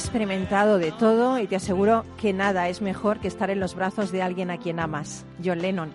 experimentado 0.00 0.78
de 0.78 0.92
todo 0.92 1.38
y 1.38 1.46
te 1.46 1.56
aseguro 1.56 2.04
que 2.18 2.32
nada 2.32 2.68
es 2.68 2.80
mejor 2.80 3.20
que 3.20 3.28
estar 3.28 3.50
en 3.50 3.60
los 3.60 3.74
brazos 3.74 4.10
de 4.10 4.22
alguien 4.22 4.50
a 4.50 4.56
quien 4.56 4.80
amas. 4.80 5.26
John 5.44 5.60
Lennon. 5.60 5.92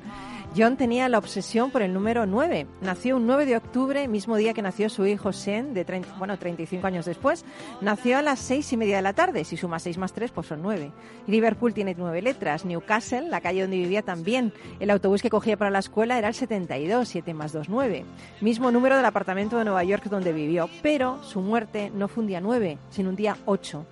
John 0.58 0.78
tenía 0.78 1.10
la 1.10 1.18
obsesión 1.18 1.70
por 1.70 1.82
el 1.82 1.94
número 1.94 2.26
9. 2.26 2.66
Nació 2.80 3.18
un 3.18 3.28
9 3.28 3.46
de 3.46 3.58
octubre, 3.58 4.08
mismo 4.08 4.38
día 4.38 4.54
que 4.54 4.62
nació 4.62 4.90
su 4.90 5.06
hijo 5.06 5.34
Sean, 5.34 5.74
de 5.74 5.84
30, 5.84 6.16
bueno, 6.18 6.40
35 6.40 6.88
años 6.88 7.06
después. 7.06 7.44
Nació 7.82 8.18
a 8.18 8.22
las 8.22 8.40
6 8.40 8.72
y 8.72 8.78
media 8.78 8.96
de 8.96 9.02
la 9.02 9.12
tarde. 9.12 9.44
Si 9.44 9.58
suma 9.58 9.80
6 9.80 9.98
más 9.98 10.14
3, 10.14 10.32
pues 10.32 10.48
son 10.48 10.62
9. 10.62 10.94
Liverpool 11.28 11.74
tiene 11.74 11.94
9 11.98 12.22
letras. 12.22 12.64
Newcastle, 12.64 13.28
la 13.28 13.42
calle 13.42 13.64
donde 13.64 13.76
vivía 13.76 14.02
también. 14.02 14.54
El 14.80 14.92
autobús 14.92 15.22
que 15.22 15.30
cogía 15.30 15.58
para 15.58 15.72
la 15.72 15.80
escuela 15.80 16.18
era 16.18 16.30
el 16.30 16.34
72, 16.34 17.06
7 17.06 17.34
más 17.34 17.52
2, 17.52 17.68
9. 17.68 18.06
Mismo 18.40 18.72
número 18.72 18.96
del 18.96 19.06
apartamento 19.06 19.58
de 19.58 19.66
Nueva 19.66 19.84
York 19.84 20.06
donde 20.06 20.32
vivió. 20.32 20.70
Pero 20.82 21.22
su 21.22 21.42
muerte 21.42 21.92
no 21.94 22.08
fue 22.08 22.22
un 22.22 22.28
día 22.28 22.40
9, 22.40 22.78
sino 22.92 23.10
un 23.10 23.18
día 23.18 23.36
8. 23.46 23.86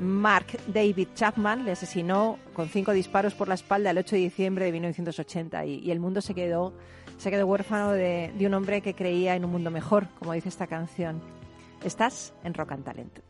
Mark 0.00 0.58
David 0.66 1.08
Chapman 1.14 1.64
le 1.64 1.72
asesinó 1.72 2.38
con 2.54 2.68
cinco 2.68 2.92
disparos 2.92 3.34
por 3.34 3.48
la 3.48 3.54
espalda 3.54 3.90
el 3.90 3.98
8 3.98 4.16
de 4.16 4.22
diciembre 4.22 4.64
de 4.64 4.72
1980 4.72 5.66
y, 5.66 5.78
y 5.80 5.90
el 5.90 6.00
mundo 6.00 6.22
se 6.22 6.34
quedó, 6.34 6.72
se 7.18 7.30
quedó 7.30 7.46
huérfano 7.46 7.92
de, 7.92 8.32
de 8.36 8.46
un 8.46 8.54
hombre 8.54 8.80
que 8.80 8.94
creía 8.94 9.36
en 9.36 9.44
un 9.44 9.52
mundo 9.52 9.70
mejor, 9.70 10.08
como 10.18 10.32
dice 10.32 10.48
esta 10.48 10.66
canción. 10.66 11.20
Estás 11.84 12.32
en 12.44 12.54
Rock 12.54 12.72
and 12.72 12.84
Talent. 12.84 13.29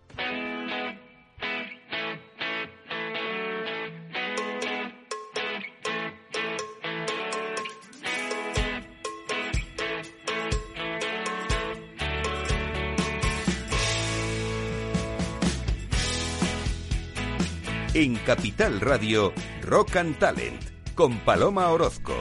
En 17.92 18.14
Capital 18.18 18.80
Radio, 18.80 19.32
Rock 19.62 19.96
and 19.96 20.16
Talent, 20.16 20.62
con 20.94 21.18
Paloma 21.24 21.70
Orozco. 21.70 22.14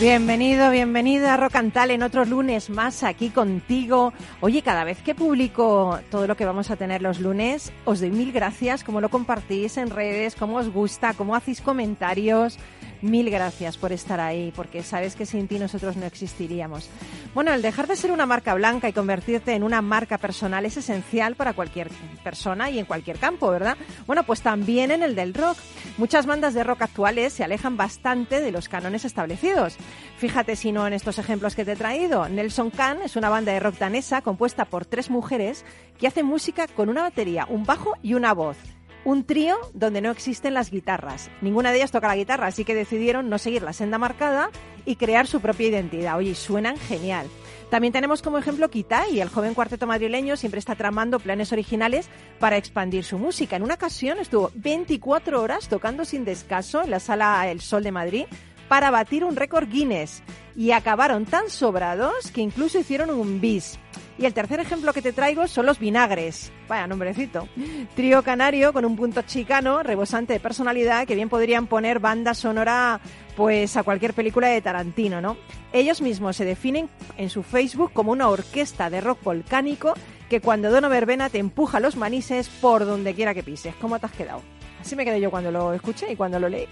Bienvenido, 0.00 0.72
bienvenida 0.72 1.34
a 1.34 1.36
Rock 1.36 1.54
and 1.54 1.72
Talent, 1.72 2.02
otro 2.02 2.24
lunes 2.24 2.68
más 2.68 3.04
aquí 3.04 3.30
contigo. 3.30 4.12
Oye, 4.40 4.62
cada 4.62 4.82
vez 4.82 5.00
que 5.02 5.14
publico 5.14 6.00
todo 6.10 6.26
lo 6.26 6.36
que 6.36 6.44
vamos 6.44 6.72
a 6.72 6.76
tener 6.76 7.00
los 7.00 7.20
lunes, 7.20 7.72
os 7.84 8.00
doy 8.00 8.10
mil 8.10 8.32
gracias, 8.32 8.82
como 8.82 9.00
lo 9.00 9.08
compartís 9.08 9.76
en 9.76 9.90
redes, 9.90 10.34
cómo 10.34 10.56
os 10.56 10.68
gusta, 10.68 11.14
cómo 11.14 11.36
hacéis 11.36 11.60
comentarios. 11.60 12.58
Mil 13.02 13.30
gracias 13.30 13.76
por 13.76 13.92
estar 13.92 14.20
ahí, 14.20 14.52
porque 14.54 14.84
sabes 14.84 15.16
que 15.16 15.26
sin 15.26 15.48
ti 15.48 15.58
nosotros 15.58 15.96
no 15.96 16.06
existiríamos. 16.06 16.88
Bueno, 17.34 17.52
el 17.52 17.60
dejar 17.60 17.88
de 17.88 17.96
ser 17.96 18.12
una 18.12 18.26
marca 18.26 18.54
blanca 18.54 18.88
y 18.88 18.92
convertirte 18.92 19.54
en 19.54 19.64
una 19.64 19.82
marca 19.82 20.18
personal 20.18 20.64
es 20.66 20.76
esencial 20.76 21.34
para 21.34 21.52
cualquier 21.52 21.90
persona 22.22 22.70
y 22.70 22.78
en 22.78 22.84
cualquier 22.84 23.18
campo, 23.18 23.50
¿verdad? 23.50 23.76
Bueno, 24.06 24.22
pues 24.22 24.40
también 24.40 24.92
en 24.92 25.02
el 25.02 25.16
del 25.16 25.34
rock. 25.34 25.58
Muchas 25.98 26.26
bandas 26.26 26.54
de 26.54 26.62
rock 26.62 26.82
actuales 26.82 27.32
se 27.32 27.42
alejan 27.42 27.76
bastante 27.76 28.40
de 28.40 28.52
los 28.52 28.68
cánones 28.68 29.04
establecidos. 29.04 29.76
Fíjate 30.18 30.54
si 30.54 30.70
no 30.70 30.86
en 30.86 30.92
estos 30.92 31.18
ejemplos 31.18 31.56
que 31.56 31.64
te 31.64 31.72
he 31.72 31.76
traído. 31.76 32.28
Nelson 32.28 32.70
Khan 32.70 33.02
es 33.02 33.16
una 33.16 33.30
banda 33.30 33.52
de 33.52 33.58
rock 33.58 33.78
danesa 33.78 34.22
compuesta 34.22 34.64
por 34.64 34.86
tres 34.86 35.10
mujeres 35.10 35.64
que 35.98 36.06
hacen 36.06 36.26
música 36.26 36.68
con 36.68 36.88
una 36.88 37.02
batería, 37.02 37.46
un 37.48 37.64
bajo 37.64 37.94
y 38.00 38.14
una 38.14 38.32
voz. 38.32 38.58
Un 39.04 39.24
trío 39.24 39.56
donde 39.74 40.00
no 40.00 40.10
existen 40.10 40.54
las 40.54 40.70
guitarras. 40.70 41.28
Ninguna 41.40 41.72
de 41.72 41.78
ellas 41.78 41.90
toca 41.90 42.08
la 42.08 42.16
guitarra, 42.16 42.46
así 42.46 42.64
que 42.64 42.74
decidieron 42.74 43.28
no 43.28 43.38
seguir 43.38 43.62
la 43.62 43.72
senda 43.72 43.98
marcada 43.98 44.50
y 44.84 44.96
crear 44.96 45.26
su 45.26 45.40
propia 45.40 45.68
identidad. 45.68 46.16
Oye, 46.16 46.34
suenan 46.34 46.76
genial. 46.76 47.26
También 47.70 47.92
tenemos 47.92 48.20
como 48.20 48.38
ejemplo 48.38 48.70
Kitai, 48.70 49.20
el 49.20 49.30
joven 49.30 49.54
cuarteto 49.54 49.86
madrileño 49.86 50.36
siempre 50.36 50.58
está 50.58 50.74
tramando 50.74 51.18
planes 51.18 51.52
originales 51.52 52.08
para 52.38 52.58
expandir 52.58 53.02
su 53.02 53.18
música. 53.18 53.56
En 53.56 53.62
una 53.62 53.74
ocasión 53.74 54.18
estuvo 54.18 54.50
24 54.54 55.40
horas 55.40 55.68
tocando 55.68 56.04
sin 56.04 56.24
descanso 56.24 56.82
en 56.82 56.90
la 56.90 57.00
sala 57.00 57.50
El 57.50 57.60
Sol 57.62 57.82
de 57.82 57.90
Madrid 57.90 58.26
para 58.68 58.90
batir 58.90 59.24
un 59.24 59.36
récord 59.36 59.68
Guinness 59.68 60.22
y 60.54 60.72
acabaron 60.72 61.24
tan 61.24 61.48
sobrados 61.50 62.30
que 62.30 62.42
incluso 62.42 62.78
hicieron 62.78 63.10
un 63.10 63.40
bis. 63.40 63.78
Y 64.18 64.26
el 64.26 64.34
tercer 64.34 64.60
ejemplo 64.60 64.92
que 64.92 65.02
te 65.02 65.12
traigo 65.12 65.48
son 65.48 65.66
los 65.66 65.78
vinagres. 65.78 66.52
Vaya 66.68 66.86
nombrecito. 66.86 67.48
Trío 67.96 68.22
canario 68.22 68.72
con 68.72 68.84
un 68.84 68.96
punto 68.96 69.22
chicano, 69.22 69.82
rebosante 69.82 70.34
de 70.34 70.40
personalidad, 70.40 71.06
que 71.06 71.14
bien 71.14 71.28
podrían 71.28 71.66
poner 71.66 71.98
banda 71.98 72.34
sonora 72.34 73.00
pues 73.36 73.76
a 73.76 73.82
cualquier 73.82 74.12
película 74.12 74.48
de 74.48 74.60
Tarantino, 74.60 75.20
¿no? 75.20 75.36
Ellos 75.72 76.02
mismos 76.02 76.36
se 76.36 76.44
definen 76.44 76.90
en 77.16 77.30
su 77.30 77.42
Facebook 77.42 77.92
como 77.92 78.12
una 78.12 78.28
orquesta 78.28 78.90
de 78.90 79.00
rock 79.00 79.22
volcánico 79.22 79.94
que 80.28 80.40
cuando 80.40 80.70
Dono 80.70 80.88
Verbena 80.88 81.30
te 81.30 81.38
empuja 81.38 81.80
los 81.80 81.96
manises 81.96 82.48
por 82.48 82.84
donde 82.84 83.14
quiera 83.14 83.34
que 83.34 83.42
pises. 83.42 83.74
¿Cómo 83.76 83.98
te 83.98 84.06
has 84.06 84.12
quedado? 84.12 84.42
Así 84.80 84.96
me 84.96 85.04
quedé 85.04 85.20
yo 85.20 85.30
cuando 85.30 85.50
lo 85.50 85.72
escuché 85.72 86.12
y 86.12 86.16
cuando 86.16 86.40
lo 86.40 86.48
leí. 86.48 86.66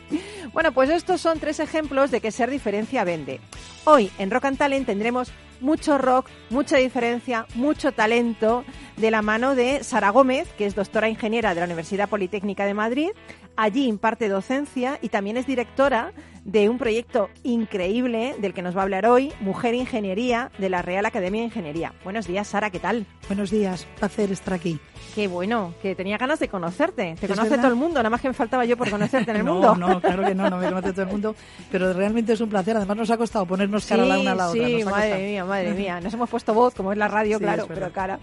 Bueno, 0.52 0.72
pues 0.72 0.90
estos 0.90 1.20
son 1.20 1.38
tres 1.38 1.60
ejemplos 1.60 2.10
de 2.10 2.20
que 2.20 2.32
ser 2.32 2.50
diferencia 2.50 3.04
vende. 3.04 3.40
Hoy 3.84 4.10
en 4.18 4.30
Rock 4.30 4.46
and 4.46 4.58
Talent 4.58 4.86
tendremos 4.86 5.30
mucho 5.60 5.98
rock, 5.98 6.28
mucha 6.50 6.76
diferencia, 6.76 7.46
mucho 7.54 7.92
talento 7.92 8.64
de 8.96 9.10
la 9.10 9.22
mano 9.22 9.54
de 9.54 9.82
Sara 9.84 10.10
Gómez, 10.10 10.48
que 10.56 10.66
es 10.66 10.74
doctora 10.74 11.08
ingeniera 11.08 11.54
de 11.54 11.60
la 11.60 11.66
Universidad 11.66 12.08
Politécnica 12.08 12.64
de 12.64 12.74
Madrid. 12.74 13.10
Allí 13.56 13.86
imparte 13.86 14.28
docencia 14.28 14.98
y 15.02 15.08
también 15.08 15.36
es 15.36 15.46
directora 15.46 16.12
de 16.50 16.68
un 16.68 16.78
proyecto 16.78 17.30
increíble 17.44 18.34
del 18.40 18.52
que 18.52 18.60
nos 18.62 18.74
va 18.76 18.80
a 18.80 18.82
hablar 18.82 19.06
hoy, 19.06 19.32
Mujer 19.40 19.72
Ingeniería, 19.74 20.50
de 20.58 20.68
la 20.68 20.82
Real 20.82 21.06
Academia 21.06 21.42
de 21.42 21.46
Ingeniería. 21.46 21.92
Buenos 22.02 22.26
días, 22.26 22.48
Sara, 22.48 22.70
¿qué 22.70 22.80
tal? 22.80 23.06
Buenos 23.28 23.50
días, 23.52 23.86
placer 23.98 24.32
estar 24.32 24.54
aquí. 24.54 24.80
Qué 25.14 25.28
bueno, 25.28 25.74
que 25.80 25.94
tenía 25.94 26.18
ganas 26.18 26.40
de 26.40 26.48
conocerte. 26.48 27.14
Te 27.20 27.26
¿Es 27.26 27.30
conoce 27.30 27.50
verdad? 27.50 27.62
todo 27.64 27.72
el 27.72 27.78
mundo, 27.78 28.00
nada 28.00 28.10
más 28.10 28.20
que 28.20 28.26
me 28.26 28.34
faltaba 28.34 28.64
yo 28.64 28.76
por 28.76 28.90
conocerte 28.90 29.30
en 29.30 29.36
el 29.36 29.44
no, 29.46 29.52
mundo. 29.54 29.76
no, 29.76 30.00
claro 30.00 30.24
que 30.24 30.34
no, 30.34 30.50
no 30.50 30.56
me 30.58 30.68
conoce 30.68 30.90
todo 30.90 31.02
el 31.02 31.08
mundo, 31.08 31.36
pero 31.70 31.92
realmente 31.92 32.32
es 32.32 32.40
un 32.40 32.48
placer. 32.48 32.76
Además 32.76 32.96
nos 32.96 33.10
ha 33.10 33.16
costado 33.16 33.46
ponernos 33.46 33.86
cara 33.86 34.04
la 34.04 34.18
una 34.18 34.32
a 34.32 34.34
la 34.34 34.48
otra. 34.50 34.66
Sí, 34.66 34.84
madre 34.84 35.28
mía, 35.30 35.44
madre 35.44 35.72
mía. 35.74 36.00
Nos 36.00 36.12
hemos 36.14 36.28
puesto 36.28 36.52
voz, 36.52 36.74
como 36.74 36.90
es 36.90 36.98
la 36.98 37.06
radio, 37.06 37.38
Sí, 37.38 37.44
claro, 37.44 37.66
pero 37.68 37.92
cara. 37.92 38.18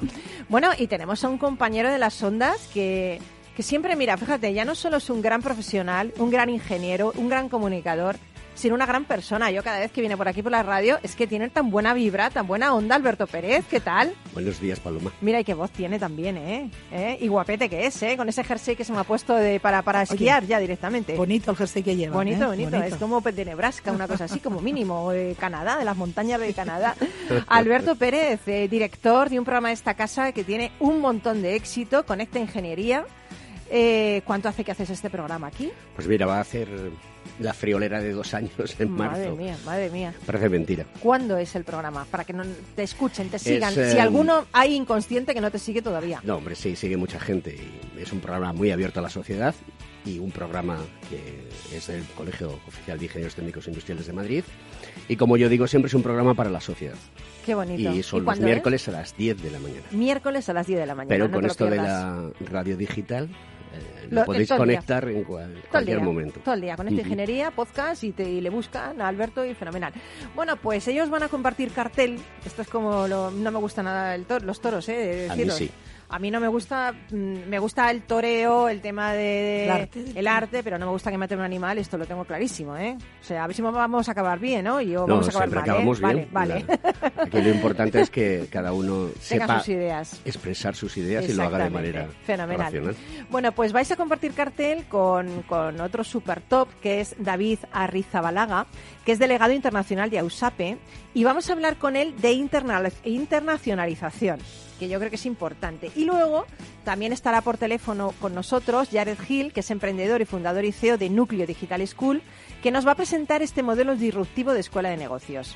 Bueno, 0.50 0.70
y 0.78 0.88
tenemos 0.88 1.24
a 1.24 1.30
un 1.30 1.38
compañero 1.38 1.90
de 1.90 1.98
las 1.98 2.22
ondas 2.22 2.68
que, 2.74 3.22
que 3.58 3.64
siempre, 3.64 3.96
mira, 3.96 4.16
fíjate, 4.18 4.54
ya 4.54 4.66
no 4.66 4.76
solo 4.76 4.98
es 4.98 5.10
un 5.10 5.20
gran 5.20 5.42
profesional, 5.42 6.14
un 6.20 6.30
gran 6.30 6.48
ingeniero, 6.48 7.12
un 7.16 7.28
gran 7.28 7.50
comunicador, 7.50 8.16
sino 8.54 8.76
una 8.76 8.86
gran 8.86 9.06
persona. 9.06 9.50
Yo 9.50 9.64
cada 9.64 9.80
vez 9.80 9.92
que 9.92 10.00
viene 10.00 10.16
por 10.16 10.28
aquí 10.28 10.44
por 10.44 10.52
la 10.52 10.62
radio 10.62 11.00
es 11.02 11.16
que 11.16 11.26
tiene 11.26 11.50
tan 11.50 11.72
buena 11.72 11.96
vibra, 11.96 12.30
tan 12.30 12.46
buena 12.46 12.76
onda 12.76 12.96
Alberto 12.96 13.26
Pérez. 13.26 13.66
¿Qué 13.68 13.80
tal? 13.80 14.14
Buenos 14.36 14.62
días, 14.62 14.80
Paloma. 14.80 15.12
Mira, 15.22 15.40
y 15.40 15.44
qué 15.44 15.56
voz 15.56 15.72
tiene 15.72 15.98
también, 15.98 16.38
¿eh? 16.38 16.70
¿Eh? 16.92 17.18
Y 17.20 17.28
guapete 17.30 17.68
que 17.68 17.88
es, 17.88 18.00
¿eh? 18.04 18.16
Con 18.16 18.30
ese 18.30 18.44
jersey 18.44 18.76
que 18.76 18.84
se 18.84 18.94
me 18.94 19.00
ha 19.00 19.04
puesto 19.04 19.34
de, 19.34 19.60
para, 19.60 19.82
para 19.82 20.04
esquiar 20.04 20.46
ya 20.46 20.60
directamente. 20.60 21.16
Bonito 21.16 21.50
el 21.50 21.58
jersey 21.58 21.82
que 21.82 21.96
lleva. 21.96 22.16
Bonito, 22.16 22.44
¿eh? 22.54 22.58
bonito, 22.58 22.78
Es 22.78 22.96
como 22.98 23.22
de 23.22 23.44
Nebraska, 23.44 23.92
una 23.92 24.08
cosa 24.08 24.26
así, 24.26 24.40
como 24.40 24.62
mínimo, 24.62 25.06
o 25.06 25.10
de 25.10 25.36
Canadá, 25.40 25.80
de 25.80 25.86
las 25.86 25.98
montañas 25.98 26.40
de 26.40 26.54
Canadá. 26.54 26.96
Alberto 27.48 27.96
Pérez, 27.96 28.42
eh, 28.48 28.68
director 28.68 29.32
de 29.32 29.40
un 29.40 29.46
programa 29.46 29.70
de 29.70 29.74
esta 29.74 29.96
casa 29.96 30.32
que 30.32 30.44
tiene 30.44 30.72
un 30.80 31.02
montón 31.02 31.42
de 31.42 31.56
éxito, 31.56 32.06
Conecta 32.06 32.38
Ingeniería. 32.38 33.04
Eh, 33.70 34.22
¿Cuánto 34.26 34.50
hace 34.50 34.64
que 34.64 34.72
haces 34.72 34.90
este 34.90 35.10
programa 35.10 35.48
aquí? 35.48 35.72
Pues 35.96 36.08
mira, 36.08 36.26
va 36.26 36.38
a 36.38 36.42
hacer 36.42 36.68
la 37.40 37.54
friolera 37.54 38.02
de 38.02 38.14
dos 38.14 38.34
años 38.34 38.52
en 38.80 38.92
Madre 38.92 39.26
marzo. 39.26 39.36
mía, 39.36 39.58
madre 39.66 39.90
mía. 39.90 40.14
Parece 40.26 40.50
mentira. 40.50 40.86
¿Cuándo 41.00 41.38
es 41.38 41.56
el 41.56 41.64
programa? 41.64 42.06
Para 42.10 42.24
que 42.24 42.34
no 42.34 42.44
te 42.76 42.84
escuchen, 42.84 43.30
te 43.30 43.40
sigan. 43.40 43.78
Es, 43.78 43.92
si 43.92 43.98
eh, 43.98 44.02
alguno 44.02 44.46
hay 44.54 44.76
inconsciente 44.76 45.34
que 45.34 45.42
no 45.42 45.52
te 45.52 45.60
sigue 45.60 45.82
todavía. 45.82 46.22
No, 46.24 46.38
hombre, 46.38 46.56
sí, 46.56 46.76
sigue 46.76 46.98
mucha 46.98 47.20
gente 47.20 47.56
y 47.56 48.02
es 48.02 48.12
un 48.12 48.20
programa 48.20 48.54
muy 48.54 48.72
abierto 48.72 49.00
a 49.00 49.04
la 49.04 49.10
sociedad 49.10 49.54
y 50.06 50.20
un 50.20 50.32
programa 50.32 50.78
que 51.10 51.50
es 51.76 51.88
del 51.88 52.04
Colegio 52.16 52.60
Oficial 52.68 52.98
de 52.98 53.06
Ingenieros 53.06 53.36
Técnicos 53.36 53.68
Industriales 53.68 54.08
de 54.08 54.14
Madrid. 54.14 54.44
Y 55.10 55.16
como 55.16 55.38
yo 55.38 55.48
digo, 55.50 55.68
siempre 55.68 55.88
es 55.88 55.94
un 55.94 56.04
programa 56.04 56.34
para 56.34 56.50
la 56.50 56.60
sociedad. 56.62 56.96
Qué 57.46 57.56
bonito. 57.56 57.92
Y 57.94 58.04
son 58.04 58.26
los 58.26 58.40
miércoles 58.40 58.88
a 58.90 58.92
las 58.92 59.16
10 59.16 59.42
de 59.42 59.52
la 59.52 59.60
mañana. 59.60 59.82
es? 59.90 59.94
Miércoles 59.94 60.50
a 60.50 60.54
las 60.54 60.68
10 60.68 60.80
de 60.80 60.86
la 60.86 60.96
mañana. 60.96 61.10
Pero 61.10 61.28
no 61.28 61.34
con 61.34 61.46
esto 61.46 61.66
de 61.68 61.78
la 61.78 62.30
radio 62.50 62.76
digital, 62.76 63.26
eh, 63.26 64.08
Lo- 64.10 64.20
lo 64.22 64.26
podéis 64.26 64.50
día. 64.50 64.58
conectar 64.58 65.08
en 65.08 65.24
cual- 65.24 65.64
cualquier 65.72 65.98
día, 65.98 66.06
momento. 66.06 66.40
Todo 66.44 66.56
el 66.56 66.62
día, 66.62 66.76
con 66.76 66.88
esta 66.90 67.02
ingeniería, 67.02 67.52
podcast 67.52 68.04
y, 68.04 68.12
te, 68.12 68.30
y 68.30 68.42
le 68.42 68.50
buscan 68.50 69.00
a 69.02 69.08
Alberto 69.08 69.46
y 69.46 69.54
fenomenal. 69.54 69.94
Bueno, 70.36 70.58
pues 70.58 70.86
ellos 70.90 71.10
van 71.10 71.24
a 71.24 71.30
compartir 71.30 71.72
cartel. 71.72 72.20
Esto 72.46 72.62
es 72.64 72.68
como, 72.68 73.08
lo- 73.08 73.32
no 73.32 73.50
me 73.52 73.60
gusta 73.60 73.82
nada 73.84 74.14
el 74.14 74.26
tor- 74.28 74.44
los 74.44 74.60
toros, 74.60 74.90
¿eh? 74.90 74.94
de 74.98 75.30
A 75.30 75.36
mí 75.38 75.50
sí. 75.52 75.70
A 76.10 76.20
mí 76.20 76.32
no 76.32 76.40
me 76.40 76.48
gusta, 76.48 76.94
mm, 77.12 77.50
me 77.50 77.60
gusta 77.60 77.92
el 77.92 78.04
toreo, 78.04 78.70
el 78.70 78.80
tema 78.80 79.12
de, 79.12 79.66
El 79.66 79.72
arte. 79.72 80.06
el 80.16 80.28
arte, 80.28 80.64
pero 80.64 80.78
no 80.78 80.86
me 80.86 80.92
gusta 80.94 81.12
que 81.12 81.18
maten 81.18 81.40
un 81.40 81.44
animal, 81.44 81.78
esto 81.80 81.98
lo 81.98 82.06
tengo 82.06 82.24
clarísimo, 82.24 82.78
¿eh? 82.78 82.96
O 83.20 83.24
sea, 83.26 83.44
a 83.44 83.48
ver 83.48 83.54
si 83.56 83.62
vamos 83.62 84.08
a 84.08 84.12
acabar 84.14 84.40
bien, 84.40 84.64
¿no? 84.64 84.80
Y 84.80 84.92
yo 84.92 85.02
No, 85.06 85.16
vamos 85.20 85.28
a 85.28 85.30
acabar 85.32 85.50
siempre 85.50 85.60
mal, 85.60 85.70
acabamos 85.70 86.00
¿eh? 86.00 86.06
bien. 86.16 86.28
Vale, 86.32 86.64
vale. 86.66 86.80
La- 87.18 87.24
Aquí 87.24 87.42
lo 87.42 87.50
importante 87.50 88.00
es 88.00 88.10
que 88.10 88.48
cada 88.50 88.72
uno 88.72 89.08
Tenga 89.28 89.48
sepa 89.48 89.60
sus 89.60 89.68
ideas. 89.70 90.22
expresar 90.24 90.76
sus 90.76 90.96
ideas 90.96 91.28
y 91.28 91.34
lo 91.34 91.44
haga 91.44 91.66
de 91.66 91.70
manera 91.72 92.08
Fenomenal. 92.26 92.66
racional. 92.68 92.96
Bueno, 93.30 93.52
pues 93.52 93.74
vais 93.74 93.92
a 93.92 93.98
compartir 93.98 94.32
cartel 94.34 94.86
con, 94.86 95.42
con 95.44 95.82
otro 95.82 96.06
super 96.06 96.40
top, 96.40 96.70
que 96.82 97.02
es 97.02 97.16
David 97.20 97.60
Arrizabalaga, 97.74 98.66
que 99.04 99.12
es 99.12 99.20
delegado 99.20 99.52
internacional 99.52 100.10
de 100.10 100.20
AUSAPE, 100.20 100.78
y 101.14 101.26
vamos 101.26 101.50
a 101.50 101.54
hablar 101.54 101.76
con 101.78 101.98
él 101.98 102.16
de 102.22 102.32
internacionalización, 102.32 104.40
que 104.78 104.90
yo 104.90 105.00
creo 105.00 105.10
que 105.10 105.16
es 105.16 105.26
importante. 105.26 105.92
Y 105.96 106.06
luego 106.06 106.46
también 106.84 107.14
estará 107.14 107.42
por 107.42 107.58
teléfono 107.58 108.14
con 108.20 108.34
nosotros 108.34 108.90
Jared 108.92 109.18
Hill, 109.28 109.54
que 109.54 109.62
es 109.62 109.72
emprendedor 109.72 110.22
y 110.22 110.26
fundador 110.26 110.66
y 110.66 110.72
CEO 110.72 110.98
de 110.98 111.10
Núcleo 111.10 111.46
Digital 111.46 111.86
School, 111.88 112.22
que 112.62 112.72
nos 112.72 112.88
va 112.88 112.92
a 112.92 112.96
presentar 112.96 113.42
este 113.42 113.64
modelo 113.64 113.96
disruptivo 113.96 114.54
de 114.54 114.62
escuela 114.62 114.90
de 114.90 114.98
negocios. 114.98 115.56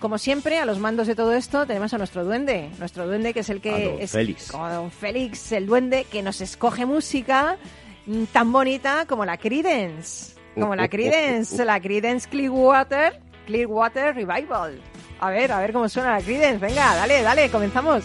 Como 0.00 0.16
siempre, 0.16 0.58
a 0.58 0.64
los 0.64 0.78
mandos 0.78 1.06
de 1.06 1.14
todo 1.14 1.34
esto 1.34 1.66
tenemos 1.66 1.92
a 1.92 1.98
nuestro 1.98 2.24
duende, 2.24 2.70
nuestro 2.78 3.06
duende 3.06 3.34
que 3.34 3.40
es 3.40 3.50
el 3.50 3.60
que 3.60 3.74
A 3.74 3.78
don 3.90 4.00
es 4.00 4.10
Félix. 4.12 4.50
como 4.50 4.68
don 4.70 4.90
Félix, 4.90 5.52
el 5.52 5.66
duende 5.66 6.04
que 6.04 6.22
nos 6.22 6.40
escoge 6.40 6.86
música 6.86 7.58
mm, 8.06 8.24
tan 8.32 8.50
bonita 8.50 9.04
como 9.06 9.26
la 9.26 9.36
Creedence, 9.36 10.34
como 10.54 10.74
la 10.74 10.88
Creedence, 10.88 11.62
la 11.66 11.78
Creedence 11.80 12.28
Clearwater, 12.30 13.20
Clearwater 13.46 14.14
Revival. 14.14 14.80
A 15.20 15.30
ver, 15.30 15.52
a 15.52 15.60
ver 15.60 15.74
cómo 15.74 15.86
suena 15.86 16.12
la 16.12 16.22
Creedence. 16.22 16.58
Venga, 16.64 16.94
dale, 16.96 17.20
dale, 17.20 17.50
comenzamos. 17.50 18.04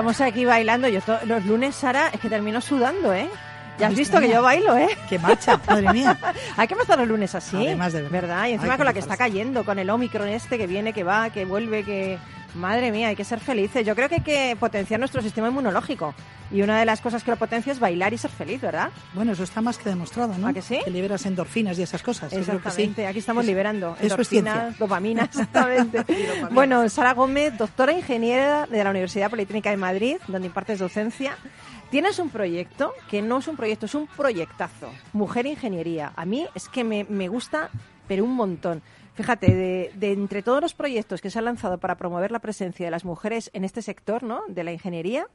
Estamos 0.00 0.20
aquí 0.22 0.46
bailando. 0.46 0.88
Yo 0.88 1.00
los 1.26 1.44
lunes, 1.44 1.74
Sara, 1.74 2.08
es 2.08 2.20
que 2.20 2.30
termino 2.30 2.62
sudando, 2.62 3.12
¿eh? 3.12 3.28
Ya 3.78 3.88
has 3.88 3.94
visto 3.94 4.18
que 4.18 4.30
yo 4.30 4.42
bailo, 4.42 4.76
¿eh? 4.76 4.88
¡Qué 5.08 5.18
marcha! 5.18 5.60
¡Madre 5.66 5.92
mía! 5.92 6.18
Hay 6.56 6.66
que 6.66 6.74
empezar 6.74 6.98
los 6.98 7.08
lunes 7.08 7.34
así. 7.34 7.56
Además 7.56 7.92
de 7.92 8.02
verdad. 8.02 8.20
¿Verdad? 8.20 8.46
Y 8.46 8.52
encima 8.52 8.72
Ay, 8.74 8.76
con 8.78 8.86
la 8.86 8.92
que 8.94 8.98
está 8.98 9.16
cayendo, 9.16 9.64
con 9.64 9.78
el 9.78 9.90
Omicron 9.90 10.28
este 10.28 10.56
que 10.56 10.66
viene, 10.66 10.92
que 10.94 11.04
va, 11.04 11.30
que 11.30 11.44
vuelve, 11.44 11.84
que... 11.84 12.18
Madre 12.54 12.90
mía, 12.90 13.08
hay 13.08 13.16
que 13.16 13.24
ser 13.24 13.40
felices. 13.40 13.86
Yo 13.86 13.94
creo 13.94 14.08
que 14.08 14.16
hay 14.16 14.20
que 14.22 14.56
potenciar 14.58 14.98
nuestro 15.00 15.22
sistema 15.22 15.48
inmunológico. 15.48 16.14
Y 16.52 16.62
una 16.62 16.80
de 16.80 16.84
las 16.84 17.00
cosas 17.00 17.22
que 17.22 17.30
lo 17.30 17.36
potencia 17.36 17.72
es 17.72 17.78
bailar 17.78 18.12
y 18.12 18.18
ser 18.18 18.30
feliz, 18.30 18.60
¿verdad? 18.60 18.90
Bueno, 19.14 19.32
eso 19.32 19.44
está 19.44 19.60
más 19.60 19.78
que 19.78 19.88
demostrado, 19.88 20.36
¿no? 20.36 20.48
¿A 20.48 20.52
que 20.52 20.62
sí? 20.62 20.80
liberas 20.88 21.24
endorfinas 21.26 21.78
y 21.78 21.82
esas 21.82 22.02
cosas. 22.02 22.28
Que 22.30 22.36
sí. 22.36 22.40
Exactamente. 22.50 23.06
Aquí 23.06 23.20
estamos 23.20 23.44
Es- 23.44 23.48
liberando 23.48 23.96
es 24.00 24.10
endorfinas, 24.10 24.76
dopamina, 24.78 25.24
exactamente. 25.26 25.98
dopamina. 25.98 26.48
bueno, 26.50 26.88
Sara 26.88 27.14
Gómez, 27.14 27.56
doctora 27.56 27.92
ingeniera 27.92 28.66
de 28.66 28.82
la 28.82 28.90
Universidad 28.90 29.30
Politécnica 29.30 29.70
de 29.70 29.76
Madrid, 29.76 30.16
donde 30.26 30.46
impartes 30.48 30.80
docencia. 30.80 31.36
Tienes 31.92 32.18
un 32.18 32.30
proyecto 32.30 32.94
que 33.08 33.20
no 33.22 33.38
es 33.38 33.48
un 33.48 33.56
proyecto, 33.56 33.86
es 33.86 33.94
un 33.94 34.06
proyectazo. 34.08 34.90
Mujer 35.12 35.46
Ingeniería. 35.46 36.12
A 36.16 36.24
mí 36.24 36.46
es 36.54 36.68
que 36.68 36.82
me, 36.84 37.04
me 37.08 37.28
gusta, 37.28 37.68
pero 38.10 38.24
un 38.24 38.34
montón. 38.34 38.82
Fíjate, 39.14 39.54
de, 39.54 39.92
de 39.94 40.10
entre 40.10 40.42
todos 40.42 40.60
los 40.60 40.74
proyectos 40.74 41.20
que 41.20 41.30
se 41.30 41.38
han 41.38 41.44
lanzado 41.44 41.78
para 41.78 41.96
promover 41.96 42.32
la 42.32 42.40
presencia 42.40 42.84
de 42.84 42.90
las 42.90 43.04
mujeres 43.04 43.52
en 43.52 43.62
este 43.62 43.82
sector, 43.82 44.24
¿no? 44.24 44.42
De 44.48 44.64
la 44.64 44.72
ingeniería, 44.72 45.28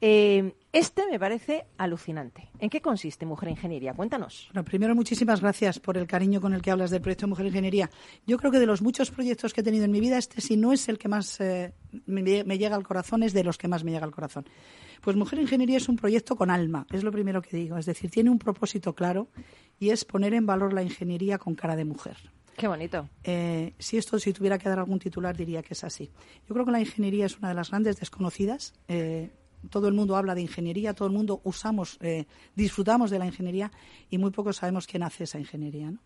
eh, 0.00 0.54
este 0.72 1.02
me 1.10 1.18
parece 1.18 1.66
alucinante. 1.76 2.50
¿En 2.58 2.70
qué 2.70 2.80
consiste 2.80 3.26
Mujer 3.26 3.48
Ingeniería? 3.48 3.94
Cuéntanos. 3.94 4.48
Bueno, 4.52 4.64
primero, 4.64 4.94
muchísimas 4.94 5.40
gracias 5.40 5.80
por 5.80 5.96
el 5.96 6.06
cariño 6.06 6.40
con 6.40 6.54
el 6.54 6.62
que 6.62 6.70
hablas 6.70 6.90
del 6.90 7.00
proyecto 7.00 7.26
Mujer 7.26 7.46
Ingeniería. 7.46 7.90
Yo 8.26 8.38
creo 8.38 8.52
que 8.52 8.58
de 8.58 8.66
los 8.66 8.82
muchos 8.82 9.10
proyectos 9.10 9.52
que 9.52 9.62
he 9.62 9.64
tenido 9.64 9.84
en 9.84 9.90
mi 9.90 10.00
vida, 10.00 10.18
este 10.18 10.40
si 10.40 10.56
no 10.56 10.72
es 10.72 10.88
el 10.88 10.98
que 10.98 11.08
más 11.08 11.40
eh, 11.40 11.72
me, 12.06 12.44
me 12.44 12.58
llega 12.58 12.76
al 12.76 12.84
corazón, 12.84 13.22
es 13.22 13.32
de 13.32 13.44
los 13.44 13.58
que 13.58 13.66
más 13.66 13.82
me 13.82 13.92
llega 13.92 14.04
al 14.04 14.12
corazón. 14.12 14.44
Pues 15.00 15.16
Mujer 15.16 15.40
Ingeniería 15.40 15.78
es 15.78 15.88
un 15.88 15.96
proyecto 15.96 16.36
con 16.36 16.50
alma, 16.50 16.86
es 16.92 17.02
lo 17.02 17.10
primero 17.10 17.42
que 17.42 17.56
digo. 17.56 17.76
Es 17.76 17.86
decir, 17.86 18.10
tiene 18.10 18.30
un 18.30 18.38
propósito 18.38 18.94
claro 18.94 19.28
y 19.78 19.90
es 19.90 20.04
poner 20.04 20.34
en 20.34 20.46
valor 20.46 20.72
la 20.72 20.82
ingeniería 20.82 21.38
con 21.38 21.54
cara 21.54 21.76
de 21.76 21.84
mujer. 21.84 22.16
Qué 22.56 22.66
bonito. 22.66 23.08
Eh, 23.22 23.74
si 23.78 23.96
esto, 23.96 24.18
si 24.18 24.32
tuviera 24.32 24.58
que 24.58 24.68
dar 24.68 24.80
algún 24.80 24.98
titular, 24.98 25.36
diría 25.36 25.62
que 25.62 25.74
es 25.74 25.84
así. 25.84 26.10
Yo 26.48 26.54
creo 26.54 26.66
que 26.66 26.72
la 26.72 26.80
ingeniería 26.80 27.26
es 27.26 27.38
una 27.38 27.50
de 27.50 27.54
las 27.54 27.70
grandes 27.70 28.00
desconocidas. 28.00 28.74
Eh, 28.88 29.30
todo 29.70 29.88
el 29.88 29.94
mundo 29.94 30.16
habla 30.16 30.34
de 30.34 30.42
ingeniería, 30.42 30.94
todo 30.94 31.08
el 31.08 31.14
mundo 31.14 31.40
usamos, 31.44 31.98
eh, 32.00 32.26
disfrutamos 32.54 33.10
de 33.10 33.18
la 33.18 33.26
ingeniería 33.26 33.70
y 34.10 34.18
muy 34.18 34.30
pocos 34.30 34.56
sabemos 34.56 34.86
quién 34.86 35.02
hace 35.02 35.24
esa 35.24 35.38
ingeniería. 35.38 35.90
¿no? 35.90 35.98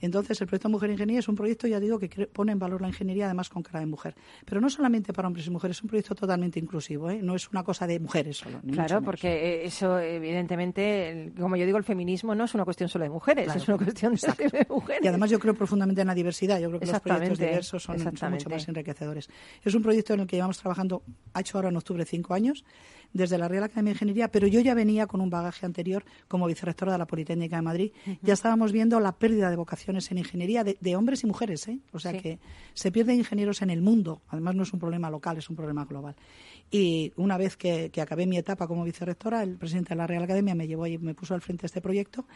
Entonces, 0.00 0.40
el 0.40 0.46
proyecto 0.46 0.68
Mujer 0.68 0.90
Ingeniería 0.90 1.20
es 1.20 1.28
un 1.28 1.34
proyecto, 1.34 1.66
ya 1.66 1.80
digo, 1.80 1.98
que 1.98 2.08
pone 2.26 2.52
en 2.52 2.58
valor 2.58 2.80
la 2.80 2.88
ingeniería, 2.88 3.26
además 3.26 3.48
con 3.48 3.62
cara 3.62 3.80
de 3.80 3.86
mujer. 3.86 4.14
Pero 4.44 4.60
no 4.60 4.70
solamente 4.70 5.12
para 5.12 5.28
hombres 5.28 5.46
y 5.46 5.50
mujeres, 5.50 5.76
es 5.78 5.82
un 5.82 5.88
proyecto 5.88 6.14
totalmente 6.14 6.58
inclusivo, 6.58 7.10
¿eh? 7.10 7.20
no 7.22 7.34
es 7.34 7.48
una 7.50 7.62
cosa 7.62 7.86
de 7.86 8.00
mujeres 8.00 8.38
solo. 8.38 8.60
Claro, 8.72 9.02
porque 9.02 9.28
eh, 9.28 9.66
eso, 9.66 9.98
evidentemente, 9.98 11.32
como 11.38 11.56
yo 11.56 11.66
digo, 11.66 11.78
el 11.78 11.84
feminismo 11.84 12.34
no 12.34 12.44
es 12.44 12.54
una 12.54 12.64
cuestión 12.64 12.88
solo 12.88 13.04
de 13.04 13.10
mujeres, 13.10 13.44
Claro. 13.44 13.60
es 13.60 13.68
una 13.68 13.78
cuestión 13.78 14.14
de, 14.14 14.48
de 14.58 14.66
mujeres. 14.68 15.04
Y 15.04 15.08
además 15.08 15.30
yo 15.30 15.38
creo 15.38 15.54
profundamente 15.54 16.00
en 16.00 16.06
la 16.06 16.14
diversidad. 16.14 16.60
Yo 16.60 16.68
creo 16.68 16.80
que 16.80 16.86
los 16.86 17.00
proyectos 17.00 17.38
diversos 17.38 17.82
son, 17.82 17.98
son 18.16 18.30
mucho 18.32 18.48
más 18.48 18.68
enriquecedores. 18.68 19.28
Es 19.62 19.74
un 19.74 19.82
proyecto 19.82 20.14
en 20.14 20.20
el 20.20 20.26
que 20.26 20.36
llevamos 20.36 20.58
trabajando, 20.58 21.02
ha 21.34 21.40
hecho 21.40 21.58
ahora 21.58 21.68
en 21.68 21.76
octubre 21.76 22.04
cinco 22.04 22.34
años. 22.34 22.64
Desde 23.12 23.38
la 23.38 23.48
Real 23.48 23.64
Academia 23.64 23.90
de 23.90 23.96
Ingeniería, 23.96 24.28
pero 24.28 24.46
yo 24.46 24.60
ya 24.60 24.74
venía 24.74 25.06
con 25.06 25.20
un 25.20 25.30
bagaje 25.30 25.66
anterior 25.66 26.04
como 26.28 26.46
vicerrectora 26.46 26.92
de 26.92 26.98
la 26.98 27.06
Politécnica 27.06 27.56
de 27.56 27.62
Madrid. 27.62 27.92
Ya 28.22 28.34
estábamos 28.34 28.72
viendo 28.72 28.98
la 29.00 29.12
pérdida 29.12 29.50
de 29.50 29.56
vocaciones 29.56 30.10
en 30.10 30.18
ingeniería 30.18 30.64
de, 30.64 30.76
de 30.80 30.96
hombres 30.96 31.22
y 31.22 31.26
mujeres, 31.26 31.68
¿eh? 31.68 31.78
O 31.92 31.98
sea 31.98 32.12
Sí. 32.12 32.18
que 32.20 32.38
se 32.74 32.90
pierden 32.92 33.16
ingenieros 33.18 33.62
en 33.62 33.70
el 33.70 33.82
mundo. 33.82 34.22
Además, 34.28 34.54
no 34.54 34.62
es 34.62 34.72
un 34.72 34.80
problema 34.80 35.10
local, 35.10 35.38
es 35.38 35.48
un 35.50 35.56
problema 35.56 35.84
global. 35.84 36.14
Y 36.70 37.12
una 37.16 37.36
vez 37.36 37.56
que, 37.56 37.90
que 37.90 38.00
acabé 38.00 38.26
mi 38.26 38.38
etapa 38.38 38.66
como 38.66 38.84
vicerrectora, 38.84 39.42
el 39.42 39.56
presidente 39.58 39.90
de 39.90 39.96
la 39.96 40.06
Real 40.06 40.22
Academia 40.22 40.54
me 40.54 40.66
llevó 40.66 40.86
y 40.86 40.96
me 40.98 41.14
puso 41.14 41.34
al 41.34 41.42
frente 41.42 41.62
de 41.62 41.66
este 41.66 41.80
proyecto. 41.82 42.26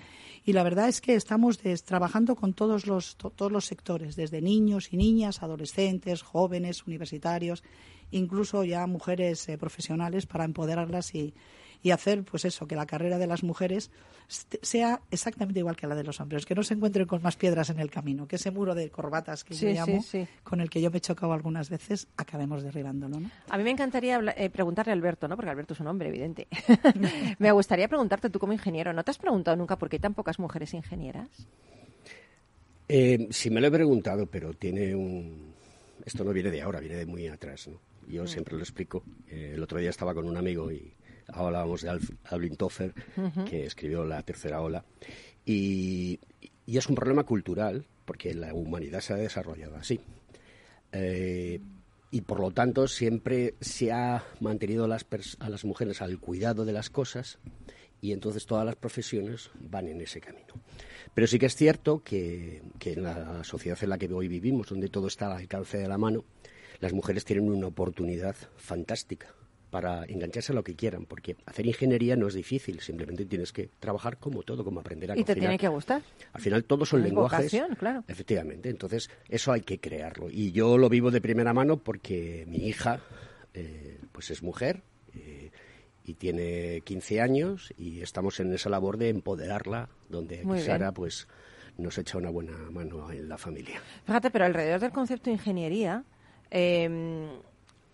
Y 0.47 0.53
la 0.55 0.63
verdad 0.63 0.89
es 0.89 1.01
que 1.03 1.15
estamos 1.17 1.61
des- 1.63 1.83
trabajando 1.85 2.37
con 2.37 2.55
todos 2.55 2.87
los, 2.87 3.17
to- 3.17 3.31
todos 3.31 3.51
los 3.53 3.67
sectores, 3.67 4.17
desde 4.17 4.41
niños 4.41 4.93
y 4.93 4.97
niñas, 4.97 5.43
adolescentes, 5.43 6.23
jóvenes, 6.23 6.87
universitarios, 6.87 7.63
incluso 8.13 8.65
ya 8.65 8.87
mujeres 8.87 9.49
eh, 9.49 9.59
profesionales 9.59 10.27
para 10.27 10.45
empoderarlas 10.45 11.13
y, 11.17 11.35
y 11.83 11.91
hacer, 11.91 12.23
pues 12.25 12.45
eso, 12.45 12.67
que 12.69 12.77
la 12.77 12.87
carrera 12.87 13.19
de 13.19 13.27
las 13.27 13.43
mujeres 13.43 13.91
est- 14.29 14.55
sea 14.63 15.01
exactamente 15.11 15.59
igual 15.59 15.75
que 15.77 15.89
la 15.89 15.97
de 15.97 16.05
los 16.05 16.21
hombres, 16.21 16.47
que 16.47 16.55
no 16.55 16.63
se 16.63 16.75
encuentren 16.75 17.07
con 17.07 17.21
más 17.23 17.37
piedras 17.37 17.69
en 17.71 17.81
el 17.81 17.91
camino, 17.91 18.29
que 18.29 18.37
ese 18.37 18.53
muro 18.53 18.75
de 18.77 18.91
corbatas 18.91 19.43
que 19.43 19.55
Sí, 19.55 19.67
yo 19.67 19.73
llamo, 19.73 20.01
sí. 20.03 20.27
con 20.45 20.61
el 20.61 20.71
que 20.71 20.81
yo 20.81 20.91
me 20.93 20.99
he 20.99 21.01
chocado 21.01 21.33
algunas 21.33 21.69
veces, 21.69 22.07
acabemos 22.17 22.63
derribándolo, 22.63 23.19
¿no? 23.19 23.31
A 23.51 23.59
mí 23.59 23.65
me 23.65 23.71
encantaría 23.73 24.21
eh, 24.37 24.49
preguntarle 24.51 24.93
a 24.93 24.95
Alberto, 24.95 25.27
¿no? 25.27 25.35
Porque 25.35 25.51
Alberto 25.51 25.75
es 25.75 25.81
un 25.81 25.89
hombre, 25.89 26.09
evidente. 26.09 26.47
me 27.41 27.51
gustaría 27.53 27.89
preguntarte 27.89 28.31
tú 28.31 28.39
como 28.39 28.53
ingeniero, 28.53 28.93
¿no 28.93 29.03
te 29.05 29.11
has 29.11 29.19
preguntado 29.19 29.57
nunca 29.57 29.77
por 29.77 29.89
qué 29.89 29.99
tan 29.99 30.15
pocas 30.15 30.36
mujeres 30.39 30.75
ingenieras? 30.75 31.29
Eh, 32.89 33.29
sí 33.31 33.51
me 33.51 33.61
lo 33.61 33.67
he 33.67 33.71
preguntado, 33.71 34.27
pero 34.27 34.55
tiene 34.55 34.95
un... 34.95 35.55
Esto 36.05 36.23
no 36.25 36.33
viene 36.33 36.51
de 36.51 36.63
ahora, 36.63 36.81
viene 36.81 36.97
de 36.97 37.07
muy 37.07 37.27
atrás, 37.27 37.69
¿no? 37.69 37.81
Yo 38.09 38.27
siempre 38.27 38.55
lo 38.55 38.61
explico. 38.63 39.03
Eh, 39.29 39.53
el 39.55 39.63
otro 39.63 39.79
día 39.81 39.91
estaba 39.91 40.15
con 40.15 40.27
un 40.27 40.37
amigo 40.37 40.71
y 40.71 40.93
hablábamos 41.27 41.83
de 41.83 41.91
Alf- 41.91 42.17
Alvin 42.25 42.55
Toffler, 42.57 42.95
que 43.49 43.67
escribió 43.67 44.05
La 44.05 44.23
Tercera 44.23 44.61
Ola. 44.61 44.85
Y, 45.45 46.21
y 46.67 46.77
es 46.79 46.89
un 46.89 46.95
problema 46.95 47.25
cultural, 47.25 47.85
porque 48.05 48.33
la 48.35 48.55
humanidad 48.55 49.01
se 49.01 49.15
ha 49.15 49.17
desarrollado 49.17 49.75
así. 49.75 49.99
Eh, 50.93 51.61
y 52.13 52.21
por 52.21 52.39
lo 52.39 52.53
tanto 52.53 52.87
siempre 52.87 53.55
se 53.61 53.91
ha 53.91 54.25
mantenido 54.39 54.85
a 54.85 54.89
las, 54.89 55.05
a 55.41 55.49
las 55.49 55.65
mujeres 55.65 56.01
al 56.01 56.21
cuidado 56.21 56.65
de 56.65 56.73
las 56.73 56.89
cosas 56.89 57.39
y 58.01 58.13
entonces 58.13 58.47
todas 58.47 58.65
las 58.67 58.77
profesiones 58.77 59.51
van 59.59 59.89
en 59.89 60.01
ese 60.01 60.21
camino. 60.21 60.55
Pero 61.15 61.27
sí 61.27 61.39
que 61.39 61.47
es 61.47 61.57
cierto 61.57 62.03
que, 62.03 62.63
que 62.79 62.93
en 62.93 63.03
la 63.05 63.43
sociedad 63.45 63.79
en 63.83 63.91
la 63.91 63.99
que 63.99 64.13
hoy 64.13 64.29
vivimos, 64.29 64.69
donde 64.69 64.89
todo 64.89 65.07
está 65.09 65.27
al 65.27 65.39
alcance 65.39 65.79
de 65.79 65.89
la 65.89 65.99
mano, 65.99 66.25
las 66.81 66.93
mujeres 66.93 67.25
tienen 67.25 67.49
una 67.51 67.67
oportunidad 67.69 68.37
fantástica 68.57 69.35
para 69.71 70.05
engancharse 70.05 70.53
a 70.53 70.55
lo 70.55 70.63
que 70.63 70.77
quieran, 70.77 71.07
porque 71.07 71.37
hacer 71.45 71.67
ingeniería 71.67 72.17
no 72.17 72.29
es 72.29 72.35
difícil, 72.35 72.81
simplemente 72.81 73.25
tienes 73.27 73.53
que 73.53 73.69
trabajar 73.81 74.19
como 74.19 74.43
todo, 74.43 74.63
como 74.65 74.81
aprender 74.81 75.11
a 75.11 75.15
Y 75.15 75.19
te 75.19 75.33
cocinar. 75.33 75.41
tiene 75.41 75.59
que 75.59 75.69
gustar. 75.69 76.03
Al 76.33 76.41
final 76.41 76.65
todos 76.65 76.89
son 76.89 77.01
Es 77.01 77.07
lenguajes. 77.07 77.39
vocación, 77.53 77.75
claro. 77.77 78.05
Efectivamente, 78.07 78.69
entonces 78.71 79.11
eso 79.29 79.53
hay 79.53 79.63
que 79.63 79.79
crearlo. 79.81 80.29
Y 80.31 80.53
yo 80.53 80.79
lo 80.79 80.89
vivo 80.89 81.11
de 81.11 81.21
primera 81.21 81.53
mano 81.53 81.79
porque 81.79 82.45
mi 82.47 82.59
hija 82.69 83.01
eh, 83.55 83.99
pues 84.13 84.31
es 84.31 84.43
mujer 84.43 84.83
y 86.07 86.15
tiene 86.15 86.83
15 86.83 87.21
años 87.21 87.75
y 87.77 88.01
estamos 88.01 88.39
en 88.41 88.53
esa 88.53 88.71
labor 88.71 88.97
de 88.97 89.09
empoderarla, 89.09 89.89
donde 90.09 90.45
Muy 90.45 90.59
aquí 90.59 90.65
bien. 90.65 90.67
Sara 90.67 90.93
pues 90.93 91.27
nos 91.79 91.99
echa 91.99 92.17
una 92.17 92.31
buena 92.31 92.57
mano 92.71 93.11
en 93.11 93.29
la 93.29 93.37
familia. 93.37 93.81
Fíjate, 94.05 94.31
pero 94.31 94.45
alrededor 94.45 94.81
del 94.81 94.93
concepto 94.93 95.31
de 95.31 95.33
ingeniería 95.33 96.05
eh, 96.51 97.29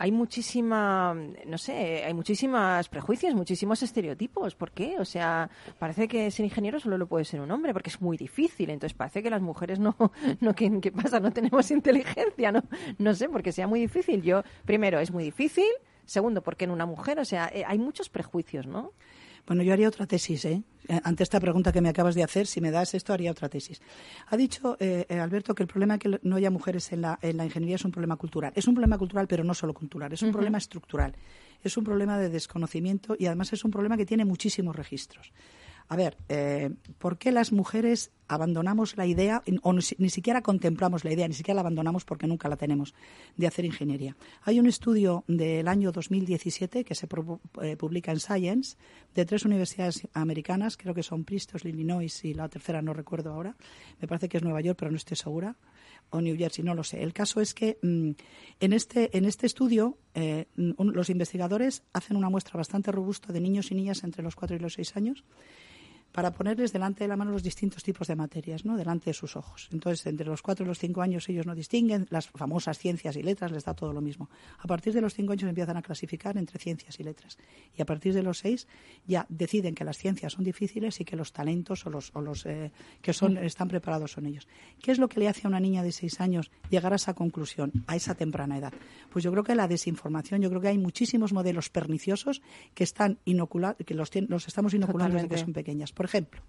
hay 0.03 0.11
muchísima, 0.11 1.15
no 1.47 1.59
sé, 1.59 2.03
hay 2.05 2.13
muchísimos 2.13 2.89
prejuicios, 2.89 3.35
muchísimos 3.35 3.83
estereotipos. 3.83 4.57
¿Por 4.57 4.73
qué? 4.73 4.97
O 4.99 5.05
sea, 5.05 5.49
parece 5.79 6.09
que 6.09 6.31
ser 6.31 6.45
ingeniero 6.45 6.81
solo 6.81 6.99
lo 6.99 7.07
puede 7.07 7.25
ser 7.25 7.41
un 7.41 7.51
hombre, 7.51 7.73
porque 7.73 7.91
es 7.91 8.01
muy 8.01 8.17
difícil. 8.17 8.71
Entonces 8.71 8.97
parece 8.97 9.23
que 9.23 9.31
las 9.31 9.41
mujeres 9.41 9.79
no, 9.79 9.95
no 10.41 10.55
¿qué, 10.55 10.81
qué 10.81 10.91
pasa? 10.91 11.21
No 11.21 11.33
tenemos 11.33 11.71
inteligencia, 11.71 12.51
¿no? 12.51 12.63
No 12.99 13.15
sé, 13.15 13.29
porque 13.29 13.53
sea 13.53 13.67
muy 13.67 13.81
difícil. 13.81 14.23
Yo, 14.23 14.43
primero, 14.65 14.99
es 14.99 15.13
muy 15.13 15.25
difícil. 15.25 15.71
Segundo, 16.05 16.43
porque 16.43 16.65
en 16.65 16.71
una 16.71 16.87
mujer, 16.87 17.19
o 17.19 17.25
sea, 17.25 17.51
eh, 17.53 17.65
hay 17.67 17.79
muchos 17.79 18.09
prejuicios, 18.09 18.67
¿no? 18.67 18.93
Bueno, 19.47 19.63
yo 19.63 19.73
haría 19.73 19.89
otra 19.89 20.07
tesis, 20.07 20.45
¿eh? 20.45 20.63
Eh, 20.89 21.01
Ante 21.03 21.23
esta 21.23 21.41
pregunta 21.41 21.73
que 21.73 21.81
me 21.81 21.89
acabas 21.89 22.15
de 22.15 22.23
hacer, 22.23 22.47
si 22.47 22.61
me 22.61 22.71
das 22.71 22.95
esto, 22.95 23.13
haría 23.13 23.31
otra 23.31 23.49
tesis. 23.49 23.81
Ha 24.29 24.37
dicho 24.37 24.77
eh, 24.79 25.05
eh, 25.09 25.19
Alberto 25.19 25.55
que 25.55 25.65
el 25.65 25.69
problema 25.69 25.95
de 25.95 25.99
que 25.99 26.21
no 26.23 26.37
haya 26.37 26.51
mujeres 26.51 26.93
en 26.93 27.03
la, 27.03 27.19
en 27.23 27.37
la 27.37 27.45
ingeniería 27.45 27.77
es 27.77 27.85
un 27.85 27.91
problema 27.91 28.17
cultural. 28.17 28.53
Es 28.55 28.69
un 28.69 28.75
problema 28.75 28.99
cultural, 28.99 29.27
pero 29.27 29.43
no 29.43 29.55
solo 29.55 29.75
cultural, 29.75 30.13
es 30.13 30.23
un 30.23 30.33
problema 30.33 30.59
estructural. 30.59 31.15
Es 31.63 31.77
un 31.77 31.85
problema 31.85 32.19
de 32.19 32.29
desconocimiento 32.29 33.17
y 33.19 33.27
además 33.27 33.53
es 33.53 33.65
un 33.65 33.71
problema 33.71 33.97
que 33.97 34.07
tiene 34.07 34.25
muchísimos 34.25 34.75
registros. 34.75 35.33
A 35.89 35.97
ver, 35.97 36.17
eh, 36.29 36.71
¿por 36.99 37.19
qué 37.19 37.33
las 37.33 37.53
mujeres 37.53 38.13
abandonamos 38.35 38.97
la 38.97 39.07
idea, 39.07 39.43
o 39.63 39.73
ni, 39.73 39.83
si- 39.83 39.97
ni 39.99 40.11
siquiera 40.11 40.43
contemplamos 40.43 41.05
la 41.05 41.13
idea, 41.13 41.29
ni 41.29 41.35
siquiera 41.35 41.57
la 41.57 41.61
abandonamos 41.61 42.05
porque 42.05 42.27
nunca 42.27 42.49
la 42.49 42.57
tenemos, 42.57 42.95
de 43.37 43.47
hacer 43.47 43.65
ingeniería? 43.65 44.17
Hay 44.43 44.59
un 44.61 44.67
estudio 44.67 45.25
del 45.29 45.69
año 45.69 45.93
2017 45.93 46.85
que 46.85 46.95
se 46.95 47.07
eh, 47.63 47.77
publica 47.77 48.13
en 48.13 48.21
Science 48.21 48.77
de 49.15 49.25
tres 49.25 49.45
universidades 49.45 50.07
americanas, 50.15 50.77
creo 50.77 50.95
que 50.95 51.03
son 51.03 51.25
Princeton, 51.25 51.61
Illinois 51.65 52.25
y 52.25 52.35
la 52.35 52.49
tercera 52.49 52.83
no 52.83 52.93
recuerdo 52.95 53.33
ahora, 53.33 53.57
me 54.01 54.09
parece 54.09 54.29
que 54.29 54.37
es 54.39 54.43
Nueva 54.43 54.61
York, 54.61 54.79
pero 54.79 54.91
no 54.91 54.97
estoy 54.97 55.17
segura, 55.17 55.57
o 56.11 56.21
New 56.21 56.37
Jersey, 56.37 56.63
no 56.65 56.75
lo 56.75 56.85
sé. 56.85 57.03
El 57.03 57.13
caso 57.15 57.41
es 57.41 57.55
que 57.55 57.79
mm, 57.83 58.11
en, 58.61 58.73
este, 58.75 59.17
en 59.17 59.25
este 59.25 59.47
estudio 59.47 59.97
eh, 60.15 60.47
los 60.57 61.09
investigadores 61.09 61.83
hacen 61.95 62.17
una 62.17 62.29
muestra 62.29 62.59
bastante 62.59 62.93
robusta 62.93 63.33
de 63.33 63.41
niños 63.41 63.71
y 63.71 63.75
niñas 63.75 64.05
entre 64.05 64.23
los 64.23 64.37
4 64.37 64.57
y 64.57 64.59
los 64.59 64.75
6 64.75 64.97
años 64.97 65.25
para 66.13 66.33
ponerles 66.33 66.73
delante 66.73 67.05
de 67.05 67.09
la 67.09 67.17
mano 67.17 67.33
los 67.33 67.43
distintos 67.43 67.83
tipos 67.83 68.07
de 68.07 68.17
materias, 68.17 68.65
¿no? 68.65 68.77
delante 68.77 69.11
de 69.11 69.15
sus 69.15 69.37
ojos. 69.37 69.69
Entonces, 69.73 70.07
entre 70.07 70.27
los 70.27 70.43
cuatro 70.43 70.65
y 70.65 70.69
los 70.69 70.79
cinco 70.79 71.03
años 71.03 71.29
ellos 71.29 71.47
no 71.47 71.55
distinguen, 71.55 72.07
las 72.11 72.29
famosas 72.29 72.79
ciencias 72.79 73.17
y 73.17 73.23
letras 73.23 73.51
les 73.51 73.65
da 73.65 73.75
todo 73.75 73.93
lo 73.93 74.01
mismo. 74.01 74.29
A 74.59 74.67
partir 74.67 74.93
de 74.93 75.01
los 75.01 75.15
cinco 75.15 75.33
años 75.33 75.49
empiezan 75.49 75.77
a 75.77 75.83
clasificar 75.83 76.37
entre 76.37 76.59
ciencias 76.59 77.01
y 77.01 77.03
letras. 77.05 77.39
Y 77.77 77.83
a 77.83 77.87
partir 77.87 78.13
de 78.15 78.23
los 78.23 78.39
seis 78.39 78.69
ya 79.07 79.27
deciden 79.29 79.75
que 79.75 79.85
las 79.85 79.97
ciencias 79.97 80.35
son 80.35 80.45
difíciles 80.45 81.01
y 81.01 81.05
que 81.05 81.17
los 81.17 81.33
talentos 81.33 81.87
o 81.87 81.91
los, 81.91 82.11
o 82.15 82.21
los 82.21 82.45
eh, 82.47 82.71
que 83.01 83.13
son, 83.13 83.39
están 83.39 83.69
preparados 83.69 84.13
son 84.13 84.27
ellos. 84.27 84.47
¿Qué 84.83 84.93
es 84.93 84.99
lo 84.99 85.09
que 85.09 85.21
le 85.21 85.29
hace 85.29 85.47
a 85.47 85.49
una 85.49 85.61
niña 85.61 85.83
de 85.83 85.93
seis 85.93 86.21
años 86.21 86.51
llegar 86.69 86.93
a 86.93 86.97
esa 86.97 87.15
conclusión 87.15 87.73
a 87.87 87.97
esa 87.97 88.15
temprana 88.15 88.59
edad? 88.59 88.73
Pues 89.11 89.25
yo 89.25 89.31
creo 89.33 89.45
que 89.45 89.55
la 89.55 89.69
desinformación, 89.69 90.43
yo 90.43 90.51
creo 90.51 90.61
que 90.61 90.69
hay 90.69 90.79
muchísimos 90.79 91.33
modelos 91.33 91.71
perniciosos 91.71 92.43
que 92.75 92.85
están 92.85 93.19
inoculados, 93.25 93.79
que 93.87 93.95
los, 93.95 94.11
los 94.29 94.47
estamos 94.47 94.75
inoculando 94.75 95.17
desde 95.17 95.29
que 95.29 95.39
son 95.39 95.53
pequeñas. 95.53 95.93
Por 96.03 96.09
ejemplo, 96.09 96.43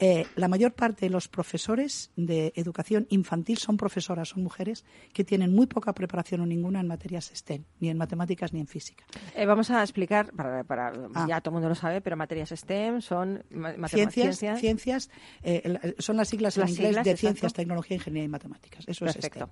eh, 0.00 0.26
la 0.36 0.46
mayor 0.48 0.72
parte 0.74 1.06
de 1.06 1.10
los 1.10 1.26
profesores 1.28 2.10
de 2.16 2.52
educación 2.54 3.06
infantil 3.10 3.58
son 3.58 3.76
profesoras, 3.76 4.28
son 4.28 4.42
mujeres 4.44 4.84
que 5.12 5.24
tienen 5.24 5.52
muy 5.54 5.66
poca 5.66 5.92
preparación 5.92 6.40
o 6.42 6.46
ninguna 6.46 6.80
en 6.80 6.86
materias 6.86 7.30
STEM, 7.34 7.64
ni 7.80 7.88
en 7.90 7.98
matemáticas 7.98 8.52
ni 8.52 8.60
en 8.60 8.66
física. 8.68 9.04
Eh, 9.34 9.44
vamos 9.44 9.70
a 9.70 9.82
explicar, 9.82 10.32
para, 10.32 10.62
para- 10.64 10.92
Ah. 11.14 11.26
ya 11.28 11.40
todo 11.40 11.50
el 11.50 11.54
mundo 11.54 11.68
lo 11.68 11.74
sabe, 11.74 12.00
pero 12.00 12.16
materias 12.16 12.50
STEM 12.50 13.00
son 13.00 13.42
ma- 13.50 13.72
matema- 13.76 13.88
Ciencias, 13.88 14.38
ciencia- 14.38 14.56
ciencias 14.56 15.10
eh, 15.42 15.94
son 15.98 16.16
las 16.16 16.28
siglas 16.28 16.56
Las 16.56 16.68
en 16.70 16.74
inglés 16.76 16.88
siglas, 16.90 17.04
de 17.04 17.10
exacto. 17.10 17.20
ciencias, 17.20 17.52
tecnología, 17.54 17.96
ingeniería 17.96 18.24
y 18.26 18.28
matemáticas. 18.28 18.84
Eso 18.86 19.04
Perfecto. 19.04 19.26
es 19.26 19.32
STEM. 19.32 19.48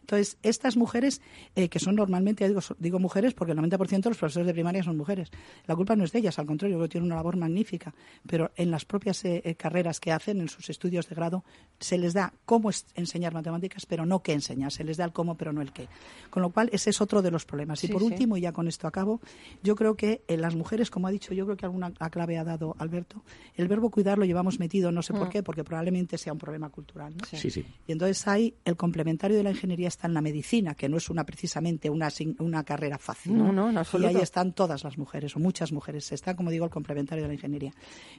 Entonces, 0.00 0.38
estas 0.42 0.76
mujeres, 0.76 1.20
que 1.54 1.78
son 1.78 1.94
normalmente, 1.96 2.48
digo, 2.48 2.60
digo 2.78 2.98
mujeres 2.98 3.34
porque 3.34 3.52
el 3.52 3.58
90% 3.58 4.08
de 4.08 4.10
los 4.10 4.18
profesores 4.18 4.46
de 4.46 4.52
primaria 4.54 4.82
son 4.82 4.96
mujeres. 4.96 5.30
La 5.66 5.76
culpa 5.76 5.94
no 5.94 6.04
es 6.04 6.12
de 6.12 6.20
ellas, 6.20 6.38
al 6.38 6.46
contrario, 6.46 6.76
creo 6.78 6.88
que 6.88 6.92
tienen 6.92 7.06
una 7.06 7.16
labor 7.16 7.36
magnífica. 7.36 7.94
Pero 8.26 8.50
en 8.56 8.70
las 8.70 8.84
propias 8.84 9.24
eh, 9.24 9.42
eh, 9.44 9.54
carreras 9.90 10.00
que 10.00 10.12
hacen, 10.12 10.40
en 10.40 10.48
sus 10.48 10.70
estudios 10.70 11.08
de 11.08 11.14
grado, 11.16 11.44
se 11.80 11.98
les 11.98 12.12
da 12.14 12.32
cómo 12.44 12.70
enseñar 12.94 13.34
matemáticas, 13.34 13.86
pero 13.86 14.06
no 14.06 14.22
qué 14.22 14.32
enseñar. 14.32 14.70
Se 14.70 14.84
les 14.84 14.96
da 14.96 15.04
el 15.04 15.12
cómo, 15.12 15.36
pero 15.36 15.52
no 15.52 15.62
el 15.62 15.72
qué. 15.72 15.88
Con 16.30 16.42
lo 16.42 16.50
cual, 16.50 16.68
ese 16.72 16.90
es 16.90 17.00
otro 17.00 17.22
de 17.22 17.30
los 17.30 17.44
problemas. 17.44 17.82
Y 17.82 17.86
Sí, 17.88 17.92
por 17.92 18.02
sí. 18.02 18.06
último, 18.08 18.36
y 18.36 18.42
ya 18.42 18.52
con 18.52 18.68
esto 18.68 18.86
acabo, 18.86 19.20
yo 19.62 19.74
creo 19.74 19.96
que 19.96 20.22
eh, 20.28 20.36
las 20.36 20.54
mujeres, 20.54 20.90
como 20.90 21.06
ha 21.08 21.10
dicho, 21.10 21.34
yo 21.34 21.44
creo 21.46 21.56
que 21.56 21.64
alguna 21.66 21.92
la 21.98 22.10
clave 22.10 22.38
ha 22.38 22.44
dado 22.44 22.76
Alberto, 22.78 23.22
el 23.56 23.66
verbo 23.68 23.90
cuidar 23.90 24.18
lo 24.18 24.24
llevamos 24.24 24.58
metido, 24.60 24.92
no 24.92 25.02
sé 25.02 25.12
por 25.12 25.26
Mm. 25.28 25.30
qué, 25.30 25.42
porque 25.42 25.64
probablemente 25.64 26.18
sea 26.18 26.32
un 26.32 26.38
problema 26.38 26.68
cultural. 26.70 27.14
¿no? 27.16 27.24
Sí, 27.36 27.50
sí. 27.50 27.64
Y 27.86 27.92
entonces 27.92 28.26
hay 28.28 28.54
el 28.64 28.76
complementario 28.76 29.36
de 29.36 29.42
la 29.42 29.50
ingeniería 29.50 29.88
está 29.88 30.06
en 30.06 30.14
la 30.14 30.20
medicina, 30.20 30.74
que 30.74 30.88
no 30.88 30.96
es 30.96 31.10
una 31.10 31.24
precisamente 31.24 31.88
una, 31.90 32.08
una 32.38 32.64
carrera 32.64 32.98
fácil. 32.98 33.36
No, 33.36 33.52
no, 33.52 33.70
en 33.70 34.02
y 34.02 34.04
ahí 34.06 34.16
están 34.16 34.52
todas 34.52 34.84
las 34.84 34.98
mujeres, 34.98 35.34
o 35.36 35.38
muchas 35.38 35.72
mujeres. 35.72 36.12
Está, 36.12 36.36
como 36.36 36.50
digo, 36.50 36.64
el 36.64 36.70
complementario 36.70 37.22
de 37.24 37.28
la 37.28 37.34
ingeniería. 37.34 37.72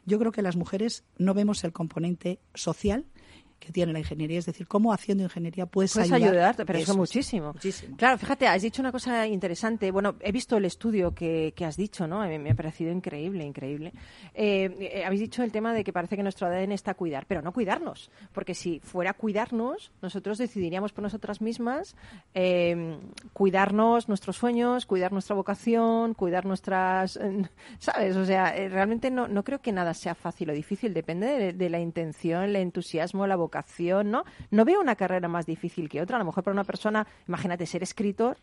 Yo 0.05 0.17
creo 0.19 0.31
que 0.31 0.41
las 0.41 0.55
mujeres 0.55 1.03
no 1.17 1.33
vemos 1.33 1.60
el 1.63 1.73
componente 1.73 2.39
social 2.53 3.05
que 3.61 3.71
tiene 3.71 3.93
la 3.93 3.99
ingeniería. 3.99 4.39
Es 4.39 4.45
decir, 4.47 4.67
cómo 4.67 4.91
haciendo 4.91 5.23
ingeniería 5.23 5.65
puedes, 5.67 5.93
Puedes 5.93 6.11
ayudar. 6.11 6.31
ayudarte, 6.33 6.65
pero 6.65 6.79
eso, 6.79 6.91
es, 6.91 6.97
muchísimo. 6.97 7.53
muchísimo. 7.53 7.95
Claro, 7.95 8.17
fíjate, 8.17 8.47
has 8.47 8.61
dicho 8.61 8.81
una 8.81 8.91
cosa 8.91 9.25
interesante. 9.27 9.91
Bueno, 9.91 10.15
he 10.19 10.31
visto 10.31 10.57
el 10.57 10.65
estudio 10.65 11.13
que, 11.13 11.53
que 11.55 11.63
has 11.63 11.77
dicho, 11.77 12.07
¿no? 12.07 12.19
Me, 12.21 12.39
me 12.39 12.51
ha 12.51 12.55
parecido 12.55 12.91
increíble, 12.91 13.45
increíble. 13.45 13.93
Eh, 14.33 14.75
eh, 14.79 15.05
habéis 15.05 15.21
dicho 15.21 15.43
el 15.43 15.51
tema 15.51 15.73
de 15.73 15.83
que 15.83 15.93
parece 15.93 16.17
que 16.17 16.23
nuestro 16.23 16.47
ADN 16.47 16.71
está 16.71 16.95
cuidar, 16.95 17.25
pero 17.27 17.41
no 17.41 17.53
cuidarnos. 17.53 18.09
Porque 18.33 18.55
si 18.55 18.79
fuera 18.79 19.13
cuidarnos, 19.13 19.91
nosotros 20.01 20.39
decidiríamos 20.39 20.91
por 20.91 21.03
nosotras 21.03 21.39
mismas 21.41 21.95
eh, 22.33 22.97
cuidarnos 23.33 24.07
nuestros 24.07 24.37
sueños, 24.37 24.85
cuidar 24.85 25.11
nuestra 25.13 25.35
vocación, 25.35 26.13
cuidar 26.15 26.45
nuestras. 26.45 27.17
eh, 27.17 27.43
¿Sabes? 27.79 28.15
O 28.15 28.25
sea, 28.25 28.55
eh, 28.57 28.69
realmente 28.69 29.11
no, 29.11 29.27
no 29.27 29.43
creo 29.43 29.59
que 29.61 29.71
nada 29.71 29.93
sea 29.93 30.15
fácil 30.15 30.49
o 30.49 30.53
difícil. 30.53 30.93
Depende 30.93 31.27
de, 31.27 31.53
de 31.53 31.69
la 31.69 31.79
intención, 31.79 32.43
el 32.43 32.55
entusiasmo, 32.55 33.27
la 33.27 33.35
vocación, 33.35 33.50
¿no? 34.09 34.23
No 34.49 34.65
veo 34.65 34.79
una 34.81 34.95
carrera 34.95 35.27
más 35.27 35.45
difícil 35.45 35.89
que 35.89 36.01
otra. 36.01 36.15
A 36.15 36.19
lo 36.19 36.25
mejor 36.25 36.43
para 36.43 36.53
una 36.53 36.63
persona, 36.63 37.05
imagínate, 37.27 37.65
ser 37.65 37.83
escritor. 37.83 38.37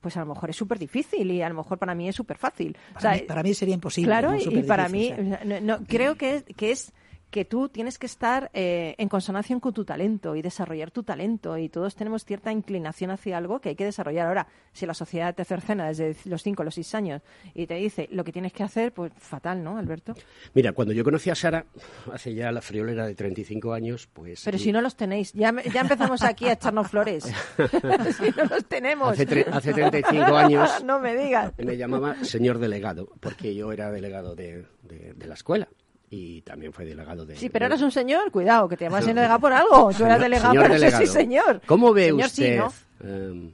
Pues 0.00 0.16
a 0.16 0.20
lo 0.20 0.26
mejor 0.26 0.48
es 0.50 0.54
súper 0.56 0.78
difícil 0.78 1.28
y 1.30 1.42
a 1.42 1.48
lo 1.48 1.56
mejor 1.56 1.76
para 1.76 1.92
mí 1.92 2.08
es 2.08 2.14
súper 2.14 2.38
fácil. 2.38 2.76
O 2.94 3.00
sea, 3.00 3.10
Para, 3.10 3.20
mí, 3.22 3.26
para 3.26 3.42
mí 3.42 3.54
sería 3.54 3.74
imposible. 3.74 4.06
Claro, 4.08 4.36
y- 4.36 4.62
para 4.62 4.88
mí, 4.88 5.12
no, 5.44 5.60
no, 5.60 5.84
creo 5.86 6.14
que 6.14 6.36
es, 6.36 6.44
que 6.56 6.70
es 6.70 6.92
que 7.30 7.44
tú 7.44 7.68
tienes 7.68 7.98
que 7.98 8.06
estar 8.06 8.50
eh, 8.54 8.94
en 8.96 9.08
consonancia 9.08 9.58
con 9.60 9.72
tu 9.74 9.84
talento 9.84 10.34
y 10.34 10.40
desarrollar 10.42 10.90
tu 10.90 11.02
talento 11.02 11.58
y 11.58 11.68
todos 11.68 11.94
tenemos 11.94 12.24
cierta 12.24 12.50
inclinación 12.52 13.10
hacia 13.10 13.36
algo 13.36 13.60
que 13.60 13.70
hay 13.70 13.76
que 13.76 13.84
desarrollar. 13.84 14.28
Ahora, 14.28 14.46
si 14.72 14.86
la 14.86 14.94
sociedad 14.94 15.34
te 15.34 15.44
cercena 15.44 15.88
desde 15.88 16.16
los 16.24 16.42
5 16.42 16.62
o 16.62 16.64
los 16.64 16.74
6 16.74 16.94
años 16.94 17.22
y 17.54 17.66
te 17.66 17.74
dice 17.74 18.08
lo 18.12 18.24
que 18.24 18.32
tienes 18.32 18.52
que 18.52 18.62
hacer, 18.62 18.92
pues 18.92 19.12
fatal, 19.18 19.62
¿no, 19.62 19.76
Alberto? 19.76 20.14
Mira, 20.54 20.72
cuando 20.72 20.94
yo 20.94 21.04
conocí 21.04 21.28
a 21.28 21.34
Sara, 21.34 21.66
hace 22.12 22.32
ya 22.34 22.50
la 22.50 22.62
friolera 22.62 23.06
de 23.06 23.14
35 23.14 23.72
años, 23.74 24.08
pues... 24.12 24.42
Pero 24.44 24.56
si 24.56 24.72
no 24.72 24.80
los 24.80 24.96
tenéis, 24.96 25.32
ya, 25.34 25.54
ya 25.72 25.82
empezamos 25.82 26.22
aquí 26.22 26.46
a 26.46 26.52
echarnos 26.52 26.88
flores. 26.88 27.24
si 28.18 28.30
no 28.36 28.44
los 28.48 28.64
tenemos. 28.66 29.12
Hace, 29.12 29.26
tre- 29.28 29.46
hace 29.52 29.72
35 29.74 30.36
años 30.36 30.70
no 30.84 30.98
me 30.98 31.14
digas. 31.14 31.52
me 31.58 31.76
llamaba 31.76 32.24
señor 32.24 32.58
delegado, 32.58 33.10
porque 33.20 33.54
yo 33.54 33.70
era 33.72 33.90
delegado 33.90 34.34
de, 34.34 34.64
de- 34.82 35.12
de 35.14 35.26
la 35.26 35.34
escuela 35.34 35.68
y 36.10 36.42
también 36.42 36.72
fue 36.72 36.84
delegado 36.84 37.26
de... 37.26 37.36
Sí, 37.36 37.48
pero 37.50 37.66
eras 37.66 37.82
un 37.82 37.90
señor, 37.90 38.30
cuidado, 38.30 38.68
que 38.68 38.76
te 38.76 38.84
llamas 38.84 39.04
delegado 39.06 39.38
por 39.40 39.52
algo. 39.52 39.90
Tú 39.96 40.04
eras 40.04 40.20
delegado, 40.20 40.52
señor 40.52 40.62
pero 40.68 40.74
delegado. 40.74 41.06
sí, 41.06 41.12
señor. 41.12 41.60
¿Cómo 41.66 41.92
ve 41.92 42.06
Señor, 42.08 42.30
sí, 42.30 42.42
usted? 42.42 42.56
¿no? 42.58 42.72
em, 43.08 43.52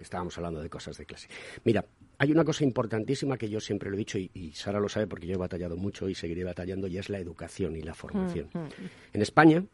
estábamos 0.00 0.36
hablando 0.38 0.60
de 0.62 0.70
cosas 0.70 0.96
de 0.96 1.04
clase. 1.06 1.28
Mira, 1.64 1.84
hay 2.18 2.30
una 2.32 2.44
cosa 2.44 2.64
importantísima 2.64 3.36
que 3.36 3.48
yo 3.48 3.60
siempre 3.60 3.90
lo 3.90 3.96
he 3.96 3.98
dicho 3.98 4.18
y, 4.18 4.30
y 4.34 4.52
Sara 4.52 4.78
lo 4.80 4.88
sabe 4.88 5.06
porque 5.06 5.26
yo 5.26 5.34
he 5.34 5.38
batallado 5.38 5.76
mucho 5.76 6.08
y 6.08 6.14
seguiré 6.14 6.44
batallando 6.44 6.86
y 6.86 6.98
es 6.98 7.08
la 7.08 7.18
educación 7.18 7.76
y 7.76 7.82
la 7.82 7.94
formación. 7.94 8.48
Mm, 8.52 8.66
En 9.14 9.22
España, 9.22 9.64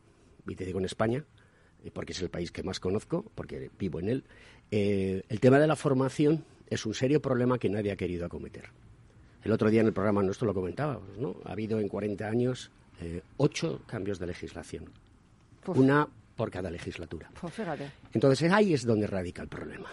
y 0.49 0.55
te 0.55 0.65
digo 0.65 0.79
en 0.79 0.85
España, 0.87 1.25
eh, 1.85 1.91
porque 1.93 2.13
es 2.13 2.23
el 2.23 2.31
país 2.31 2.51
que 2.53 2.63
más 2.63 2.81
conozco, 2.81 3.25
porque 3.35 3.71
vivo 3.79 4.01
en 4.01 4.09
él, 4.09 4.25
eh, 4.71 5.23
el 5.29 5.41
tema 5.41 5.59
de 5.59 5.67
la 5.67 5.77
formación 5.77 6.45
es 6.69 6.87
un 6.87 6.95
serio 6.95 7.21
problema 7.21 7.59
que 7.59 7.69
nadie 7.69 7.93
ha 7.93 7.97
querido 7.97 8.25
acometer. 8.27 8.71
El 9.45 9.53
otro 9.53 9.71
día 9.71 9.83
en 9.83 9.87
el 9.87 9.93
programa 9.93 10.23
nuestro 10.23 10.47
lo 10.47 10.55
comentábamos, 10.55 11.19
¿no? 11.19 11.37
Ha 11.45 11.53
habido 11.53 11.79
en 11.79 11.89
40 11.89 12.27
años 12.27 12.71
eh, 13.01 13.21
ocho 13.37 13.83
cambios 13.87 14.19
de 14.19 14.27
legislación. 14.27 14.87
Uf. 15.67 15.79
Una 15.79 16.09
por 16.35 16.51
cada 16.51 16.71
legislatura. 16.71 17.31
Pues 17.41 17.53
fíjate. 17.53 17.91
Entonces 18.13 18.51
ahí 18.51 18.73
es 18.73 18.85
donde 18.85 19.07
radica 19.07 19.43
el 19.43 19.49
problema. 19.49 19.87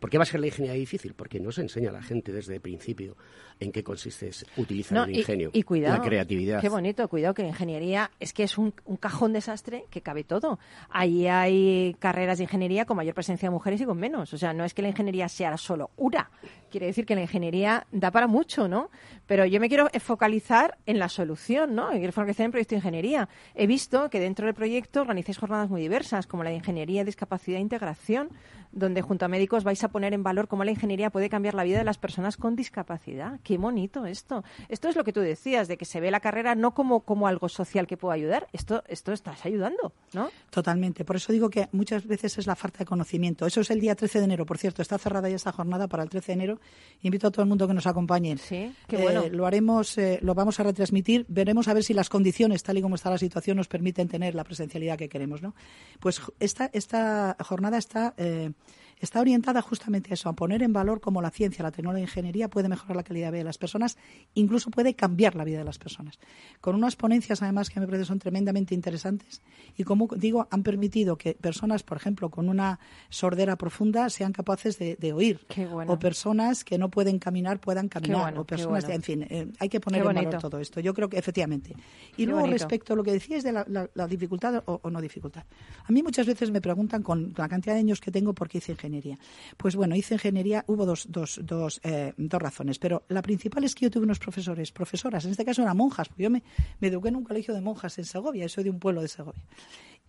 ¿Por 0.00 0.10
qué 0.10 0.18
va 0.18 0.22
a 0.22 0.26
ser 0.26 0.40
la 0.40 0.46
ingeniería 0.46 0.78
difícil? 0.80 1.14
Porque 1.14 1.38
no 1.38 1.52
se 1.52 1.60
enseña 1.60 1.90
a 1.90 1.92
la 1.92 2.02
gente 2.02 2.32
desde 2.32 2.54
el 2.56 2.60
principio 2.60 3.16
en 3.60 3.70
qué 3.70 3.84
consiste 3.84 4.30
utilizar 4.56 4.96
No, 4.96 5.04
el 5.04 5.14
y- 5.14 5.18
ingenio, 5.18 5.50
y, 5.52 5.62
cuidado, 5.62 5.98
la 5.98 6.02
creatividad. 6.02 6.60
Qué 6.62 6.68
bonito, 6.70 7.06
cuidado 7.08 7.34
que 7.34 7.42
la 7.42 7.48
ingeniería 7.48 8.10
es 8.18 8.32
que 8.32 8.42
es 8.42 8.56
un, 8.58 8.72
un 8.86 8.96
cajón 8.96 9.32
desastre 9.34 9.84
que 9.90 10.00
cabe 10.00 10.24
todo. 10.24 10.58
Ahí 10.88 11.26
hay 11.26 11.94
carreras 11.98 12.38
de 12.38 12.44
ingeniería 12.44 12.86
con 12.86 12.96
mayor 12.96 13.14
presencia 13.14 13.46
de 13.48 13.52
mujeres 13.52 13.80
y 13.82 13.84
con 13.84 13.98
menos. 13.98 14.32
O 14.32 14.38
sea, 14.38 14.52
no 14.54 14.64
es 14.64 14.72
que 14.74 14.82
la 14.82 14.88
ingeniería 14.88 15.28
sea 15.28 15.54
solo 15.58 15.90
una. 15.98 16.30
Quiere 16.70 16.86
decir 16.86 17.04
que 17.04 17.14
la 17.14 17.20
ingeniería 17.22 17.86
da 17.92 18.10
para 18.10 18.26
mucho, 18.26 18.68
¿no? 18.68 18.90
Pero 19.26 19.44
yo 19.44 19.60
me 19.60 19.68
quiero 19.68 19.88
focalizar 20.00 20.78
en 20.86 20.98
la 20.98 21.08
solución, 21.08 21.74
¿no? 21.74 21.90
Me 21.90 21.98
quiero 21.98 22.12
focalizar 22.12 22.44
en 22.44 22.46
el 22.46 22.52
proyecto 22.52 22.70
de 22.74 22.78
ingeniería. 22.78 23.28
He 23.54 23.66
visto 23.66 24.08
que 24.08 24.18
dentro 24.20 24.46
del 24.46 24.54
proyecto 24.54 25.02
organizáis 25.02 25.36
jornadas 25.38 25.68
muy 25.68 25.82
diversas, 25.82 26.26
como 26.26 26.42
la 26.44 26.50
de 26.50 26.56
ingeniería, 26.56 27.04
discapacidad 27.04 27.58
e 27.58 27.60
integración, 27.62 28.30
donde 28.72 29.02
junto 29.02 29.24
a 29.24 29.28
médicos 29.28 29.64
vais 29.64 29.82
a 29.82 29.88
poner 29.90 30.14
en 30.14 30.22
valor 30.22 30.48
cómo 30.48 30.64
la 30.64 30.70
ingeniería 30.70 31.10
puede 31.10 31.28
cambiar 31.28 31.54
la 31.54 31.64
vida 31.64 31.78
de 31.78 31.84
las 31.84 31.98
personas 31.98 32.36
con 32.36 32.56
discapacidad. 32.56 33.40
Qué 33.44 33.58
bonito 33.58 34.06
esto. 34.06 34.42
Esto 34.68 34.88
es 34.88 34.96
lo 34.96 35.04
que 35.04 35.12
tú 35.12 35.20
decías, 35.20 35.68
de 35.68 35.76
que 35.76 35.84
se 35.84 36.00
ve 36.00 36.10
la 36.10 36.20
carrera 36.20 36.54
no 36.54 36.72
como, 36.74 37.00
como 37.00 37.26
algo 37.26 37.48
social 37.48 37.86
que 37.86 37.96
pueda 37.96 38.14
ayudar. 38.14 38.48
Esto, 38.52 38.82
esto 38.88 39.12
estás 39.12 39.44
ayudando, 39.44 39.92
¿no? 40.12 40.30
Totalmente. 40.50 41.04
Por 41.04 41.16
eso 41.16 41.32
digo 41.32 41.50
que 41.50 41.68
muchas 41.72 42.06
veces 42.06 42.38
es 42.38 42.46
la 42.46 42.56
falta 42.56 42.78
de 42.80 42.84
conocimiento. 42.86 43.46
Eso 43.46 43.60
es 43.60 43.70
el 43.70 43.80
día 43.80 43.94
13 43.94 44.18
de 44.18 44.24
enero, 44.24 44.46
por 44.46 44.58
cierto. 44.58 44.82
Está 44.82 44.98
cerrada 44.98 45.28
ya 45.28 45.36
esta 45.36 45.52
jornada 45.52 45.88
para 45.88 46.02
el 46.02 46.08
13 46.08 46.26
de 46.26 46.32
enero. 46.32 46.60
Invito 47.02 47.26
a 47.26 47.30
todo 47.30 47.42
el 47.42 47.48
mundo 47.48 47.66
que 47.68 47.74
nos 47.74 47.86
acompañe. 47.86 48.36
Sí, 48.38 48.72
qué 48.86 48.96
Eh, 48.96 49.02
bueno. 49.02 49.24
lo 49.30 49.46
haremos, 49.46 49.96
eh, 49.98 50.18
lo 50.22 50.34
vamos 50.34 50.60
a 50.60 50.62
retransmitir. 50.62 51.24
Veremos 51.28 51.68
a 51.68 51.74
ver 51.74 51.82
si 51.82 51.94
las 51.94 52.08
condiciones, 52.08 52.62
tal 52.62 52.78
y 52.78 52.82
como 52.82 52.94
está 52.94 53.10
la 53.10 53.18
situación, 53.18 53.56
nos 53.56 53.68
permiten 53.68 54.08
tener 54.08 54.34
la 54.34 54.44
presencialidad 54.44 54.98
que 54.98 55.08
queremos, 55.08 55.42
¿no? 55.42 55.54
Pues 56.00 56.20
esta, 56.38 56.70
esta 56.72 57.36
jornada 57.40 57.78
está, 57.78 58.14
eh, 58.16 58.52
está 59.00 59.20
orientada 59.20 59.62
justamente 59.62 59.79
a 59.86 60.14
eso, 60.14 60.28
a 60.28 60.32
poner 60.34 60.62
en 60.62 60.72
valor 60.72 61.00
cómo 61.00 61.22
la 61.22 61.30
ciencia, 61.30 61.62
la 61.62 61.70
tecnología 61.70 62.00
y 62.02 62.06
la 62.06 62.10
ingeniería 62.10 62.48
puede 62.48 62.68
mejorar 62.68 62.96
la 62.96 63.02
calidad 63.02 63.28
de 63.28 63.32
vida 63.32 63.38
de 63.40 63.44
las 63.44 63.58
personas, 63.58 63.96
incluso 64.34 64.70
puede 64.70 64.94
cambiar 64.94 65.34
la 65.34 65.44
vida 65.44 65.58
de 65.58 65.64
las 65.64 65.78
personas. 65.78 66.18
Con 66.60 66.74
unas 66.74 66.96
ponencias, 66.96 67.42
además, 67.42 67.70
que 67.70 67.80
me 67.80 67.86
parece 67.86 68.04
son 68.04 68.18
tremendamente 68.18 68.74
interesantes 68.74 69.40
y, 69.76 69.84
como 69.84 70.08
digo, 70.16 70.46
han 70.50 70.62
permitido 70.62 71.16
que 71.16 71.34
personas, 71.34 71.82
por 71.82 71.96
ejemplo, 71.96 72.30
con 72.30 72.48
una 72.48 72.78
sordera 73.08 73.56
profunda, 73.56 74.10
sean 74.10 74.32
capaces 74.32 74.78
de, 74.78 74.96
de 74.96 75.12
oír. 75.12 75.40
Qué 75.48 75.66
bueno. 75.66 75.92
O 75.92 75.98
personas 75.98 76.64
que 76.64 76.78
no 76.78 76.90
pueden 76.90 77.18
caminar 77.18 77.60
puedan 77.60 77.88
caminar. 77.88 78.20
bueno, 78.22 78.40
o 78.42 78.44
personas, 78.44 78.84
bueno. 78.84 78.94
en 78.96 79.02
fin, 79.02 79.26
eh, 79.28 79.48
hay 79.58 79.68
que 79.68 79.80
poner 79.80 80.00
en 80.00 80.14
valor 80.14 80.38
todo 80.40 80.58
esto. 80.58 80.80
Yo 80.80 80.94
creo 80.94 81.08
que 81.08 81.18
efectivamente. 81.18 81.74
Y 82.12 82.16
Qué 82.16 82.26
luego 82.26 82.40
bonito. 82.42 82.58
respecto 82.58 82.92
a 82.92 82.96
lo 82.96 83.02
que 83.04 83.12
decías 83.12 83.42
de 83.42 83.52
la, 83.52 83.64
la- 83.68 83.88
la 83.94 84.06
dificultad 84.06 84.62
o, 84.66 84.80
o 84.82 84.90
no 84.90 85.00
dificultad. 85.00 85.44
A 85.84 85.92
mí 85.92 86.02
muchas 86.02 86.26
veces 86.26 86.50
me 86.50 86.60
preguntan 86.60 87.02
con 87.02 87.32
la 87.36 87.48
cantidad 87.48 87.74
de 87.74 87.80
años 87.80 88.00
que 88.00 88.10
tengo 88.10 88.32
por 88.34 88.48
qué 88.48 88.58
hice 88.58 88.72
ingeniería. 88.72 89.18
Pues 89.56 89.69
bueno, 89.76 89.96
hice 89.96 90.14
ingeniería, 90.14 90.64
hubo 90.66 90.86
dos, 90.86 91.06
dos, 91.10 91.40
dos, 91.42 91.80
eh, 91.82 92.12
dos 92.16 92.40
razones, 92.40 92.78
pero 92.78 93.02
la 93.08 93.22
principal 93.22 93.64
es 93.64 93.74
que 93.74 93.86
yo 93.86 93.90
tuve 93.90 94.04
unos 94.04 94.18
profesores, 94.18 94.72
profesoras, 94.72 95.24
en 95.24 95.32
este 95.32 95.44
caso 95.44 95.62
eran 95.62 95.76
monjas, 95.76 96.08
porque 96.08 96.24
yo 96.24 96.30
me, 96.30 96.42
me 96.80 96.88
eduqué 96.88 97.08
en 97.08 97.16
un 97.16 97.24
colegio 97.24 97.54
de 97.54 97.60
monjas 97.60 97.98
en 97.98 98.04
Segovia, 98.04 98.48
soy 98.48 98.64
de 98.64 98.70
un 98.70 98.78
pueblo 98.78 99.02
de 99.02 99.08
Segovia. 99.08 99.42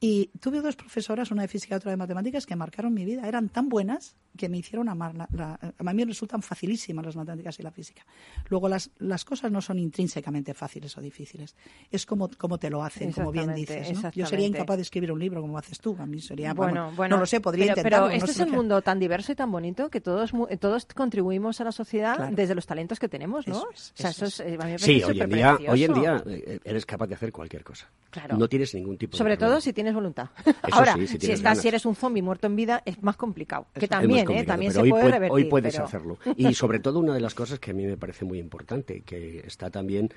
Y 0.03 0.31
tuve 0.39 0.61
dos 0.61 0.75
profesoras, 0.75 1.29
una 1.29 1.43
de 1.43 1.47
física 1.47 1.75
y 1.75 1.77
otra 1.77 1.91
de 1.91 1.97
matemáticas, 1.97 2.47
que 2.47 2.55
marcaron 2.55 2.91
mi 2.91 3.05
vida. 3.05 3.27
Eran 3.27 3.49
tan 3.49 3.69
buenas 3.69 4.15
que 4.35 4.49
me 4.49 4.57
hicieron 4.57 4.89
amar. 4.89 5.13
La, 5.13 5.27
la- 5.31 5.59
a 5.77 5.83
mí 5.93 5.93
me 5.93 6.05
resultan 6.05 6.41
facilísimas 6.41 7.05
las 7.05 7.15
matemáticas 7.15 7.59
y 7.59 7.61
la 7.63 7.69
física. 7.69 8.03
Luego, 8.49 8.67
las, 8.67 8.89
las 8.97 9.23
cosas 9.23 9.51
no 9.51 9.61
son 9.61 9.77
intrínsecamente 9.77 10.55
fáciles 10.55 10.97
o 10.97 11.01
difíciles. 11.01 11.55
Es 11.91 12.07
como, 12.07 12.29
como 12.35 12.57
te 12.57 12.71
lo 12.71 12.83
hacen, 12.83 13.11
como 13.11 13.31
bien 13.31 13.53
dices. 13.53 14.01
¿no? 14.01 14.09
Yo 14.11 14.25
sería 14.25 14.47
incapaz 14.47 14.77
de 14.77 14.81
escribir 14.81 15.11
un 15.11 15.19
libro 15.19 15.39
como 15.39 15.55
haces 15.59 15.79
tú. 15.79 15.95
A 15.99 16.07
mí 16.07 16.19
sería. 16.19 16.55
Bueno, 16.55 16.81
vamos, 16.81 16.95
bueno, 16.97 17.15
no 17.17 17.19
lo 17.19 17.25
sé, 17.27 17.39
podría 17.39 17.65
pero, 17.75 17.81
intentarlo. 17.81 18.07
Pero 18.07 18.17
este 18.17 18.31
es 18.31 18.39
el 18.39 18.45
que- 18.49 18.55
mundo 18.55 18.81
tan 18.81 18.97
diverso 18.99 19.31
y 19.33 19.35
tan 19.35 19.51
bonito 19.51 19.91
que 19.91 20.01
todos 20.01 20.33
mu- 20.33 20.47
todos 20.59 20.85
contribuimos 20.95 21.61
a 21.61 21.65
la 21.65 21.71
sociedad 21.71 22.15
Claro. 22.15 22.35
desde 22.35 22.55
los 22.55 22.65
talentos 22.65 22.97
que 22.99 23.07
tenemos, 23.07 23.47
¿no? 23.47 23.53
Eso 23.57 23.67
es, 23.71 23.93
o 23.95 24.01
sea, 24.01 24.09
eso 24.09 24.25
eso 24.25 24.43
es, 24.43 24.51
eh, 24.53 24.57
a 24.59 24.65
mí 24.65 24.71
me 24.71 24.79
Sí, 24.79 25.03
hoy 25.03 25.21
en, 25.21 25.29
día, 25.29 25.59
hoy 25.69 25.83
en 25.83 25.93
día 25.93 26.23
eh, 26.25 26.59
eres 26.63 26.87
capaz 26.87 27.05
de 27.05 27.13
hacer 27.13 27.31
cualquier 27.31 27.63
cosa. 27.63 27.87
Claro. 28.09 28.35
No 28.35 28.47
tienes 28.49 28.73
ningún 28.73 28.97
tipo 28.97 29.15
Sobre 29.15 29.33
de 29.33 29.37
problema. 29.37 29.53
todo 29.57 29.61
si 29.61 29.73
tienes 29.73 29.90
voluntad. 29.95 30.29
Eso 30.45 30.55
Ahora, 30.71 30.93
sí, 30.93 31.01
si 31.01 31.07
si, 31.07 31.17
tienes 31.19 31.39
estás, 31.39 31.51
ganas. 31.51 31.61
si 31.61 31.67
eres 31.67 31.85
un 31.85 31.95
zombie 31.95 32.21
muerto 32.21 32.47
en 32.47 32.55
vida, 32.55 32.81
es 32.85 33.01
más 33.03 33.17
complicado. 33.17 33.67
Que 33.73 33.87
también, 33.87 34.29
¿eh? 34.31 34.43
También 34.43 34.71
se 34.71 34.79
hoy 34.81 34.89
puede 34.89 35.11
revertir. 35.11 35.31
Hoy 35.35 35.43
puedes 35.45 35.73
pero- 35.73 35.85
hacerlo. 35.85 36.17
Y 36.37 36.53
sobre 36.53 36.79
todo 36.79 36.99
una 36.99 37.13
de 37.13 37.19
las 37.21 37.33
cosas 37.33 37.59
que 37.59 37.71
a 37.71 37.73
mí 37.73 37.85
me 37.85 37.97
parece 37.97 38.25
muy 38.25 38.39
importante, 38.39 39.01
que 39.01 39.39
está 39.45 39.69
también, 39.69 40.09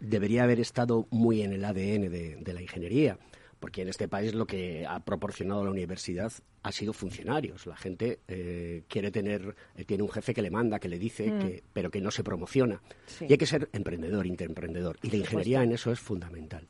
debería 0.00 0.44
haber 0.44 0.60
estado 0.60 1.06
muy 1.10 1.42
en 1.42 1.52
el 1.52 1.64
ADN 1.64 2.10
de, 2.10 2.36
de 2.40 2.52
la 2.52 2.62
ingeniería, 2.62 3.18
porque 3.58 3.82
en 3.82 3.88
este 3.88 4.08
país 4.08 4.34
lo 4.34 4.46
que 4.46 4.86
ha 4.86 5.00
proporcionado 5.00 5.64
la 5.64 5.70
universidad 5.70 6.32
ha 6.62 6.72
sido 6.72 6.92
funcionarios. 6.92 7.66
La 7.66 7.76
gente 7.76 8.20
eh, 8.28 8.82
quiere 8.88 9.10
tener, 9.10 9.54
eh, 9.76 9.84
tiene 9.84 10.02
un 10.02 10.10
jefe 10.10 10.34
que 10.34 10.42
le 10.42 10.50
manda, 10.50 10.78
que 10.78 10.88
le 10.88 10.98
dice, 10.98 11.24
que, 11.24 11.62
pero 11.72 11.90
que 11.90 12.00
no 12.00 12.10
se 12.10 12.22
promociona. 12.22 12.76
Mm. 12.76 12.80
Sí. 13.06 13.26
Y 13.28 13.32
hay 13.32 13.38
que 13.38 13.46
ser 13.46 13.68
emprendedor, 13.72 14.26
interemprendedor. 14.26 14.98
Y 15.02 15.10
la 15.10 15.16
ingeniería 15.16 15.62
en 15.62 15.72
eso 15.72 15.90
es 15.90 16.00
fundamental. 16.00 16.66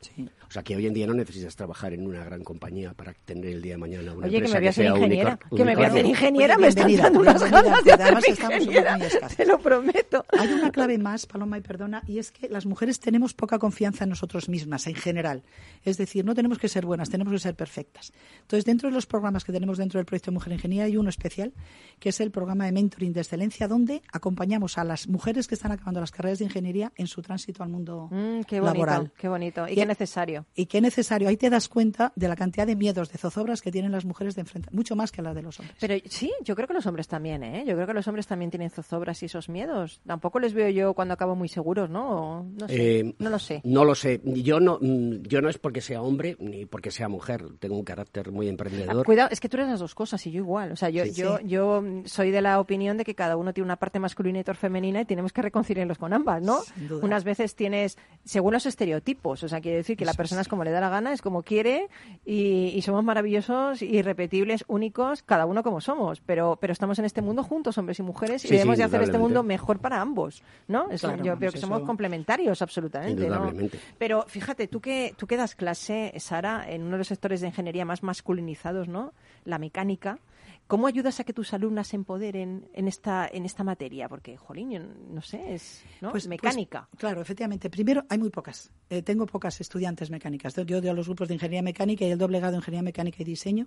O 0.49 0.51
sea, 0.53 0.63
que 0.63 0.77
hoy 0.77 0.87
en 0.87 0.95
día 0.95 1.07
no 1.07 1.15
necesitas 1.15 1.57
trabajar 1.57 1.93
en 1.93 2.07
una 2.07 2.25
gran 2.25 2.43
compañía 2.45 2.95
para 2.95 3.13
tener 3.15 3.47
el 3.47 3.63
día 3.63 3.75
de 3.75 3.79
mañana 3.79 4.13
una 4.15 4.27
Oye, 4.27 4.39
que 4.41 4.47
empresa 4.47 4.55
me 4.55 4.61
voy 4.61 4.67
a 4.67 4.71
hacer 4.71 4.85
sea 4.87 4.95
ingeniera. 4.97 5.39
unicor- 5.39 5.57
Que 5.57 5.65
me 5.65 5.75
voy 5.75 5.85
a 5.85 5.89
hacer 5.89 6.07
ingeniera. 6.07 6.55
Oye, 6.55 6.63
me 6.63 6.69
están 6.69 6.87
bienvenida, 6.87 7.03
dando 7.11 7.21
unas 7.21 7.51
ganas 7.51 7.83
que 7.83 7.97
de 7.97 8.45
muy 8.45 8.59
ingeniera. 8.61 8.99
Te 9.37 9.47
lo 9.47 9.59
prometo. 9.59 10.25
Hay 10.39 10.49
una 10.53 10.71
clave 10.71 10.99
más, 10.99 11.27
Paloma, 11.27 11.59
y 11.59 11.61
perdona, 11.63 12.03
y 12.07 12.19
es 12.19 12.31
que 12.31 12.49
las 12.49 12.65
mujeres 12.67 13.01
tenemos 13.01 13.35
poca 13.35 13.59
confianza 13.59 14.05
en 14.05 14.11
nosotros 14.11 14.49
mismas, 14.49 14.87
en 14.87 14.95
general. 14.95 15.43
Es 15.85 15.97
decir, 15.99 16.25
no 16.25 16.35
tenemos 16.35 16.59
que 16.59 16.69
ser 16.69 16.87
buenas, 16.87 17.11
tenemos 17.11 17.33
que 17.33 17.39
ser 17.41 17.55
perfectas. 17.57 18.13
Entonces, 18.43 18.65
dentro 18.65 18.89
de 18.89 18.95
los 18.95 19.07
programas 19.07 19.45
que 19.45 19.53
tenemos 19.53 19.80
dentro 19.81 19.99
del 19.99 20.07
proyecto 20.07 20.31
Mujer 20.33 20.53
Ingeniería 20.53 20.85
hay 20.85 20.97
uno 20.97 21.09
especial, 21.11 21.53
que 21.99 22.11
es 22.11 22.21
el 22.21 22.31
programa 22.31 22.67
de 22.67 22.73
mentoring 22.73 23.13
de 23.13 23.21
excelencia, 23.21 23.67
donde 23.69 24.03
acompañamos 24.13 24.79
a 24.79 24.85
las 24.85 25.09
mujeres 25.09 25.49
que 25.49 25.55
están 25.57 25.73
acabando 25.73 26.01
las 26.01 26.13
carreras 26.13 26.39
de 26.39 26.45
ingeniería 26.45 26.93
en 26.97 27.07
su 27.07 27.23
tránsito 27.23 27.63
al 27.63 27.69
mundo 27.71 28.09
Mm, 28.11 28.43
qué 28.43 28.61
bonito, 28.61 28.65
laboral. 28.87 29.13
qué 29.19 29.29
bonito. 29.29 29.67
Y 29.69 29.73
Y- 29.73 29.75
qué 29.75 29.87
necesario. 29.87 30.47
Y 30.55 30.67
qué 30.67 30.81
necesario, 30.81 31.29
ahí 31.29 31.37
te 31.37 31.51
das 31.51 31.69
cuenta 31.69 32.13
de 32.17 32.29
la 32.29 32.37
cantidad 32.37 32.67
de 32.67 32.77
miedos, 32.77 33.11
de 33.11 33.19
zozobras 33.19 33.61
que 33.63 33.73
tienen 33.73 33.91
las 33.93 34.05
mujeres 34.05 34.35
de 34.35 34.43
enfrentar, 34.43 34.73
mucho 34.73 34.95
más 34.97 35.11
que 35.13 35.23
la 35.23 35.35
de 35.35 35.43
los 35.43 35.59
hombres. 35.59 35.77
Pero 35.81 35.95
sí, 36.09 36.31
yo 36.45 36.55
creo 36.55 36.69
que 36.69 36.75
los 36.75 36.87
hombres 36.87 37.09
también, 37.09 37.43
¿eh? 37.43 37.65
Yo 37.67 37.75
creo 37.75 37.87
que 37.87 37.95
los 37.95 38.07
hombres 38.09 38.27
también 38.27 38.51
tienen 38.51 38.71
zozobras 38.71 39.23
y 39.23 39.27
esos 39.27 39.49
miedos. 39.49 40.01
Tampoco 40.07 40.39
les 40.39 40.53
veo 40.55 40.69
yo 40.69 40.95
cuando 40.95 41.15
acabo 41.15 41.35
muy 41.35 41.49
seguros, 41.49 41.89
¿no? 41.91 42.45
No 42.59 42.69
sé, 42.69 43.01
Eh, 43.01 43.15
no 43.19 43.31
lo 43.31 43.39
sé. 43.39 43.61
No 43.65 43.85
lo 43.85 43.95
sé. 43.95 44.21
Yo 44.25 44.61
no, 44.61 44.79
mm, 44.81 45.23
yo 45.23 45.41
no 45.41 45.49
es 45.49 45.59
porque 45.59 45.81
sea 45.81 46.03
hombre 46.03 46.37
ni 46.39 46.67
porque 46.67 46.91
sea 46.91 47.09
mujer. 47.09 47.45
Tengo 47.59 47.77
un 47.77 47.85
carácter 47.85 48.31
muy 48.31 48.47
Ah, 48.47 48.51
emprendedor. 48.51 49.05
Cuidado, 49.07 49.29
es 49.33 49.41
que 49.41 49.49
tú 49.49 49.57
eres 49.57 49.69
las 49.71 49.81
dos 49.81 49.95
cosas 49.95 50.25
y 50.27 50.31
yo 50.31 50.39
igual. 50.41 50.73
O 50.73 50.77
sea, 50.77 50.91
yo, 50.91 51.05
Sí, 51.05 51.13
yo, 51.13 51.39
sí. 51.39 51.45
yo 51.47 51.83
mm, 51.83 52.05
soy 52.07 52.31
de 52.31 52.43
la 52.43 52.61
opinión 52.61 52.97
de 52.97 53.05
que 53.05 53.15
cada 53.15 53.37
uno 53.37 53.53
tiene 53.55 53.65
una 53.67 53.77
parte 53.77 53.99
masculina 53.99 54.39
y 54.39 54.43
otra 54.43 54.55
femenina 54.55 55.01
y 55.01 55.05
tenemos 55.05 55.33
que 55.33 55.43
reconciliarlos 55.43 55.99
con 55.99 56.13
ambas, 56.13 56.43
¿no? 56.43 56.59
Unas 57.03 57.25
veces 57.25 57.55
tienes, 57.55 57.97
según 58.25 58.53
los 58.53 58.67
estereotipos, 58.67 59.43
o 59.43 59.49
sea, 59.49 59.61
quiere 59.61 59.79
decir 59.79 59.97
que 59.97 60.05
la 60.05 60.11
Eso 60.13 60.17
persona 60.19 60.41
es. 60.43 60.47
es 60.47 60.49
como 60.51 60.65
le 60.65 60.71
da 60.71 60.81
la 60.81 60.89
gana, 60.91 61.13
es 61.13 61.23
como 61.23 61.43
quiere 61.43 61.89
y, 62.25 62.73
y 62.75 62.83
somos 62.83 63.05
maravillosos, 63.05 63.83
irrepetibles, 63.83 64.65
únicos, 64.69 65.23
cada 65.23 65.47
uno 65.47 65.63
como 65.63 65.81
somos. 65.81 66.21
Pero, 66.21 66.57
pero 66.61 66.73
estamos 66.73 66.99
en 66.99 67.05
este 67.05 67.23
mundo 67.23 67.43
juntos, 67.43 67.79
hombres 67.79 67.99
y 67.99 68.03
mujeres, 68.03 68.45
y 68.45 68.49
debemos 68.49 68.79
de 68.79 68.85
hacer 68.85 69.03
este 69.03 69.19
mundo 69.19 69.43
mejor 69.43 69.79
para 69.81 70.01
ambos, 70.01 70.43
¿no? 70.69 70.91
Es- 70.91 71.01
Claro, 71.01 71.23
yo 71.25 71.37
vamos, 71.37 71.53
que 71.55 71.61
somos 71.61 71.81
complementarios, 71.83 72.63
absolutamente, 72.63 73.29
¿no? 73.29 73.53
Pero 73.99 74.25
fíjate, 74.29 74.69
tú 74.69 74.81
que, 74.81 75.15
tú 75.17 75.27
que 75.27 75.37
das 75.37 75.55
clase, 75.55 76.13
Sara, 76.19 76.71
en 76.71 76.83
uno 76.83 76.93
de 76.93 76.99
los 76.99 77.09
sectores 77.09 77.41
de 77.41 77.49
ingeniería 77.49 77.85
más 77.85 78.03
masculinizados, 78.03 78.87
¿no? 78.89 79.13
La 79.45 79.59
mecánica. 79.61 80.19
¿Cómo 80.67 80.87
ayudas 80.87 81.19
a 81.19 81.25
que 81.25 81.33
tus 81.33 81.53
alumnas 81.53 81.89
se 81.89 81.97
empoderen 81.97 82.69
en 82.75 82.87
esta, 82.87 83.29
en 83.31 83.45
esta 83.45 83.65
materia? 83.65 84.09
Porque, 84.09 84.37
jolín, 84.37 84.81
no 85.13 85.21
sé, 85.21 85.55
es 85.55 85.83
¿no? 86.01 86.13
Pues- 86.13 86.29
mecánica. 86.29 86.87
pues, 86.91 87.01
claro, 87.01 87.21
efectivamente. 87.21 87.69
Primero, 87.71 88.05
hay 88.09 88.19
muy 88.19 88.31
pocas. 88.31 88.71
Eh, 88.89 89.03
tengo 89.03 89.27
pocas 89.27 89.61
estudiantes 89.61 90.11
mecánicas. 90.11 90.55
Yo 90.55 90.81
doy 90.81 90.89
a 90.89 90.93
los 90.93 91.07
grupos 91.07 91.27
de 91.27 91.35
ingeniería 91.35 91.63
mecánica 91.63 92.05
y 92.05 92.11
el 92.13 92.19
doble 92.19 92.39
grado 92.39 92.53
de 92.53 92.59
ingeniería 92.59 92.85
mecánica 92.85 93.17
y 93.21 93.25
diseño. 93.25 93.67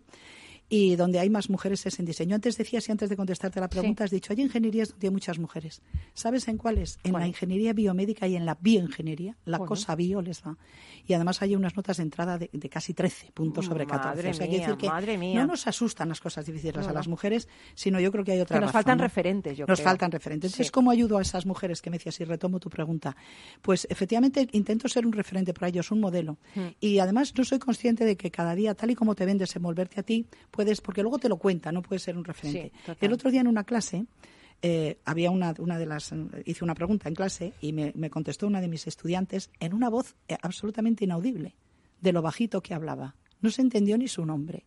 Y 0.70 0.96
donde 0.96 1.20
hay 1.20 1.30
más 1.30 1.50
mujeres 1.50 1.86
es 1.86 2.00
en 2.00 2.06
diseño. 2.06 2.34
Antes 2.36 2.58
decías, 2.58 2.88
y 2.90 2.92
antes 2.92 3.10
de 3.10 3.16
contestarte 3.16 3.60
la 3.60 3.70
pregunta, 3.70 4.06
has 4.06 4.12
dicho, 4.12 4.34
hay 4.34 4.42
ingenierías 4.42 4.90
donde 4.90 5.08
hay 5.08 5.12
muchas 5.14 5.38
mujeres. 5.38 5.82
¿Sabes 6.14 6.48
en 6.48 6.58
cuáles? 6.58 6.98
En 7.04 7.14
la 7.14 7.28
ingeniería 7.28 7.74
biomédica 7.74 8.28
y 8.28 8.36
en 8.36 8.46
la 8.46 8.56
bioingeniería. 8.60 9.38
La 9.46 9.60
cosa 9.60 9.96
bio 9.96 10.22
les 10.22 10.42
va. 10.42 10.58
Y 11.06 11.14
además 11.14 11.42
hay 11.42 11.56
unas 11.56 11.76
notas 11.76 11.98
de 11.98 12.04
entrada 12.04 12.38
de, 12.40 12.50
de 12.52 12.70
casi 12.70 12.94
13 12.94 13.32
puntos 13.34 13.66
sobre 13.66 13.86
14. 13.86 14.10
Madre 14.16 14.30
o 14.30 14.34
sea, 14.34 14.48
mía, 14.48 14.60
decir 14.60 14.78
que 14.78 14.88
madre 14.88 15.18
mía. 15.18 15.42
no 15.42 15.48
nos 15.48 15.68
asustan 15.68 16.10
las 16.10 16.20
cosas 16.22 16.46
difíciles 16.46 16.84
No, 16.86 16.90
a 16.90 16.94
las 16.94 17.08
mujeres, 17.08 17.48
sino 17.76 18.00
yo 18.00 18.12
creo 18.12 18.24
que 18.24 18.32
hay 18.32 18.40
otra 18.40 18.56
Que 18.58 18.62
nos 18.62 18.70
razón, 18.70 18.80
faltan 18.80 18.98
¿no? 18.98 19.04
referentes, 19.04 19.58
yo 19.58 19.66
Nos 19.68 19.80
creo. 19.80 19.90
faltan 19.90 20.12
referentes. 20.12 20.52
Entonces, 20.52 20.68
Sí. 20.68 20.72
¿cómo 20.72 20.90
ayudo 20.92 21.18
a 21.18 21.22
esas 21.22 21.46
mujeres 21.46 21.82
que 21.82 21.90
me 21.92 21.98
decías 21.98 22.20
y 22.22 22.24
retomo 22.24 22.60
tu 22.60 22.70
pregunta? 22.70 23.16
Pues 23.62 23.86
efectivamente 23.92 24.48
intento 24.54 24.88
ser 24.88 25.06
un 25.06 25.12
referente 25.14 25.54
para 25.54 25.68
ellos, 25.68 25.92
un 25.92 26.00
modelo. 26.00 26.38
Hmm. 26.56 26.68
Y 26.80 27.00
además 27.00 27.34
no 27.38 27.44
soy 27.44 27.60
consciente 27.60 28.06
de 28.06 28.16
que 28.18 28.32
cada 28.32 28.56
día, 28.56 28.74
tal 28.74 28.90
y 28.92 28.96
como 28.96 29.14
te 29.14 29.26
vendes 29.26 29.56
en 29.56 29.62
volverte 29.62 30.00
a 30.00 30.04
ti, 30.04 30.26
puedes, 30.54 30.82
porque 30.82 31.02
luego 31.02 31.18
te 31.18 31.28
lo 31.28 31.38
cuenta, 31.38 31.72
no 31.72 31.82
puedes 31.82 32.04
ser 32.04 32.16
un 32.16 32.24
referente. 32.24 32.72
Sí. 32.86 32.92
El 33.02 33.12
otro 33.12 33.32
día 33.32 33.42
en 33.42 33.48
una 33.48 33.64
clase, 33.64 34.06
eh, 34.62 35.00
había 35.04 35.32
una, 35.32 35.54
una 35.58 35.80
de 35.80 35.86
las, 35.88 36.14
hice 36.46 36.64
una 36.64 36.76
pregunta 36.76 37.10
en 37.10 37.16
clase 37.16 37.54
y 37.60 37.74
me, 37.74 37.92
me 37.96 38.10
contestó 38.10 38.48
una 38.48 38.62
de 38.62 38.68
mis 38.68 38.88
estudiantes 38.88 39.50
en 39.60 39.74
una 39.74 39.90
voz 39.90 40.16
eh, 40.28 40.38
absolutamente 40.42 41.04
inaudible, 41.04 41.56
de 42.00 42.14
lo 42.14 42.22
bajito 42.22 42.62
que 42.62 42.74
hablaba. 42.74 43.16
No 43.42 43.50
se 43.50 43.62
entendió 43.62 43.98
ni 43.98 44.08
su 44.08 44.26
nombre. 44.26 44.64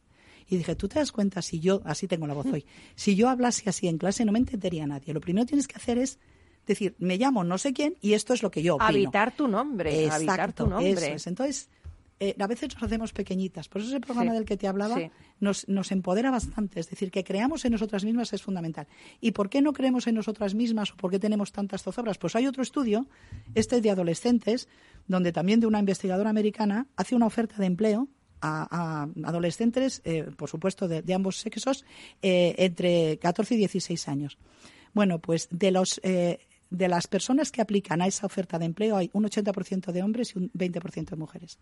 Y 0.49 0.57
dije, 0.59 0.77
¿tú 0.77 0.89
te 0.89 0.99
das 0.99 1.13
cuenta 1.13 1.41
si 1.41 1.61
yo, 1.61 1.81
así 1.85 2.09
tengo 2.09 2.27
la 2.27 2.35
voz 2.35 2.47
hoy, 2.53 2.67
si 2.97 3.15
yo 3.15 3.29
hablase 3.29 3.71
así 3.71 3.87
en 3.87 3.97
clase 3.99 4.25
no 4.25 4.33
me 4.33 4.41
entendería 4.41 4.87
nadie? 4.87 5.15
Lo 5.15 5.21
primero 5.21 5.47
que 5.47 5.51
tienes 5.51 5.69
que 5.69 5.77
hacer 5.77 5.99
es 5.99 6.19
decir, 6.67 6.97
me 6.99 7.17
llamo 7.17 7.45
no 7.45 7.59
sé 7.59 7.73
quién 7.73 7.97
y 8.01 8.15
esto 8.15 8.35
es 8.35 8.43
lo 8.43 8.51
que 8.51 8.63
yo 8.63 8.75
opino. 8.75 8.89
Habitar 8.89 9.37
tu 9.37 9.47
nombre, 9.47 10.11
habitar 10.11 10.53
tu 10.53 10.67
nombre. 10.67 10.91
eso 10.91 11.07
es. 11.07 11.27
Entonces, 11.29 11.71
eh, 12.19 12.35
a 12.39 12.47
veces 12.47 12.75
nos 12.75 12.83
hacemos 12.83 13.13
pequeñitas. 13.13 13.69
Por 13.69 13.81
eso 13.81 13.91
ese 13.91 14.01
programa 14.01 14.31
Sí, 14.33 14.37
del 14.37 14.47
que 14.47 14.57
te 14.57 14.67
hablaba 14.67 14.97
sí. 14.97 15.11
nos, 15.41 15.69
nos 15.69 15.93
empodera 15.93 16.31
bastante. 16.31 16.81
Es 16.81 16.89
decir, 16.89 17.11
que 17.11 17.25
creamos 17.25 17.65
en 17.65 17.73
nosotras 17.73 18.05
mismas 18.05 18.33
es 18.33 18.43
fundamental. 18.43 18.87
¿Y 19.21 19.33
por 19.33 19.51
qué 19.51 19.61
no 19.61 19.73
creemos 19.73 20.07
en 20.07 20.15
nosotras 20.15 20.55
mismas 20.55 20.93
o 20.93 20.97
por 20.97 21.11
qué 21.11 21.19
tenemos 21.19 21.53
tantas 21.53 21.83
zozobras? 21.83 22.19
Pues 22.19 22.35
hay 22.37 22.47
otro 22.47 22.63
estudio, 22.63 23.07
este 23.55 23.81
de 23.81 23.91
adolescentes, 23.91 24.69
donde 25.07 25.33
también 25.33 25.61
de 25.61 25.67
una 25.67 25.79
investigadora 25.79 26.31
americana 26.31 26.87
hace 26.97 27.15
una 27.15 27.27
oferta 27.27 27.57
de 27.59 27.67
empleo 27.67 28.09
a, 28.41 28.67
a 28.71 29.29
adolescentes, 29.29 30.03
eh, 30.05 30.25
por 30.37 30.49
supuesto, 30.49 30.89
de, 30.89 31.03
de 31.03 31.15
ambos 31.15 31.37
sexos, 31.37 31.85
eh, 32.23 32.55
entre 32.59 33.19
14 33.19 33.55
y 33.55 33.59
16 33.59 34.09
años. 34.09 34.39
Bueno, 34.95 35.19
pues 35.19 35.49
de 35.51 35.71
los 35.71 36.01
eh, 36.03 36.39
de 36.71 36.89
las 36.89 37.07
personas 37.07 37.53
que 37.53 37.63
aplican 37.63 38.03
a 38.03 38.07
esa 38.07 38.27
oferta 38.27 38.59
de 38.59 38.65
empleo 38.67 38.97
hay 38.97 39.11
un 39.13 39.25
80% 39.25 39.93
de 39.93 40.03
hombres 40.03 40.35
y 40.35 40.39
un 40.39 40.51
20% 40.53 41.11
de 41.11 41.17
mujeres. 41.17 41.59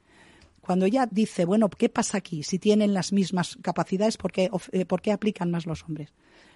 Cuando 0.65 0.87
ella 0.87 1.07
dice, 1.11 1.45
bueno, 1.45 1.69
¿qué 1.69 1.91
pasa 1.91 2.17
aquí? 2.19 2.43
Si 2.43 2.59
tienen 2.59 2.95
las 2.95 3.13
mismas 3.13 3.59
capacidades, 3.61 4.17
¿por 4.17 4.33
qué, 4.33 4.51
eh, 4.73 4.87
por 4.87 5.03
qué 5.03 5.13
aplican 5.13 5.51
más 5.51 5.67
los 5.67 5.83
hombres? 5.85 6.11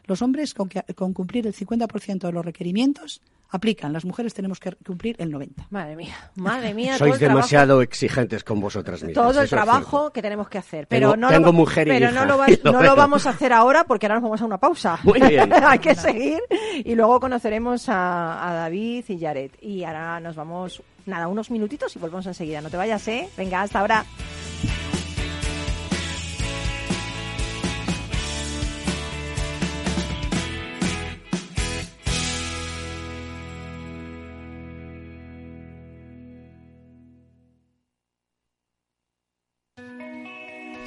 Los 0.09 0.21
hombres, 0.23 0.55
con, 0.55 0.69
que- 0.69 0.83
con 0.97 1.13
cumplir 1.13 1.47
el 1.47 1.55
50% 1.55 2.19
de 2.27 2.33
los 2.33 2.45
requerimientos, 2.45 3.21
aplican. 3.51 3.93
Las 3.93 4.05
mujeres 4.05 4.35
tenemos 4.35 4.59
que 4.59 4.73
cumplir 4.85 5.15
el 5.19 5.33
90%. 5.33 5.67
Madre 5.71 5.95
mía, 5.97 6.17
madre 6.35 6.75
mía. 6.75 6.95
todo 6.99 7.09
Sois 7.09 7.19
trabajo- 7.19 7.37
demasiado 7.37 7.83
exigentes 7.83 8.43
con 8.45 8.59
vosotras 8.61 9.03
mismas. 9.05 9.25
todo 9.27 9.41
el 9.43 9.49
trabajo 9.49 10.11
que 10.11 10.21
tenemos 10.23 10.49
que 10.49 10.59
hacer. 10.59 10.87
Tengo- 10.87 11.13
Pero 11.13 11.17
no 11.17 11.29
tengo 11.29 11.47
lo, 11.47 11.53
mujer 11.53 11.87
y 11.89 11.91
pero 11.93 12.07
hija, 12.11 12.15
no 12.21 12.25
lo, 12.27 12.39
va- 12.39 12.51
y 12.51 12.57
lo 12.63 12.73
no 12.73 12.79
veo. 12.81 12.91
lo 12.91 12.97
vamos 12.97 13.27
a 13.27 13.31
hacer 13.31 13.53
ahora 13.53 13.85
porque 13.85 14.07
ahora 14.07 14.17
nos 14.17 14.23
vamos 14.25 14.41
a 14.43 14.45
una 14.47 14.59
pausa. 14.59 14.99
Muy 15.05 15.21
bien. 15.21 15.53
Hay 15.53 15.79
que 15.79 15.95
seguir 15.95 16.41
y 16.85 16.95
luego 16.95 17.21
conoceremos 17.21 17.89
a, 17.89 18.49
a 18.51 18.55
David 18.55 19.05
y 19.09 19.21
Jared. 19.21 19.51
Y 19.61 19.85
ahora 19.85 20.21
nos 20.21 20.35
vamos, 20.37 20.83
nada, 21.07 21.29
unos 21.29 21.51
minutitos 21.51 21.95
y 21.97 21.99
volvemos 21.99 22.27
enseguida. 22.27 22.61
No 22.61 22.71
te 22.71 22.77
vayas, 22.77 23.07
¿eh? 23.09 23.29
Venga, 23.37 23.63
hasta 23.63 23.81
ahora. 23.81 24.05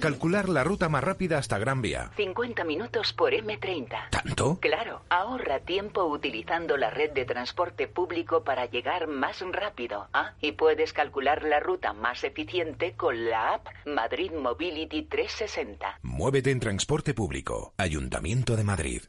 Calcular 0.00 0.48
la 0.48 0.64
ruta 0.64 0.88
más 0.88 1.02
rápida 1.02 1.38
hasta 1.38 1.58
Gran 1.58 1.80
Vía. 1.80 2.10
50 2.16 2.64
minutos 2.64 3.12
por 3.12 3.32
M30. 3.32 4.10
¿Tanto? 4.10 4.58
Claro, 4.60 5.02
ahorra 5.08 5.60
tiempo 5.60 6.04
utilizando 6.04 6.76
la 6.76 6.90
red 6.90 7.12
de 7.12 7.24
transporte 7.24 7.88
público 7.88 8.44
para 8.44 8.66
llegar 8.66 9.06
más 9.06 9.40
rápido. 9.52 10.08
Ah, 10.12 10.34
y 10.40 10.52
puedes 10.52 10.92
calcular 10.92 11.42
la 11.44 11.60
ruta 11.60 11.92
más 11.92 12.24
eficiente 12.24 12.92
con 12.92 13.30
la 13.30 13.54
app 13.54 13.66
Madrid 13.86 14.32
Mobility 14.32 15.02
360. 15.02 16.00
Muévete 16.02 16.50
en 16.50 16.60
transporte 16.60 17.14
público. 17.14 17.72
Ayuntamiento 17.78 18.56
de 18.56 18.64
Madrid. 18.64 19.02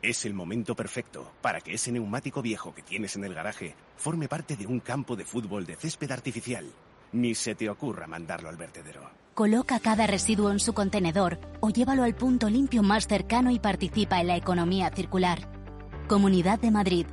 Es 0.00 0.24
el 0.24 0.34
momento 0.34 0.76
perfecto 0.76 1.32
para 1.42 1.60
que 1.60 1.74
ese 1.74 1.90
neumático 1.90 2.40
viejo 2.40 2.72
que 2.74 2.82
tienes 2.82 3.16
en 3.16 3.24
el 3.24 3.34
garaje 3.34 3.74
forme 3.96 4.28
parte 4.28 4.56
de 4.56 4.66
un 4.66 4.78
campo 4.78 5.16
de 5.16 5.24
fútbol 5.24 5.66
de 5.66 5.74
césped 5.74 6.10
artificial. 6.12 6.66
Ni 7.12 7.34
se 7.34 7.54
te 7.54 7.70
ocurra 7.70 8.06
mandarlo 8.06 8.48
al 8.48 8.56
vertedero. 8.56 9.10
Coloca 9.34 9.78
cada 9.78 10.06
residuo 10.06 10.50
en 10.50 10.58
su 10.58 10.72
contenedor 10.72 11.38
o 11.60 11.70
llévalo 11.70 12.02
al 12.02 12.14
punto 12.14 12.50
limpio 12.50 12.82
más 12.82 13.06
cercano 13.06 13.50
y 13.50 13.58
participa 13.60 14.20
en 14.20 14.26
la 14.26 14.36
economía 14.36 14.90
circular. 14.90 15.48
Comunidad 16.08 16.58
de 16.58 16.70
Madrid. 16.70 17.06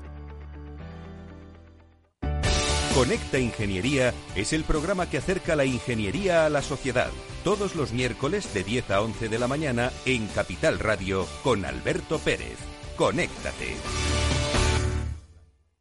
Conecta 2.95 3.37
Ingeniería 3.37 4.13
es 4.35 4.53
el 4.53 4.63
programa 4.63 5.09
que 5.09 5.17
acerca 5.17 5.55
la 5.55 5.65
ingeniería 5.65 6.45
a 6.45 6.49
la 6.49 6.61
sociedad. 6.61 7.11
Todos 7.43 7.75
los 7.75 7.91
miércoles 7.91 8.53
de 8.53 8.63
10 8.63 8.89
a 8.89 9.01
11 9.01 9.27
de 9.27 9.37
la 9.37 9.47
mañana 9.47 9.91
en 10.05 10.27
Capital 10.27 10.79
Radio 10.79 11.27
con 11.43 11.65
Alberto 11.65 12.19
Pérez. 12.19 12.57
Conéctate. 12.95 13.75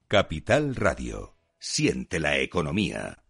Capital 0.09 0.75
Radio. 0.75 1.37
Siente 1.59 2.19
la 2.19 2.37
economía. 2.39 3.24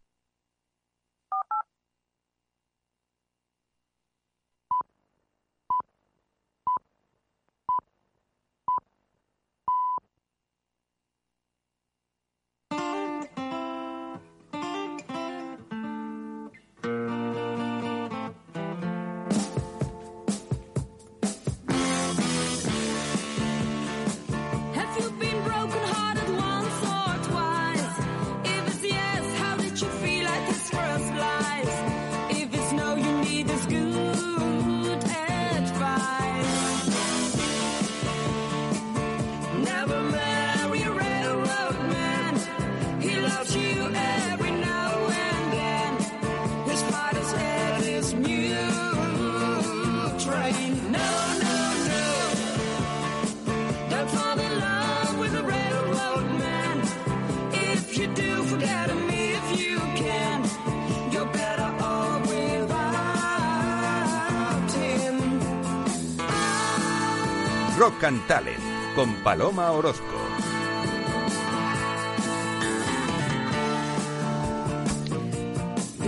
Rock 67.85 68.01
Talent 68.27 68.59
con 68.95 69.13
Paloma 69.17 69.71
Orozco. 69.73 70.05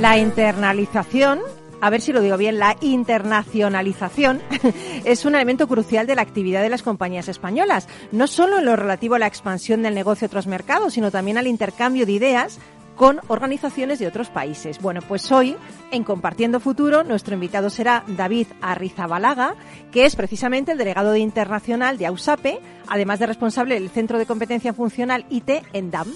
La 0.00 0.16
internalización, 0.16 1.40
a 1.82 1.90
ver 1.90 2.00
si 2.00 2.14
lo 2.14 2.22
digo 2.22 2.38
bien, 2.38 2.58
la 2.58 2.78
internacionalización 2.80 4.40
es 5.04 5.26
un 5.26 5.34
elemento 5.34 5.68
crucial 5.68 6.06
de 6.06 6.14
la 6.14 6.22
actividad 6.22 6.62
de 6.62 6.70
las 6.70 6.82
compañías 6.82 7.28
españolas, 7.28 7.88
no 8.10 8.26
solo 8.26 8.60
en 8.60 8.64
lo 8.64 8.74
relativo 8.74 9.16
a 9.16 9.18
la 9.18 9.26
expansión 9.26 9.82
del 9.82 9.94
negocio 9.94 10.24
a 10.24 10.28
otros 10.28 10.46
mercados, 10.46 10.94
sino 10.94 11.10
también 11.10 11.36
al 11.36 11.46
intercambio 11.46 12.06
de 12.06 12.12
ideas 12.12 12.58
con 12.96 13.20
organizaciones 13.28 13.98
de 13.98 14.06
otros 14.06 14.28
países. 14.28 14.80
Bueno, 14.80 15.00
pues 15.06 15.30
hoy, 15.30 15.56
en 15.92 16.02
Compartiendo 16.02 16.58
Futuro, 16.58 17.04
nuestro 17.04 17.34
invitado 17.34 17.70
será 17.70 18.02
David 18.08 18.48
Arrizabalaga, 18.60 19.54
que 19.92 20.06
es 20.06 20.16
precisamente 20.16 20.72
el 20.72 20.78
delegado 20.78 21.12
de 21.12 21.20
internacional 21.20 21.98
de 21.98 22.06
AUSAPE, 22.06 22.60
además 22.88 23.18
de 23.18 23.26
responsable 23.26 23.74
del 23.74 23.90
Centro 23.90 24.18
de 24.18 24.26
Competencia 24.26 24.72
Funcional 24.72 25.26
IT 25.30 25.50
en 25.72 25.90
DAM. 25.90 26.08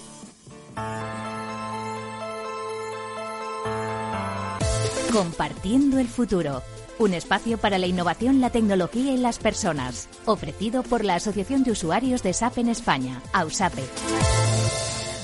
Compartiendo 5.12 5.98
el 5.98 6.08
futuro. 6.08 6.62
Un 6.98 7.14
espacio 7.14 7.58
para 7.58 7.78
la 7.78 7.86
innovación, 7.86 8.40
la 8.40 8.50
tecnología 8.50 9.12
y 9.12 9.16
las 9.16 9.38
personas. 9.38 10.08
Ofrecido 10.26 10.82
por 10.82 11.04
la 11.04 11.14
Asociación 11.14 11.64
de 11.64 11.72
Usuarios 11.72 12.22
de 12.22 12.32
SAP 12.32 12.58
en 12.58 12.68
España, 12.68 13.22
AUSAPE. 13.32 13.82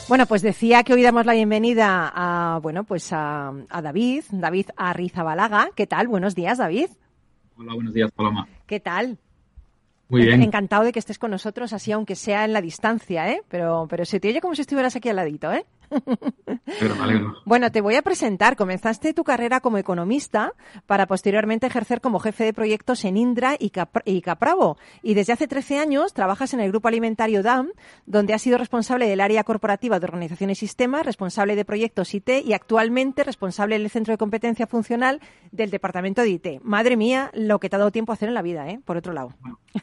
Bueno, 0.08 0.26
pues 0.26 0.40
decía 0.40 0.84
que 0.84 0.94
hoy 0.94 1.02
damos 1.02 1.26
la 1.26 1.32
bienvenida 1.32 2.12
a, 2.14 2.60
bueno, 2.60 2.84
pues 2.84 3.12
a, 3.12 3.52
a 3.68 3.82
David, 3.82 4.22
David 4.30 4.66
Arrizabalaga. 4.76 5.70
¿Qué 5.74 5.88
tal? 5.88 6.06
Buenos 6.06 6.36
días, 6.36 6.58
David. 6.58 6.90
Hola, 7.56 7.74
buenos 7.74 7.92
días, 7.92 8.12
Paloma. 8.12 8.46
¿Qué 8.66 8.78
tal? 8.78 9.18
Muy 10.08 10.22
bien. 10.22 10.42
Encantado 10.42 10.84
de 10.84 10.92
que 10.92 11.00
estés 11.00 11.18
con 11.18 11.32
nosotros, 11.32 11.72
así 11.72 11.90
aunque 11.90 12.14
sea 12.14 12.44
en 12.44 12.52
la 12.52 12.60
distancia, 12.60 13.28
¿eh? 13.32 13.42
Pero, 13.48 13.88
pero 13.90 14.04
se 14.04 14.20
te 14.20 14.28
oye 14.28 14.40
como 14.40 14.54
si 14.54 14.60
estuvieras 14.60 14.94
aquí 14.94 15.08
al 15.08 15.16
ladito, 15.16 15.52
¿eh? 15.52 15.66
Pero 16.81 16.96
me 16.96 17.03
alegro. 17.05 17.35
Bueno, 17.44 17.70
te 17.70 17.81
voy 17.81 17.94
a 17.94 18.03
presentar. 18.03 18.57
Comenzaste 18.57 19.14
tu 19.14 19.25
carrera 19.25 19.61
como 19.61 19.79
economista 19.79 20.53
para 20.87 21.07
posteriormente 21.07 21.66
ejercer 21.66 22.01
como 22.01 22.18
jefe 22.20 22.44
de 22.44 22.53
proyectos 22.53 23.05
en 23.05 23.16
Indra 23.16 23.57
y, 23.59 23.70
Cap- 23.70 24.03
y 24.05 24.20
Capravo. 24.20 24.77
Y 25.03 25.14
desde 25.14 25.33
hace 25.33 25.49
13 25.49 25.79
años 25.79 26.12
trabajas 26.14 26.55
en 26.55 26.61
el 26.61 26.70
grupo 26.70 26.88
alimentario 26.88 27.42
DAM, 27.42 27.70
donde 28.07 28.35
has 28.35 28.42
sido 28.42 28.59
responsable 28.59 29.09
del 29.09 29.20
área 29.20 29.44
corporativa 29.44 29.99
de 30.01 30.07
organización 30.07 30.51
y 30.51 30.55
sistemas, 30.55 31.05
responsable 31.07 31.57
de 31.57 31.64
proyectos 31.64 32.14
IT 32.14 32.29
y 32.44 32.53
actualmente 32.53 33.25
responsable 33.25 33.79
del 33.79 33.90
centro 33.90 34.12
de 34.12 34.18
competencia 34.18 34.66
funcional 34.66 35.20
del 35.53 35.70
departamento 35.70 36.22
de 36.22 36.31
IT. 36.31 36.46
Madre 36.62 36.96
mía, 36.96 37.31
lo 37.35 37.59
que 37.61 37.68
te 37.68 37.77
ha 37.77 37.79
dado 37.79 37.90
tiempo 37.92 38.12
a 38.12 38.14
hacer 38.14 38.29
en 38.29 38.35
la 38.35 38.42
vida, 38.42 38.68
¿eh? 38.68 38.81
Por 38.85 38.96
otro 38.96 39.12
lado. 39.12 39.35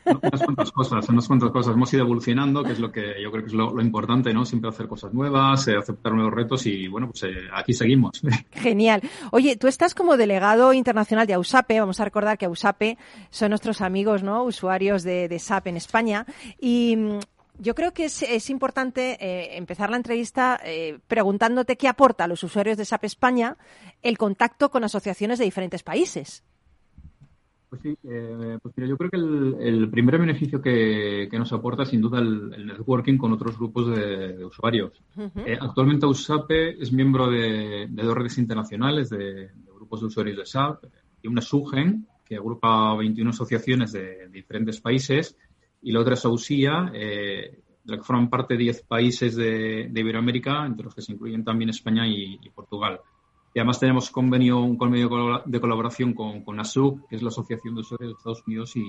Unas 0.06 0.44
cuantas 0.44 0.72
cosas, 0.72 1.08
unas 1.10 1.28
cuantas 1.28 1.52
cosas. 1.52 1.76
Hemos 1.76 1.94
ido 1.94 2.04
evolucionando, 2.04 2.64
que 2.64 2.72
es 2.72 2.80
lo 2.80 2.92
que 2.92 3.22
yo 3.22 3.32
creo 3.32 3.44
que 3.44 3.48
es 3.50 3.54
lo, 3.54 3.74
lo 3.74 3.82
importante, 3.82 4.34
¿no? 4.34 4.46
Siempre 4.46 4.70
hacer 4.70 4.88
cosas 4.88 5.14
nuevas, 5.14 5.68
eh, 5.68 5.76
nuevos 6.04 6.34
retos 6.34 6.66
y, 6.66 6.88
bueno, 6.88 7.10
pues 7.10 7.24
eh, 7.24 7.48
aquí 7.54 7.74
seguimos. 7.74 8.22
Genial. 8.52 9.02
Oye, 9.32 9.56
tú 9.56 9.68
estás 9.68 9.94
como 9.96 10.18
delegado 10.18 10.74
internacional 10.74 11.28
de 11.28 11.34
AUSAPE. 11.34 11.80
Vamos 11.80 12.00
a 12.00 12.06
recordar 12.06 12.38
que 12.38 12.46
AUSAPE 12.46 12.98
son 13.30 13.50
nuestros 13.50 13.82
amigos, 13.82 14.24
¿no? 14.24 14.44
Usuarios 14.44 15.04
de, 15.04 15.28
de 15.28 15.40
SAP 15.40 15.68
en 15.68 15.78
España. 15.78 16.26
Y 16.60 16.96
mm, 16.96 17.20
yo 17.60 17.76
creo 17.76 17.94
que 17.94 18.06
es, 18.06 18.24
es 18.24 18.50
importante 18.50 19.18
eh, 19.20 19.58
empezar 19.58 19.90
la 19.90 19.98
entrevista 19.98 20.60
eh, 20.64 21.00
preguntándote 21.08 21.78
qué 21.78 21.88
aporta 21.88 22.24
a 22.24 22.28
los 22.28 22.44
usuarios 22.44 22.78
de 22.78 22.86
SAP 22.86 23.06
España 23.06 23.58
el 24.02 24.18
contacto 24.18 24.72
con 24.72 24.84
asociaciones 24.84 25.40
de 25.40 25.46
diferentes 25.46 25.84
países. 25.84 26.44
Pues 27.74 27.82
sí, 27.82 27.98
eh, 28.04 28.60
pues 28.62 28.78
mira, 28.78 28.88
yo 28.88 28.96
creo 28.96 29.10
que 29.10 29.18
el, 29.18 29.56
el 29.60 29.90
primer 29.90 30.20
beneficio 30.20 30.62
que, 30.62 31.28
que 31.28 31.40
nos 31.40 31.52
aporta 31.54 31.84
sin 31.84 32.02
duda 32.02 32.20
el, 32.20 32.54
el 32.54 32.68
networking 32.68 33.18
con 33.18 33.34
otros 33.34 33.58
grupos 33.58 33.88
de, 33.88 34.34
de 34.38 34.46
usuarios. 34.46 35.02
Eh, 35.44 35.58
actualmente 35.60 36.06
USAPE 36.06 36.80
es 36.80 36.94
miembro 36.94 37.32
de, 37.32 37.88
de 37.90 38.04
dos 38.04 38.16
redes 38.16 38.38
internacionales 38.38 39.10
de, 39.10 39.18
de 39.48 39.72
grupos 39.74 40.02
de 40.02 40.06
usuarios 40.06 40.38
de 40.38 40.46
SAP 40.46 40.84
y 41.24 41.28
una 41.28 41.42
SUGEN 41.42 42.06
que 42.24 42.36
agrupa 42.36 42.96
21 42.96 43.32
asociaciones 43.32 43.92
de, 43.92 44.28
diferentes 44.30 44.80
países 44.80 45.36
y 45.82 45.92
la 45.92 46.02
otra 46.02 46.14
es 46.14 46.24
AUSIA, 46.26 46.92
eh, 46.94 47.60
de 47.84 47.92
la 47.92 47.98
que 47.98 48.04
forman 48.04 48.30
parte 48.30 48.56
10 48.56 48.84
países 48.84 49.36
de, 49.36 49.88
de 49.90 50.00
Iberoamérica, 50.00 50.64
entre 50.64 50.84
los 50.84 50.94
que 50.94 51.02
se 51.02 51.14
incluyen 51.14 51.44
también 51.44 51.72
España 51.72 52.08
y, 52.08 52.38
y 52.40 52.50
Portugal. 52.52 53.00
Y 53.54 53.60
además 53.60 53.80
tenemos 53.80 54.10
convenio, 54.10 54.62
un 54.62 54.78
convenio 54.78 55.44
de 55.46 55.60
colaboración 55.60 56.14
con, 56.14 56.44
con 56.44 56.60
ASUC, 56.60 57.08
que 57.08 57.16
es 57.16 57.22
la 57.22 57.30
Asociación 57.30 57.76
de 57.76 57.82
Usuarios 57.82 58.10
de 58.10 58.18
Estados 58.18 58.44
Unidos 58.48 58.76
y, 58.76 58.86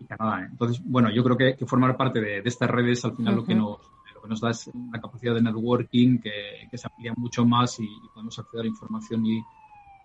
y 0.00 0.04
Canadá. 0.04 0.48
Entonces, 0.50 0.82
bueno, 0.84 1.10
yo 1.10 1.22
creo 1.22 1.36
que, 1.36 1.56
que 1.56 1.66
formar 1.66 1.96
parte 1.96 2.20
de, 2.20 2.42
de 2.42 2.48
estas 2.48 2.68
redes 2.68 3.04
al 3.04 3.14
final 3.14 3.36
lo, 3.36 3.44
que 3.44 3.54
nos, 3.54 3.78
lo 4.14 4.22
que 4.22 4.28
nos 4.28 4.40
da 4.40 4.50
es 4.50 4.68
una 4.74 5.00
capacidad 5.00 5.34
de 5.34 5.42
networking 5.42 6.18
que, 6.18 6.66
que 6.70 6.76
se 6.76 6.88
amplía 6.88 7.12
mucho 7.16 7.44
más 7.46 7.78
y, 7.78 7.84
y 7.84 8.08
podemos 8.12 8.36
acceder 8.38 8.64
a 8.64 8.68
información 8.68 9.24
y, 9.26 9.40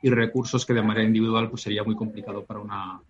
y 0.03 0.09
recursos 0.11 0.63
que 0.63 0.73
de 0.73 0.83
manera 0.83 1.07
individual 1.07 1.49
pues 1.49 1.63
sería 1.63 1.83
muy 1.83 1.95
complicado 1.95 2.45
para 2.45 2.59
una, 2.59 3.01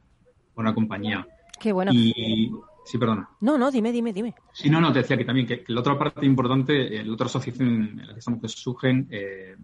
una 0.56 0.74
compañía. 0.74 1.28
Qué 1.60 1.74
bueno. 1.74 1.92
Y, 1.94 2.54
sí, 2.86 2.98
perdona. 2.98 3.30
No, 3.42 3.58
no, 3.58 3.70
dime, 3.70 3.92
dime, 3.92 4.14
dime. 4.14 4.34
Sí, 4.54 4.70
no, 4.70 4.80
no, 4.80 4.94
te 4.94 5.00
decía 5.00 5.18
que 5.18 5.26
también 5.26 5.46
que, 5.46 5.62
que 5.62 5.74
la 5.74 5.82
otra 5.82 5.98
parte 5.98 6.26
importante, 6.26 6.96
eh, 6.96 7.04
la 7.04 7.14
otra 7.14 7.26
asociación 7.26 8.00
en 8.00 8.08
la 8.08 8.14
que 8.14 8.20
estamos, 8.20 8.40
que 8.40 8.48
es 8.48 8.54
SUGEN, 8.54 9.08
eh, 9.10 9.56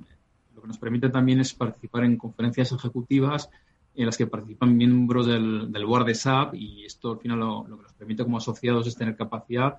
que 0.64 0.68
nos 0.68 0.80
permite 0.80 1.10
también 1.10 1.40
es 1.40 1.54
participar 1.54 2.06
en 2.06 2.18
conferencias 2.18 2.72
ejecutivas 2.72 3.50
en 3.96 4.08
las 4.08 4.18
que 4.18 4.26
participan 4.26 4.76
miembros 4.76 5.28
del, 5.28 5.72
del 5.72 5.86
board 5.86 6.08
de 6.08 6.16
SAP 6.16 6.56
y 6.56 6.86
esto 6.86 7.12
al 7.12 7.20
final 7.20 7.40
lo, 7.40 7.68
lo 7.68 7.78
que 7.78 7.84
nos 7.84 7.94
permite 7.94 8.24
como 8.24 8.38
asociados 8.38 8.88
es 8.88 8.96
tener 8.96 9.16
capacidad 9.16 9.78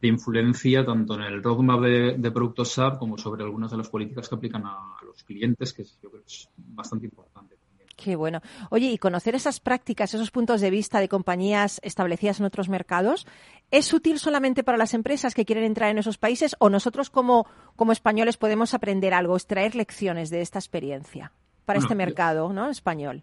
de 0.00 0.08
influencia 0.08 0.84
tanto 0.84 1.14
en 1.14 1.22
el 1.22 1.42
roadmap 1.42 1.80
de, 1.82 2.30
productos 2.30 2.72
SAP 2.72 2.98
como 2.98 3.18
sobre 3.18 3.42
algunas 3.42 3.70
de 3.70 3.76
las 3.76 3.88
políticas 3.88 4.28
que 4.28 4.34
aplican 4.34 4.64
a, 4.64 4.96
los 5.04 5.22
clientes, 5.24 5.72
que 5.72 5.84
yo 5.84 6.10
creo 6.10 6.22
que 6.22 6.32
es 6.32 6.48
bastante 6.56 7.06
importante. 7.06 7.56
Qué 8.02 8.16
bueno. 8.16 8.40
Oye, 8.70 8.90
y 8.90 8.96
conocer 8.98 9.34
esas 9.34 9.60
prácticas, 9.60 10.14
esos 10.14 10.30
puntos 10.30 10.62
de 10.62 10.70
vista 10.70 11.00
de 11.00 11.08
compañías 11.08 11.80
establecidas 11.84 12.40
en 12.40 12.46
otros 12.46 12.70
mercados, 12.70 13.26
¿es 13.70 13.92
útil 13.92 14.18
solamente 14.18 14.64
para 14.64 14.78
las 14.78 14.94
empresas 14.94 15.34
que 15.34 15.44
quieren 15.44 15.64
entrar 15.64 15.90
en 15.90 15.98
esos 15.98 16.16
países 16.16 16.56
o 16.60 16.70
nosotros 16.70 17.10
como, 17.10 17.46
como 17.76 17.92
españoles 17.92 18.38
podemos 18.38 18.72
aprender 18.72 19.12
algo, 19.12 19.36
extraer 19.36 19.74
lecciones 19.74 20.30
de 20.30 20.40
esta 20.40 20.58
experiencia 20.58 21.32
para 21.66 21.78
Bueno, 21.78 21.84
este 21.84 21.94
mercado 21.94 22.52
¿no? 22.52 22.70
español? 22.70 23.22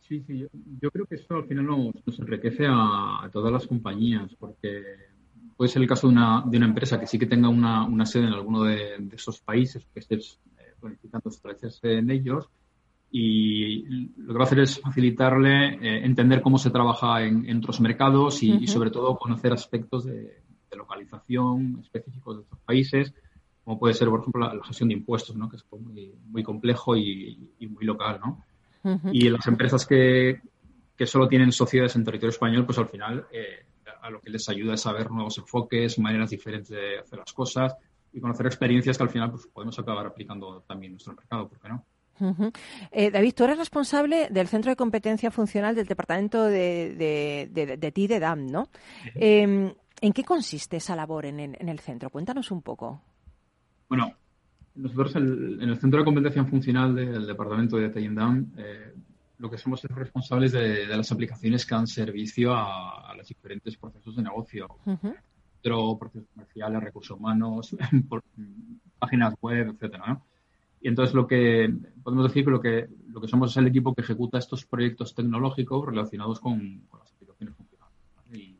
Sí, 0.00 0.24
sí, 0.26 0.38
yo, 0.38 0.48
yo 0.82 0.90
creo 0.90 1.06
que 1.06 1.14
eso 1.14 1.36
al 1.36 1.46
final 1.46 1.66
nos, 1.66 1.94
nos 2.04 2.18
enriquece 2.18 2.66
a, 2.66 3.24
a 3.24 3.30
todas 3.32 3.52
las 3.52 3.64
compañías, 3.68 4.34
porque 4.40 4.82
puede 5.56 5.70
ser 5.70 5.82
el 5.82 5.88
caso 5.88 6.08
de 6.08 6.14
una, 6.14 6.42
de 6.44 6.56
una 6.56 6.66
empresa 6.66 6.98
que 6.98 7.06
sí 7.06 7.16
que 7.16 7.26
tenga 7.26 7.48
una, 7.48 7.84
una 7.84 8.04
sede 8.06 8.26
en 8.26 8.32
alguno 8.32 8.64
de, 8.64 8.96
de 8.98 9.14
esos 9.14 9.40
países, 9.40 9.86
que 9.94 10.00
estés 10.00 10.40
eh, 10.58 10.74
planificando 10.80 11.30
establecerse 11.30 11.98
en 11.98 12.10
ellos, 12.10 12.48
y 13.10 13.82
lo 14.16 14.32
que 14.32 14.38
va 14.38 14.44
a 14.44 14.46
hacer 14.46 14.60
es 14.60 14.80
facilitarle 14.80 15.74
eh, 15.74 16.04
entender 16.04 16.40
cómo 16.40 16.58
se 16.58 16.70
trabaja 16.70 17.22
en, 17.24 17.48
en 17.48 17.58
otros 17.58 17.80
mercados 17.80 18.42
y, 18.42 18.50
y 18.52 18.56
Ujú. 18.64 18.66
sobre 18.68 18.90
todo 18.90 19.16
conocer 19.16 19.52
aspectos 19.52 20.04
de, 20.04 20.42
de 20.70 20.76
localización 20.76 21.80
específicos 21.82 22.36
de 22.36 22.42
estos 22.42 22.60
países, 22.60 23.12
como 23.64 23.78
puede 23.78 23.94
ser, 23.94 24.08
por 24.08 24.20
ejemplo, 24.20 24.46
la, 24.46 24.54
la 24.54 24.64
gestión 24.64 24.88
de 24.88 24.94
impuestos, 24.94 25.36
¿no? 25.36 25.48
que 25.48 25.56
es 25.56 25.64
muy, 25.72 26.14
muy 26.26 26.42
complejo 26.42 26.96
y, 26.96 27.50
y 27.58 27.66
muy 27.66 27.84
local, 27.84 28.20
¿no? 28.24 28.44
Y 29.12 29.28
las 29.28 29.46
empresas 29.46 29.86
que, 29.86 30.40
que 30.96 31.06
solo 31.06 31.28
tienen 31.28 31.52
sociedades 31.52 31.96
en 31.96 32.04
territorio 32.04 32.30
español, 32.30 32.64
pues 32.64 32.78
al 32.78 32.88
final 32.88 33.26
eh, 33.30 33.66
a 34.00 34.08
lo 34.08 34.22
que 34.22 34.30
les 34.30 34.48
ayuda 34.48 34.72
es 34.74 34.80
saber 34.80 35.10
nuevos 35.10 35.36
enfoques, 35.36 35.98
maneras 35.98 36.30
diferentes 36.30 36.70
de 36.70 36.98
hacer 36.98 37.18
las 37.18 37.32
cosas 37.34 37.76
y 38.10 38.20
conocer 38.20 38.46
experiencias 38.46 38.96
que 38.96 39.02
al 39.02 39.10
final 39.10 39.30
pues, 39.30 39.46
podemos 39.52 39.78
acabar 39.78 40.06
aplicando 40.06 40.64
también 40.66 40.90
en 40.90 40.94
nuestro 40.94 41.14
mercado, 41.14 41.46
¿por 41.46 41.60
qué 41.60 41.68
no? 41.68 41.84
Eh, 42.92 43.10
David, 43.10 43.34
tú 43.34 43.44
eres 43.44 43.58
responsable 43.58 44.28
del 44.30 44.48
Centro 44.48 44.70
de 44.70 44.76
Competencia 44.76 45.30
Funcional 45.30 45.74
del 45.74 45.86
Departamento 45.86 46.44
de, 46.44 46.94
de, 46.94 47.48
de, 47.52 47.76
de 47.76 47.92
TI 47.92 48.06
de 48.06 48.20
DAM, 48.20 48.46
¿no? 48.46 48.68
Eh, 49.14 49.74
¿En 50.02 50.12
qué 50.12 50.24
consiste 50.24 50.78
esa 50.78 50.96
labor 50.96 51.26
en, 51.26 51.40
el- 51.40 51.56
en 51.60 51.68
el 51.68 51.78
centro? 51.80 52.08
Cuéntanos 52.10 52.50
un 52.50 52.62
poco. 52.62 53.02
Bueno, 53.88 54.12
nosotros 54.74 55.14
el- 55.16 55.58
en 55.60 55.68
el 55.68 55.78
Centro 55.78 55.98
de 56.00 56.04
Competencia 56.06 56.44
Funcional 56.44 56.94
del 56.94 57.26
Departamento 57.26 57.76
de 57.76 57.88
Data 57.88 58.00
Down, 58.00 58.52
eh, 58.56 58.94
lo 59.38 59.50
que 59.50 59.58
somos 59.58 59.84
es 59.84 59.90
responsables 59.90 60.52
de, 60.52 60.86
las 60.86 61.10
aplicaciones 61.12 61.64
que 61.66 61.74
dan 61.74 61.86
servicio 61.86 62.52
a, 62.54 63.10
a 63.10 63.14
los 63.16 63.26
diferentes 63.26 63.76
procesos 63.76 64.16
de 64.16 64.22
negocio. 64.22 64.68
Dentro, 65.62 65.98
procesos 65.98 66.28
comerciales, 66.32 66.82
recursos 66.82 67.18
humanos, 67.18 67.76
por- 68.08 68.22
páginas 68.98 69.34
web, 69.42 69.68
etcétera, 69.74 70.04
¿no? 70.08 70.26
Y 70.80 70.88
entonces 70.88 71.14
lo 71.14 71.26
que 71.26 71.72
podemos 72.02 72.26
decir 72.28 72.44
que 72.44 72.50
lo 72.50 72.60
que 72.60 72.88
lo 73.08 73.20
que 73.20 73.28
somos 73.28 73.50
es 73.50 73.56
el 73.58 73.66
equipo 73.66 73.94
que 73.94 74.02
ejecuta 74.02 74.38
estos 74.38 74.64
proyectos 74.64 75.14
tecnológicos 75.14 75.84
relacionados 75.84 76.40
con, 76.40 76.82
con 76.88 77.00
las 77.00 77.12
aplicaciones. 77.12 77.54
Y, 78.32 78.56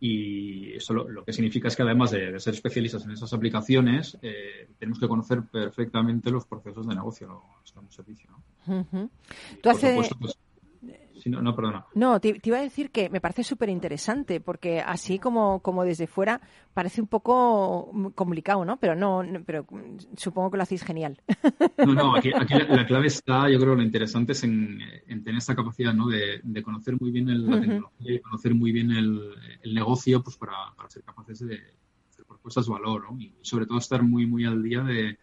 y 0.00 0.72
eso 0.74 0.94
lo, 0.94 1.08
lo 1.08 1.24
que 1.24 1.32
significa 1.32 1.68
es 1.68 1.76
que 1.76 1.82
además 1.82 2.10
de, 2.10 2.32
de 2.32 2.40
ser 2.40 2.54
especialistas 2.54 3.04
en 3.04 3.12
esas 3.12 3.32
aplicaciones, 3.32 4.18
eh, 4.22 4.68
tenemos 4.78 4.98
que 4.98 5.08
conocer 5.08 5.42
perfectamente 5.42 6.30
los 6.30 6.46
procesos 6.46 6.86
de 6.86 6.94
negocio, 6.94 7.26
lo 7.28 7.40
que 7.64 7.72
damos 7.74 7.94
servicio. 7.94 8.30
¿no? 8.66 8.80
Ujú. 8.80 9.10
Tú 9.56 9.60
Por 9.62 9.72
hace... 9.72 9.90
supuesto, 9.90 10.16
pues, 10.18 10.38
no, 11.26 11.42
no, 11.42 11.54
perdona. 11.54 11.84
No, 11.94 12.20
te, 12.20 12.34
te 12.40 12.48
iba 12.50 12.58
a 12.58 12.62
decir 12.62 12.90
que 12.90 13.08
me 13.10 13.20
parece 13.20 13.42
súper 13.44 13.68
interesante, 13.68 14.40
porque 14.40 14.80
así 14.80 15.18
como, 15.18 15.60
como 15.60 15.84
desde 15.84 16.06
fuera 16.06 16.40
parece 16.74 17.00
un 17.00 17.08
poco 17.08 17.90
complicado, 18.14 18.64
¿no? 18.64 18.76
Pero 18.78 18.94
no, 18.94 19.22
no- 19.22 19.42
pero 19.44 19.66
supongo 20.16 20.50
que 20.50 20.56
lo 20.56 20.62
hacéis 20.62 20.82
genial. 20.84 21.20
No, 21.78 21.94
no, 21.94 22.14
aquí, 22.16 22.30
aquí 22.38 22.54
la, 22.54 22.64
la 22.68 22.86
clave 22.86 23.06
está, 23.08 23.48
yo 23.50 23.58
creo 23.58 23.74
lo 23.74 23.82
interesante 23.82 24.32
es 24.32 24.44
en, 24.44 24.78
en 25.06 25.24
tener 25.24 25.38
esta 25.38 25.54
capacidad 25.56 25.92
¿no? 25.94 26.06
de, 26.08 26.40
de 26.42 26.62
conocer 26.62 26.96
muy 27.00 27.10
bien 27.10 27.28
el- 27.28 27.46
la 27.48 27.60
tecnología 27.60 28.14
y 28.14 28.20
conocer 28.20 28.54
muy 28.54 28.72
bien 28.72 28.90
el, 28.90 29.34
el 29.62 29.74
negocio 29.74 30.22
pues 30.22 30.36
para, 30.36 30.72
para 30.76 30.88
ser 30.90 31.02
capaces 31.02 31.38
de 31.40 31.54
hacer 32.10 32.24
propuestas 32.26 32.66
de 32.66 32.72
valor 32.72 33.10
¿no? 33.10 33.18
y 33.20 33.34
sobre 33.42 33.66
todo 33.66 33.78
estar 33.78 34.02
muy 34.02 34.26
muy 34.26 34.44
al 34.44 34.62
día 34.62 34.82
de, 34.82 35.18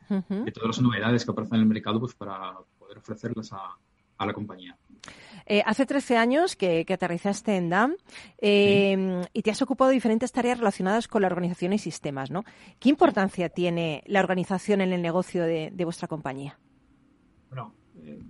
de 0.46 0.52
todas 0.52 0.68
las 0.78 0.82
novedades 0.82 1.26
que 1.26 1.32
aparecen 1.32 1.56
en 1.56 1.62
el 1.64 1.68
mercado 1.68 2.00
pues 2.00 2.14
para 2.16 2.54
poder 2.80 2.98
ofrecerlas 2.98 3.52
a, 3.54 3.78
a 4.18 4.26
la 4.26 4.34
compañía. 4.34 4.78
Eh, 5.48 5.62
hace 5.66 5.86
13 5.86 6.18
años 6.18 6.56
que, 6.56 6.86
que 6.86 6.94
aterrizaste 6.94 7.56
en 7.56 7.70
DAM 7.70 7.94
eh, 8.40 9.22
y 9.32 9.42
te 9.44 9.52
has 9.52 9.62
ocupado 9.62 9.90
de 9.90 9.94
diferentes 9.96 10.32
tareas 10.32 10.58
relacionadas 10.58 11.08
con 11.08 11.22
la 11.22 11.28
organización 11.28 11.74
y 11.74 11.78
sistemas, 11.78 12.32
¿no? 12.32 12.44
¿Qué 12.80 12.90
importancia 12.90 13.50
tiene 13.50 14.04
la 14.08 14.22
organización 14.22 14.82
en 14.82 14.92
el 14.94 15.02
negocio 15.02 15.44
de, 15.44 15.72
de 15.72 15.84
vuestra 15.86 16.08
compañía? 16.08 16.58
Bueno, 17.50 17.74
eh, 18.02 18.24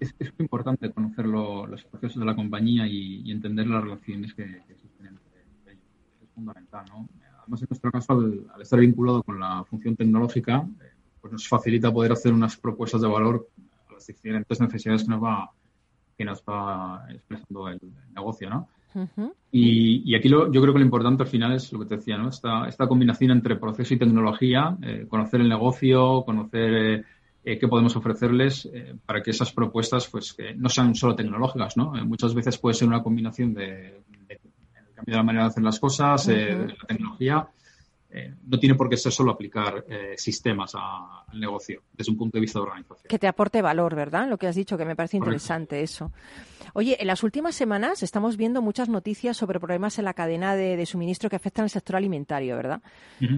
es, 0.00 0.14
es 0.18 0.30
muy 0.36 0.44
importante 0.44 0.90
conocer 0.90 1.26
lo- 1.26 1.66
los 1.66 1.84
procesos 1.84 2.18
de 2.18 2.26
la 2.26 2.34
compañía 2.34 2.86
y, 2.88 3.22
y 3.24 3.30
entender 3.30 3.68
las 3.68 3.82
relaciones 3.84 4.34
que, 4.34 4.44
que 4.66 4.72
existen 4.72 5.06
entre 5.06 5.42
ellos. 5.72 5.82
Es 6.22 6.28
fundamental, 6.34 6.84
¿no? 6.88 7.08
Además, 7.40 7.62
en 7.62 7.68
nuestro 7.70 7.92
caso, 7.92 8.12
al, 8.14 8.46
al 8.52 8.62
estar 8.62 8.80
vinculado 8.80 9.22
con 9.22 9.38
la 9.38 9.62
función 9.64 9.94
tecnológica, 9.94 10.66
eh, 10.82 10.90
pues 11.20 11.32
nos 11.32 11.46
facilita 11.46 11.92
poder 11.92 12.10
hacer 12.10 12.32
unas 12.32 12.56
propuestas 12.56 13.00
de 13.00 13.06
valor 13.06 13.48
a 13.88 13.92
las 13.92 14.06
diferentes 14.08 14.60
necesidades 14.60 15.04
que 15.04 15.10
nos 15.10 15.22
va, 15.22 15.52
que 16.16 16.24
nos 16.24 16.42
va 16.42 17.06
expresando 17.10 17.68
el, 17.68 17.78
negocio, 18.14 18.48
¿no? 18.50 18.68
Y, 19.52 20.02
y 20.10 20.14
aquí 20.14 20.28
lo, 20.28 20.50
yo 20.50 20.60
creo 20.62 20.72
que 20.72 20.78
lo 20.80 20.84
importante 20.86 21.22
al 21.22 21.28
final 21.28 21.52
es 21.52 21.70
lo 21.72 21.80
que 21.80 21.86
te 21.86 21.96
decía, 21.96 22.16
¿no? 22.16 22.28
Esta, 22.30 22.66
esta 22.66 22.86
combinación 22.88 23.30
entre 23.30 23.56
proceso 23.56 23.92
y 23.94 23.98
tecnología, 23.98 24.76
eh, 24.82 25.06
conocer 25.08 25.40
el 25.42 25.48
negocio, 25.50 26.22
conocer 26.24 26.74
eh, 26.74 27.04
eh, 27.44 27.58
qué 27.58 27.68
podemos 27.68 27.94
ofrecerles 27.94 28.68
eh, 28.72 28.94
para 29.04 29.22
que 29.22 29.30
esas 29.32 29.52
propuestas 29.52 30.08
pues 30.08 30.32
que 30.32 30.54
no 30.54 30.68
sean 30.68 30.94
solo 30.94 31.14
tecnológicas, 31.14 31.76
¿no? 31.76 31.92
Muchas 32.06 32.34
veces 32.34 32.56
puede 32.58 32.74
ser 32.74 32.88
una 32.88 33.02
combinación 33.02 33.52
de, 33.54 34.00
de- 34.26 34.40
de 35.04 35.12
la 35.12 35.22
manera 35.22 35.44
de 35.44 35.50
hacer 35.50 35.62
las 35.62 35.78
cosas, 35.78 36.26
de 36.26 36.68
la 36.68 36.74
tecnología. 36.88 37.46
Eh, 38.18 38.34
no 38.46 38.58
tiene 38.58 38.74
por 38.76 38.88
qué 38.88 38.96
ser 38.96 39.12
solo 39.12 39.30
aplicar 39.30 39.84
eh, 39.90 40.14
sistemas 40.16 40.72
a- 40.74 41.24
al 41.28 41.38
negocio 41.38 41.82
desde 41.92 42.10
un 42.12 42.16
punto 42.16 42.38
de 42.38 42.40
vista 42.40 42.58
de 42.58 42.62
organización. 42.62 43.04
Que 43.10 43.18
te 43.18 43.26
aporte 43.28 43.60
valor, 43.60 43.94
¿verdad? 43.94 44.26
Lo 44.26 44.38
que 44.38 44.46
has 44.46 44.54
dicho, 44.56 44.78
que 44.78 44.86
me 44.86 44.96
parece 44.96 45.18
Correcto. 45.18 45.34
interesante 45.34 45.82
eso. 45.82 46.12
Oye, 46.72 46.96
en 46.98 47.08
las 47.08 47.22
últimas 47.22 47.54
semanas 47.54 48.02
estamos 48.02 48.38
viendo 48.38 48.62
muchas 48.62 48.88
noticias 48.88 49.36
sobre 49.36 49.60
problemas 49.60 49.98
en 49.98 50.06
la 50.06 50.14
cadena 50.14 50.56
de, 50.56 50.78
de 50.78 50.86
suministro 50.86 51.28
que 51.28 51.36
afectan 51.36 51.64
al 51.64 51.70
sector 51.70 51.96
alimentario, 51.96 52.56
¿verdad? 52.56 52.80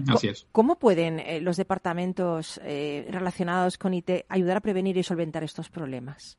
Así 0.07 0.29
es. 0.29 0.47
¿Cómo 0.53 0.79
pueden 0.79 1.19
eh, 1.19 1.41
los 1.41 1.57
departamentos 1.57 2.59
relacionados 2.63 3.77
con 3.77 3.93
IT 3.93 4.09
ayudar 4.29 4.57
a 4.57 4.61
prevenir 4.61 4.95
y 4.97 5.03
solventar 5.03 5.43
estos 5.43 5.69
problemas? 5.69 6.37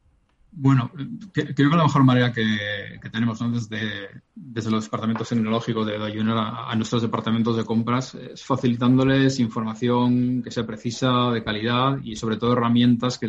Bueno, 0.52 0.90
creo 1.32 1.54
que 1.54 1.76
la 1.76 1.84
mejor 1.84 2.02
manera 2.02 2.32
que, 2.32 2.98
tenemos 3.10 3.40
¿no? 3.40 3.50
desde, 3.50 4.22
desde 4.34 4.70
los 4.70 4.84
departamentos 4.84 5.28
tecnológicos 5.28 5.86
de 5.86 5.96
ayudar 5.96 6.54
a, 6.68 6.74
nuestros 6.74 7.02
departamentos 7.02 7.56
de 7.56 7.64
compras 7.64 8.14
es 8.16 8.44
facilitándoles 8.44 9.38
información 9.38 10.42
que 10.42 10.50
sea 10.50 10.66
precisa, 10.66 11.30
de 11.30 11.44
calidad 11.44 11.98
y 12.02 12.16
sobre 12.16 12.36
todo 12.36 12.54
herramientas 12.54 13.18
que, 13.18 13.28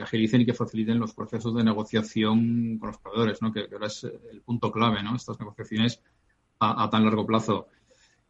agilicen 0.00 0.40
y 0.40 0.46
que 0.46 0.54
faciliten 0.54 0.98
los 0.98 1.12
procesos 1.12 1.54
de 1.54 1.62
negociación 1.62 2.78
con 2.78 2.88
los 2.88 2.98
proveedores, 2.98 3.40
¿no? 3.42 3.52
que, 3.52 3.68
ahora 3.70 3.86
es 3.86 4.04
el 4.04 4.40
punto 4.40 4.72
clave, 4.72 5.02
¿no? 5.02 5.14
estas 5.14 5.38
negociaciones 5.38 6.00
a, 6.58 6.88
tan 6.88 7.04
largo 7.04 7.26
plazo. 7.26 7.68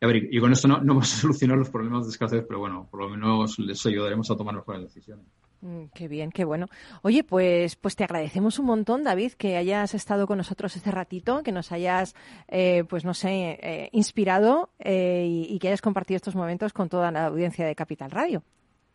Y 0.01 0.41
con 0.41 0.53
esto 0.53 0.67
no, 0.67 0.79
no 0.79 0.95
vamos 0.95 1.15
a 1.15 1.17
solucionar 1.19 1.57
los 1.57 1.71
problemas 1.71 2.05
de 2.05 2.11
escasez, 2.11 2.45
pero 2.47 2.59
bueno, 2.59 2.88
por 2.91 3.01
lo 3.01 3.09
menos 3.09 3.59
les 3.61 3.87
ayudaremos 3.87 4.29
a 4.31 4.37
tomar 4.37 4.57
mejores 4.57 4.83
decisiones. 4.83 5.27
Mm, 5.62 5.85
Qué 5.94 6.09
bien, 6.09 6.31
qué 6.31 6.44
bueno. 6.44 6.66
Oye, 7.03 7.22
pues, 7.25 7.77
pues 7.77 7.96
te 7.96 8.05
agradecemos 8.05 8.59
un 8.59 8.66
montón, 8.66 9.05
David, 9.05 9.33
que 9.33 9.57
hayas 9.57 9.94
estado 9.94 10.27
con 10.27 10.37
nosotros 10.38 10.77
este 10.77 10.90
ratito, 10.90 11.42
que 11.42 11.53
nos 11.53 11.72
hayas, 11.72 12.14
eh, 12.48 12.85
pues 12.88 13.05
no 13.05 13.14
sé, 13.14 13.59
eh, 13.62 13.88
inspirado 13.92 14.70
eh, 14.81 15.25
y, 15.27 15.55
y 15.55 15.59
que 15.61 15.68
hayas 15.68 15.81
compartido 15.81 16.16
estos 16.16 16.35
momentos 16.35 16.72
con 16.72 16.88
toda 16.88 17.11
la 17.12 17.27
audiencia 17.27 17.64
de 17.64 17.75
Capital 17.77 18.11
Radio. 18.11 18.42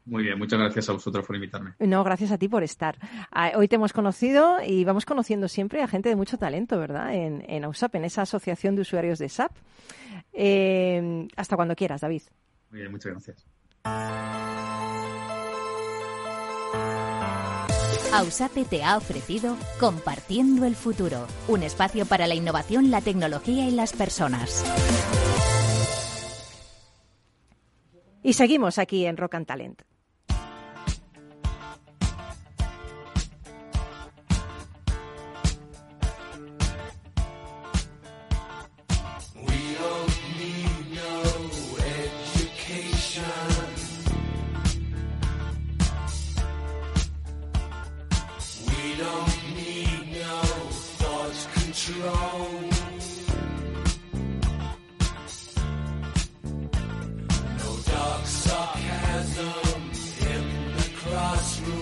Muy 0.06 0.24
bien, 0.24 0.38
muchas 0.38 0.58
gracias 0.60 0.88
a 0.90 0.94
vosotros 0.94 1.26
por 1.26 1.36
invitarme. 1.36 1.74
No, 1.80 2.02
gracias 2.04 2.32
a 2.32 2.38
ti 2.38 2.48
por 2.48 2.64
estar. 2.64 2.98
Ah, 3.30 3.52
Hoy 3.56 3.68
te 3.68 3.76
hemos 3.76 3.92
conocido 3.92 4.58
y 4.66 4.86
vamos 4.86 5.06
conociendo 5.06 5.50
siempre 5.50 5.82
a 5.82 5.88
gente 5.88 6.08
de 6.08 6.16
mucho 6.16 6.38
talento, 6.38 6.80
¿verdad? 6.80 7.14
En, 7.14 7.44
en 7.50 7.66
AUSAP, 7.66 7.96
en 7.96 8.06
esa 8.06 8.22
asociación 8.22 8.76
de 8.76 8.84
usuarios 8.84 9.20
de 9.20 9.28
SAP. 9.28 9.52
Eh, 10.32 11.28
hasta 11.36 11.58
cuando 11.58 11.76
quieras, 11.76 12.02
David. 12.02 12.22
Muy 12.72 12.80
bien, 12.80 12.92
muchas 12.92 13.12
gracias. 13.12 13.46
Ausape 18.14 18.64
te 18.64 18.84
ha 18.84 18.96
ofrecido 18.96 19.58
Compartiendo 19.80 20.66
el 20.66 20.76
Futuro, 20.76 21.28
un 21.48 21.64
espacio 21.64 22.06
para 22.06 22.26
la 22.26 22.36
innovación, 22.36 22.90
la 22.90 23.02
tecnología 23.02 23.68
y 23.68 23.72
las 23.72 23.92
personas. 23.94 24.64
Y 28.24 28.34
seguimos 28.34 28.78
aquí 28.78 29.06
en 29.06 29.18
Rock 29.18 29.36
and 29.36 29.46
Talent. 29.46 29.87
crossroads. 61.18 61.77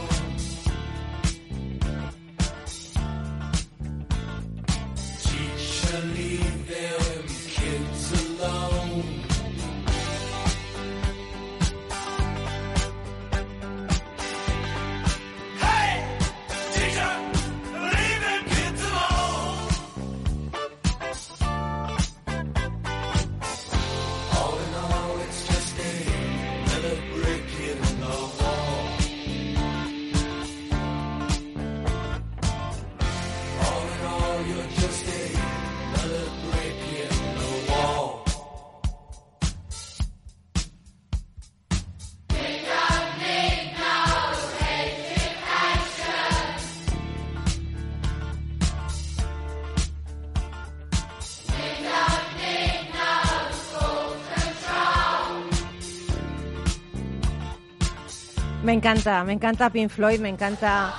Encanta, 58.92 59.24
me 59.24 59.34
encanta 59.34 59.70
Pink 59.72 59.90
Floyd, 59.90 60.20
me 60.20 60.30
encanta... 60.30 60.94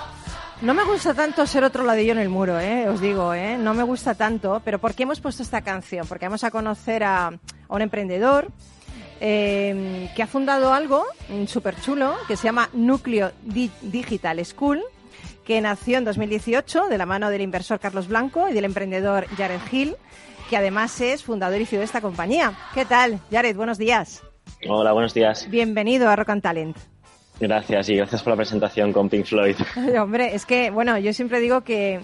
No 0.63 0.73
me 0.75 0.83
gusta 0.85 1.13
tanto 1.15 1.47
ser 1.47 1.63
otro 1.65 1.85
ladrillo 1.85 2.13
en 2.13 2.19
el 2.19 2.29
muro, 2.31 2.59
¿eh? 2.59 2.89
os 2.89 3.01
digo, 3.01 3.33
¿eh? 3.35 3.57
no 3.59 3.75
me 3.75 3.83
gusta 3.85 4.15
tanto, 4.15 4.61
pero 4.65 4.79
¿por 4.81 4.95
qué 4.95 5.03
hemos 5.05 5.21
puesto 5.21 5.43
esta 5.43 5.61
canción? 5.61 6.07
Porque 6.09 6.25
vamos 6.27 6.43
a 6.45 6.51
conocer 6.51 7.05
a, 7.05 7.27
a 7.29 7.39
un 7.69 7.83
emprendedor 7.83 8.49
eh, 9.21 10.11
que 10.17 10.23
ha 10.23 10.27
fundado 10.27 10.73
algo 10.73 11.05
súper 11.47 11.79
chulo 11.81 12.17
que 12.27 12.37
se 12.37 12.45
llama 12.45 12.71
Núcleo 12.73 13.31
Di- 13.43 13.71
Digital 13.83 14.45
School, 14.45 14.83
que 15.45 15.61
nació 15.61 15.99
en 15.99 16.05
2018 16.07 16.89
de 16.89 16.99
la 16.99 17.07
mano 17.07 17.29
del 17.31 17.43
inversor 17.43 17.79
Carlos 17.79 18.09
Blanco 18.09 18.49
y 18.49 18.53
del 18.53 18.65
emprendedor 18.65 19.27
Jared 19.37 19.61
Hill, 19.71 19.95
que 20.51 20.57
además 20.57 21.01
es 21.03 21.23
fundador 21.23 21.61
y 21.61 21.67
CEO 21.67 21.81
de 21.81 21.85
esta 21.85 22.01
compañía. 22.01 22.53
¿Qué 22.75 22.85
tal, 22.85 23.21
Jared? 23.31 23.55
Buenos 23.55 23.79
días. 23.79 24.23
Hola, 24.69 24.93
buenos 24.93 25.13
días. 25.13 25.49
Bienvenido 25.51 26.09
a 26.09 26.17
Rock 26.17 26.31
and 26.31 26.43
Talent. 26.43 26.77
Gracias 27.39 27.89
y 27.91 27.97
gracias 27.97 28.23
por 28.23 28.33
la 28.33 28.37
presentación 28.37 28.93
con 28.93 29.09
Pink 29.09 29.27
Floyd. 29.27 29.57
Hombre, 30.01 30.35
es 30.35 30.47
que, 30.47 30.71
bueno, 30.71 30.99
yo 30.99 31.13
siempre 31.13 31.41
digo 31.41 31.61
que 31.63 32.01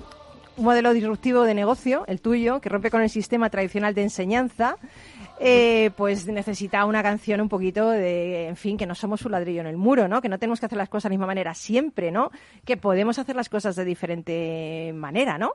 un 0.56 0.64
modelo 0.64 0.92
disruptivo 0.92 1.44
de 1.44 1.54
negocio, 1.54 2.04
el 2.06 2.20
tuyo, 2.20 2.60
que 2.60 2.68
rompe 2.68 2.90
con 2.90 3.00
el 3.00 3.08
sistema 3.08 3.48
tradicional 3.48 3.94
de 3.94 4.02
enseñanza, 4.02 4.76
eh, 5.40 5.90
pues 5.96 6.26
necesita 6.26 6.84
una 6.84 7.02
canción 7.02 7.40
un 7.40 7.48
poquito 7.48 7.88
de, 7.88 8.48
en 8.48 8.56
fin, 8.56 8.76
que 8.76 8.86
no 8.86 8.94
somos 8.94 9.24
un 9.24 9.32
ladrillo 9.32 9.62
en 9.62 9.66
el 9.66 9.78
muro, 9.78 10.06
¿no? 10.06 10.20
Que 10.20 10.28
no 10.28 10.38
tenemos 10.38 10.60
que 10.60 10.66
hacer 10.66 10.78
las 10.78 10.90
cosas 10.90 11.04
de 11.04 11.08
la 11.08 11.18
misma 11.18 11.26
manera 11.26 11.54
siempre, 11.54 12.10
¿no? 12.10 12.30
Que 12.66 12.76
podemos 12.76 13.18
hacer 13.18 13.34
las 13.34 13.48
cosas 13.48 13.74
de 13.74 13.84
diferente 13.84 14.92
manera, 14.94 15.38
¿no? 15.38 15.54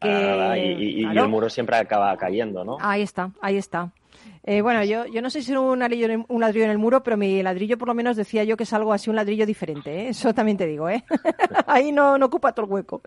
Que, 0.00 0.08
Ah, 0.08 0.56
y, 0.58 0.60
y- 0.72 1.00
y 1.00 1.02
claro. 1.02 1.24
el 1.24 1.28
muro 1.30 1.50
siempre 1.50 1.76
acaba 1.76 2.16
cayendo, 2.16 2.64
¿no? 2.64 2.78
Ahí 2.80 3.02
está, 3.02 3.30
ahí 3.42 3.56
está. 3.58 3.92
Eh, 4.42 4.62
bueno, 4.62 4.82
yo, 4.84 5.04
yo 5.06 5.20
no 5.20 5.28
sé 5.30 5.42
si 5.42 5.50
era 5.52 5.60
un 5.60 5.78
ladrillo, 5.78 6.06
en 6.06 6.10
el- 6.12 6.24
un 6.28 6.40
ladrillo 6.40 6.64
en 6.64 6.70
el 6.70 6.78
muro, 6.78 7.02
pero 7.02 7.16
mi 7.18 7.42
ladrillo 7.42 7.76
por 7.76 7.88
lo 7.88 7.94
menos 7.94 8.16
decía 8.16 8.42
yo 8.44 8.56
que 8.56 8.62
es 8.64 8.72
algo 8.72 8.92
así, 8.94 9.10
un 9.10 9.16
ladrillo 9.16 9.44
diferente, 9.44 9.90
¿eh? 10.04 10.08
Eso 10.08 10.32
también 10.34 10.56
te 10.56 10.66
digo, 10.66 10.88
¿eh? 10.88 11.04
Ahí 11.66 11.92
no, 11.92 12.16
no 12.16 12.26
ocupa 12.26 12.52
todo 12.52 12.64
el 12.66 12.72
hueco. 12.72 13.02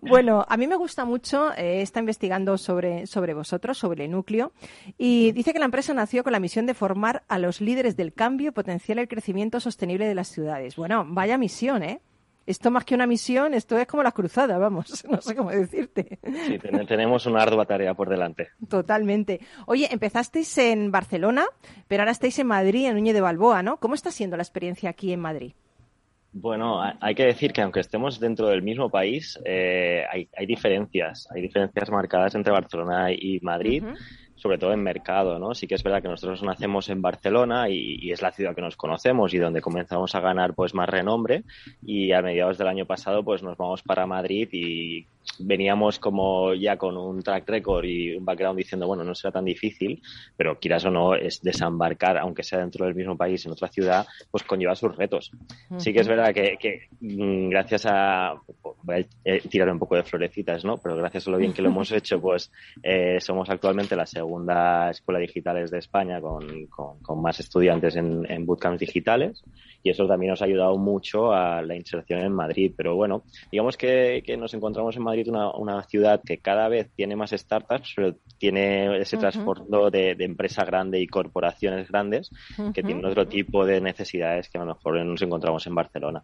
Bueno, 0.00 0.44
a 0.48 0.56
mí 0.56 0.66
me 0.68 0.76
gusta 0.76 1.04
mucho, 1.04 1.52
eh, 1.56 1.82
está 1.82 1.98
investigando 1.98 2.56
sobre, 2.58 3.06
sobre 3.08 3.34
vosotros, 3.34 3.76
sobre 3.78 4.04
el 4.04 4.12
núcleo, 4.12 4.52
y 4.96 5.32
dice 5.32 5.52
que 5.52 5.58
la 5.58 5.64
empresa 5.64 5.92
nació 5.94 6.22
con 6.22 6.32
la 6.32 6.40
misión 6.40 6.66
de 6.66 6.74
formar 6.74 7.24
a 7.28 7.38
los 7.38 7.60
líderes 7.60 7.96
del 7.96 8.12
cambio 8.12 8.48
y 8.48 8.52
potenciar 8.52 8.98
el 9.00 9.08
crecimiento 9.08 9.58
sostenible 9.58 10.06
de 10.06 10.14
las 10.14 10.28
ciudades. 10.28 10.76
Bueno, 10.76 11.04
vaya 11.08 11.36
misión, 11.38 11.82
¿eh? 11.82 12.00
Esto 12.50 12.70
más 12.70 12.84
que 12.84 12.94
una 12.96 13.06
misión, 13.06 13.54
esto 13.54 13.78
es 13.78 13.86
como 13.86 14.02
la 14.02 14.12
cruzada, 14.12 14.58
vamos, 14.58 15.04
no 15.10 15.20
sé 15.20 15.36
cómo 15.36 15.50
decirte. 15.50 16.18
Sí, 16.46 16.58
ten- 16.58 16.86
tenemos 16.86 17.24
una 17.26 17.42
ardua 17.42 17.64
tarea 17.64 17.94
por 17.94 18.08
delante. 18.08 18.48
Totalmente. 18.68 19.40
Oye, 19.66 19.88
empezasteis 19.90 20.58
en 20.58 20.90
Barcelona, 20.90 21.44
pero 21.86 22.02
ahora 22.02 22.12
estáis 22.12 22.38
en 22.40 22.48
Madrid, 22.48 22.86
en 22.86 22.94
Núñez 22.94 23.14
de 23.14 23.20
Balboa, 23.20 23.62
¿no? 23.62 23.76
¿Cómo 23.78 23.94
está 23.94 24.10
siendo 24.10 24.36
la 24.36 24.42
experiencia 24.42 24.90
aquí 24.90 25.12
en 25.12 25.20
Madrid? 25.20 25.52
Bueno, 26.32 26.80
ha- 26.82 26.96
hay 27.00 27.14
que 27.14 27.24
decir 27.24 27.52
que 27.52 27.60
aunque 27.62 27.80
estemos 27.80 28.20
dentro 28.20 28.48
del 28.48 28.62
mismo 28.62 28.88
país, 28.90 29.38
eh, 29.44 30.04
hay, 30.12 30.28
hay 30.36 30.46
diferencias. 30.46 31.28
Hay 31.34 31.42
diferencias 31.42 31.90
marcadas 31.90 32.34
entre 32.34 32.52
Barcelona 32.52 33.12
y 33.12 33.40
Madrid. 33.42 33.84
Sobre 34.40 34.58
todo 34.58 34.72
en 34.72 34.82
mercado, 34.82 35.38
¿no? 35.38 35.54
Sí 35.54 35.66
que 35.66 35.74
es 35.74 35.82
verdad 35.82 36.00
que 36.00 36.08
nosotros 36.08 36.42
nacemos 36.42 36.88
en 36.88 37.02
Barcelona 37.02 37.68
y, 37.68 37.98
y 38.00 38.12
es 38.12 38.22
la 38.22 38.32
ciudad 38.32 38.54
que 38.54 38.62
nos 38.62 38.76
conocemos 38.76 39.34
y 39.34 39.38
donde 39.38 39.60
comenzamos 39.60 40.14
a 40.14 40.20
ganar 40.20 40.54
pues 40.54 40.74
más 40.74 40.88
renombre 40.88 41.44
y 41.84 42.12
a 42.12 42.22
mediados 42.22 42.56
del 42.56 42.68
año 42.68 42.86
pasado 42.86 43.22
pues 43.22 43.42
nos 43.42 43.58
vamos 43.58 43.82
para 43.82 44.06
Madrid 44.06 44.48
y 44.52 45.06
veníamos 45.38 45.98
como 45.98 46.54
ya 46.54 46.76
con 46.76 46.96
un 46.96 47.22
track 47.22 47.48
record 47.48 47.84
y 47.84 48.14
un 48.16 48.24
background 48.24 48.58
diciendo, 48.58 48.86
bueno, 48.86 49.04
no 49.04 49.14
será 49.14 49.32
tan 49.32 49.44
difícil, 49.44 50.02
pero 50.36 50.58
quieras 50.58 50.84
o 50.84 50.90
no, 50.90 51.14
es 51.14 51.40
desembarcar, 51.42 52.18
aunque 52.18 52.42
sea 52.42 52.58
dentro 52.58 52.86
del 52.86 52.94
mismo 52.94 53.16
país, 53.16 53.44
en 53.46 53.52
otra 53.52 53.68
ciudad, 53.68 54.06
pues 54.30 54.44
conlleva 54.44 54.74
sus 54.74 54.94
retos. 54.96 55.30
Sí 55.78 55.92
que 55.92 56.00
es 56.00 56.08
verdad 56.08 56.34
que, 56.34 56.56
que, 56.58 56.88
mm, 57.00 57.48
gracias 57.48 57.86
a, 57.86 58.34
voy 58.82 58.94
a 58.94 58.98
eh, 59.24 59.40
tirar 59.48 59.70
un 59.70 59.78
poco 59.78 59.96
de 59.96 60.02
florecitas, 60.02 60.64
¿no? 60.64 60.76
Pero 60.78 60.96
gracias 60.96 61.26
a 61.26 61.30
lo 61.30 61.38
bien 61.38 61.52
que 61.52 61.62
lo 61.62 61.68
hemos 61.70 61.90
hecho, 61.92 62.20
pues 62.20 62.50
eh, 62.82 63.18
somos 63.20 63.48
actualmente 63.50 63.96
la 63.96 64.06
segunda 64.06 64.90
escuela 64.90 65.20
digitales 65.20 65.70
de 65.70 65.78
España 65.78 66.20
con, 66.20 66.66
con, 66.66 66.98
con 67.00 67.22
más 67.22 67.40
estudiantes 67.40 67.96
en, 67.96 68.30
en 68.30 68.46
bootcamps 68.46 68.80
digitales 68.80 69.42
y 69.82 69.90
eso 69.90 70.06
también 70.06 70.30
nos 70.30 70.42
ha 70.42 70.46
ayudado 70.46 70.76
mucho 70.76 71.32
a 71.32 71.62
la 71.62 71.74
inserción 71.74 72.20
en 72.20 72.32
Madrid. 72.32 72.72
Pero 72.76 72.96
bueno, 72.96 73.24
digamos 73.50 73.76
que, 73.76 74.22
que 74.24 74.36
nos 74.36 74.52
encontramos 74.54 74.96
en 74.96 75.02
Madrid 75.02 75.28
una, 75.28 75.50
una 75.54 75.82
ciudad 75.84 76.20
que 76.24 76.38
cada 76.38 76.68
vez 76.68 76.90
tiene 76.94 77.16
más 77.16 77.30
startups, 77.30 77.92
pero 77.96 78.16
tiene 78.38 78.98
ese 79.00 79.16
Ujú. 79.16 79.20
trasfondo 79.20 79.90
de, 79.90 80.14
de 80.14 80.24
empresa 80.24 80.64
grande 80.64 81.00
y 81.00 81.06
corporaciones 81.06 81.88
grandes 81.88 82.30
que 82.74 82.82
tienen 82.82 83.04
otro 83.04 83.26
tipo 83.28 83.64
de 83.66 83.80
necesidades 83.80 84.48
que 84.48 84.58
a 84.58 84.62
lo 84.64 84.74
mejor 84.74 84.96
no 84.98 85.04
nos 85.04 85.22
encontramos 85.22 85.66
en 85.66 85.74
Barcelona. 85.74 86.22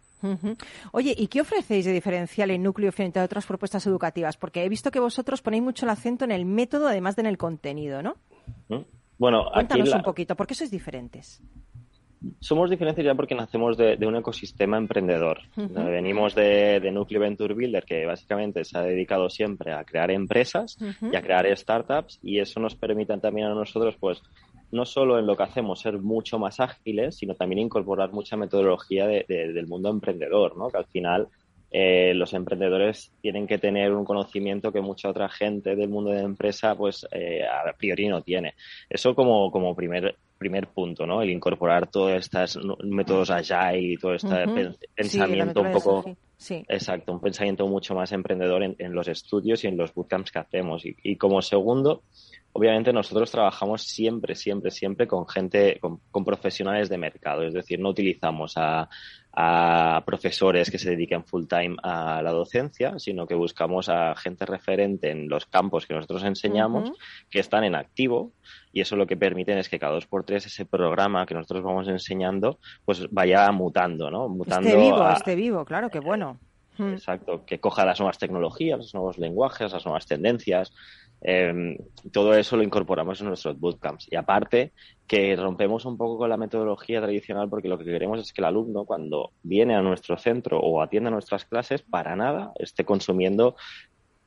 Oye, 0.91 1.13
¿y 1.17 1.27
qué 1.27 1.41
ofrecéis 1.41 1.85
de 1.85 1.93
diferencial 1.93 2.51
en 2.51 2.63
núcleo 2.63 2.91
frente 2.91 3.19
a 3.19 3.23
otras 3.23 3.45
propuestas 3.45 3.85
educativas? 3.87 4.37
Porque 4.37 4.63
he 4.63 4.69
visto 4.69 4.91
que 4.91 4.99
vosotros 4.99 5.41
ponéis 5.41 5.63
mucho 5.63 5.85
el 5.85 5.89
acento 5.91 6.25
en 6.25 6.31
el 6.31 6.45
método, 6.45 6.87
además 6.87 7.15
de 7.15 7.21
en 7.21 7.25
el 7.27 7.37
contenido, 7.37 8.01
¿no? 8.01 8.15
Bueno, 9.19 9.41
aquí 9.47 9.53
Cuéntanos 9.53 9.89
la- 9.89 9.95
un 9.97 10.03
poquito, 10.03 10.35
¿por 10.35 10.45
qué 10.45 10.53
sois 10.53 10.69
diferentes? 10.71 11.41
Somos 12.39 12.69
diferentes 12.69 13.03
ya 13.05 13.13
porque 13.15 13.35
nacemos 13.35 13.77
de, 13.77 13.95
de 13.97 14.07
un 14.07 14.15
ecosistema 14.15 14.77
emprendedor. 14.77 15.39
Venimos 15.85 16.33
de, 16.35 16.79
de 16.79 16.91
Núcleo 16.91 17.21
Venture 17.21 17.53
Builder, 17.53 17.83
que 17.85 18.05
básicamente 18.05 18.63
se 18.63 18.77
ha 18.77 18.81
dedicado 18.81 19.29
siempre 19.29 19.71
a 19.73 19.83
crear 19.83 20.09
empresas 20.11 20.77
y 21.11 21.15
a 21.15 21.21
crear 21.21 21.45
startups, 21.55 22.19
y 22.23 22.39
eso 22.39 22.59
nos 22.59 22.75
permite 22.75 23.17
también 23.17 23.47
a 23.47 23.53
nosotros, 23.53 23.95
pues, 23.99 24.21
no 24.71 24.83
solo 24.85 25.17
en 25.19 25.25
lo 25.27 25.37
que 25.37 25.43
hacemos 25.43 25.79
ser 25.79 25.97
mucho 25.99 26.39
más 26.39 26.59
ágiles, 26.59 27.15
sino 27.17 27.35
también 27.35 27.59
incorporar 27.59 28.11
mucha 28.11 28.35
metodología 28.35 29.07
de- 29.07 29.25
de- 29.27 29.53
del 29.53 29.67
mundo 29.67 29.89
emprendedor, 29.89 30.57
¿no? 30.57 30.69
Que 30.69 30.77
al 30.77 30.85
final 30.87 31.27
eh, 31.71 32.13
los 32.13 32.33
emprendedores 32.33 33.11
tienen 33.21 33.47
que 33.47 33.57
tener 33.57 33.93
un 33.93 34.05
conocimiento 34.05 34.71
que 34.71 34.81
mucha 34.81 35.09
otra 35.09 35.29
gente 35.29 35.75
del 35.75 35.89
mundo 35.89 36.11
de 36.11 36.21
empresa, 36.21 36.75
pues, 36.75 37.05
eh, 37.11 37.43
a 37.45 37.73
priori 37.73 38.07
no 38.07 38.21
tiene. 38.21 38.55
Eso 38.89 39.13
como, 39.15 39.51
como 39.51 39.75
primer 39.75 40.15
primer 40.37 40.67
punto, 40.67 41.05
¿no? 41.05 41.21
El 41.21 41.31
incorporar 41.31 41.89
todos 41.89 42.13
estos 42.13 42.59
métodos 42.83 43.31
agile 43.31 43.93
y 43.93 43.97
todo 43.97 44.13
este 44.13 44.27
Sí, 44.27 44.33
la 44.33 44.75
pensamiento 44.95 45.61
un 45.61 45.71
poco. 45.71 46.15
Sí. 46.37 46.63
Exacto, 46.67 47.11
un 47.11 47.19
pensamiento 47.19 47.65
mucho 47.65 47.95
más 47.95 48.11
emprendedor 48.11 48.61
en, 48.61 48.75
en 48.77 48.93
los 48.93 49.07
estudios 49.07 49.63
y 49.63 49.67
en 49.67 49.77
los 49.77 49.91
bootcamps 49.93 50.31
que 50.31 50.37
hacemos. 50.37 50.85
Y, 50.85 50.95
y 51.01 51.15
como 51.15 51.41
segundo, 51.41 52.03
obviamente 52.53 52.93
nosotros 52.93 53.31
trabajamos 53.31 53.81
siempre, 53.83 54.35
siempre, 54.35 54.69
siempre 54.69 55.07
con 55.07 55.27
gente, 55.27 55.79
con, 55.79 55.99
con 56.11 56.23
profesionales 56.23 56.89
de 56.89 56.97
mercado. 56.97 57.43
Es 57.43 57.53
decir, 57.53 57.79
no 57.79 57.89
utilizamos 57.89 58.53
a, 58.55 58.87
a 59.39 60.01
profesores 60.03 60.71
que 60.71 60.79
se 60.79 60.89
dediquen 60.89 61.23
full 61.23 61.45
time 61.45 61.75
a 61.83 62.23
la 62.23 62.31
docencia, 62.31 62.97
sino 62.97 63.27
que 63.27 63.35
buscamos 63.35 63.87
a 63.87 64.15
gente 64.15 64.47
referente 64.47 65.11
en 65.11 65.29
los 65.29 65.45
campos 65.45 65.85
que 65.85 65.93
nosotros 65.93 66.23
enseñamos, 66.23 66.91
que 67.29 67.39
están 67.39 67.63
en 67.63 67.75
activo 67.75 68.31
y 68.73 68.81
eso 68.81 68.95
lo 68.95 69.05
que 69.05 69.15
permiten 69.15 69.59
es 69.59 69.69
que 69.69 69.77
cada 69.77 69.93
dos 69.93 70.07
por 70.07 70.23
tres 70.23 70.47
ese 70.47 70.65
programa 70.65 71.27
que 71.27 71.35
nosotros 71.35 71.63
vamos 71.63 71.87
enseñando 71.87 72.57
pues 72.83 73.05
vaya 73.11 73.51
mutando, 73.51 74.09
¿no? 74.09 74.27
Mutando 74.27 74.69
Esté 74.69 74.81
vivo, 74.81 75.03
a- 75.03 75.13
esté 75.13 75.35
vivo, 75.35 75.63
claro, 75.65 75.91
qué 75.91 75.99
bueno. 75.99 76.39
Mm. 76.79 76.93
Exacto, 76.93 77.43
que 77.45 77.59
coja 77.59 77.85
las 77.85 77.99
nuevas 77.99 78.17
tecnologías, 78.17 78.79
los 78.79 78.93
nuevos 78.95 79.19
lenguajes, 79.19 79.71
las 79.71 79.85
nuevas 79.85 80.07
tendencias. 80.07 80.73
eh, 81.21 81.75
todo 82.11 82.35
eso 82.35 82.55
lo 82.57 82.61
incorporamos 82.63 83.19
en 83.21 83.27
nuestros 83.27 83.59
bootcamps. 83.59 84.07
Y 84.11 84.15
aparte, 84.15 84.73
que 85.07 85.35
rompemos 85.37 85.85
un 85.85 85.97
poco 85.97 86.17
con 86.17 86.29
la 86.29 86.37
metodología 86.37 87.01
tradicional 87.01 87.49
porque 87.49 87.69
lo 87.69 87.77
que 87.77 87.85
queremos 87.85 88.19
es 88.19 88.33
que 88.33 88.41
el 88.41 88.45
alumno, 88.45 88.83
cuando 88.83 89.31
viene 89.41 89.75
a 89.75 89.81
nuestro 89.81 90.17
centro 90.17 90.59
o 90.59 90.81
atiende 90.81 91.07
a 91.07 91.11
nuestras 91.11 91.45
clases, 91.45 91.81
para 91.81 92.15
nada 92.15 92.51
esté 92.59 92.83
consumiendo 92.83 93.55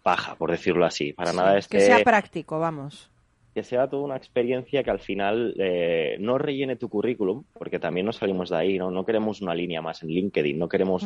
paja, 0.03 0.35
por 0.37 0.51
decirlo 0.51 0.87
así. 0.87 1.13
Para 1.13 1.33
Sí, 1.33 1.37
nada 1.37 1.59
esté 1.59 1.79
Que 1.79 1.85
sea 1.85 2.03
práctico, 2.03 2.59
vamos. 2.59 3.11
que 3.55 3.63
sea 3.63 3.91
toda 3.91 4.05
una 4.05 4.17
experiencia 4.17 4.83
que 4.83 4.91
al 4.91 5.01
final 5.01 5.55
eh, 5.59 6.17
no 6.19 6.39
rellene 6.39 6.77
tu 6.77 6.89
currículum, 6.89 7.45
porque 7.53 7.79
también 7.79 8.07
nos 8.07 8.17
salimos 8.17 8.49
de 8.49 8.57
ahí, 8.57 8.79
¿no? 8.79 8.91
No 8.91 9.05
queremos 9.05 9.43
una 9.43 9.55
línea 9.55 9.83
más 9.83 10.03
en 10.03 10.09
LinkedIn, 10.09 10.59
no 10.59 10.69
queremos 10.69 11.03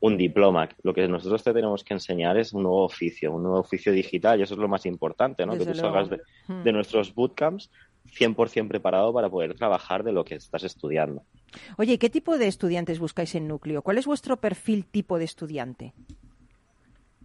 un, 0.00 0.16
diploma. 0.16 0.68
Lo 0.84 0.94
que 0.94 1.08
nosotros 1.08 1.42
te 1.42 1.52
tenemos 1.52 1.82
que 1.82 1.94
enseñar 1.94 2.36
es 2.38 2.52
un 2.52 2.62
nuevo 2.62 2.84
oficio, 2.84 3.32
un 3.32 3.42
nuevo 3.42 3.58
oficio 3.58 3.90
digital, 3.90 4.38
y 4.38 4.44
eso 4.44 4.54
es 4.54 4.60
lo 4.60 4.68
más 4.68 4.86
importante, 4.86 5.44
¿no? 5.44 5.54
Desde 5.54 5.64
que 5.66 5.72
tú 5.72 5.80
luego. 5.80 5.94
salgas 5.96 6.10
de, 6.10 6.62
de 6.62 6.72
nuestros 6.72 7.12
bootcamps 7.12 7.70
100% 8.12 8.68
preparado 8.68 9.12
para 9.12 9.28
poder 9.28 9.54
trabajar 9.54 10.04
de 10.04 10.12
lo 10.12 10.24
que 10.24 10.36
estás 10.36 10.64
estudiando. 10.64 11.22
Oye, 11.78 11.94
¿y 11.94 11.98
¿qué 11.98 12.10
tipo 12.10 12.38
de 12.38 12.48
estudiantes 12.48 12.98
buscáis 12.98 13.34
en 13.34 13.48
núcleo? 13.48 13.82
¿Cuál 13.82 13.98
es 13.98 14.06
vuestro 14.06 14.36
perfil 14.38 14.84
tipo 14.84 15.18
de 15.18 15.24
estudiante? 15.24 15.92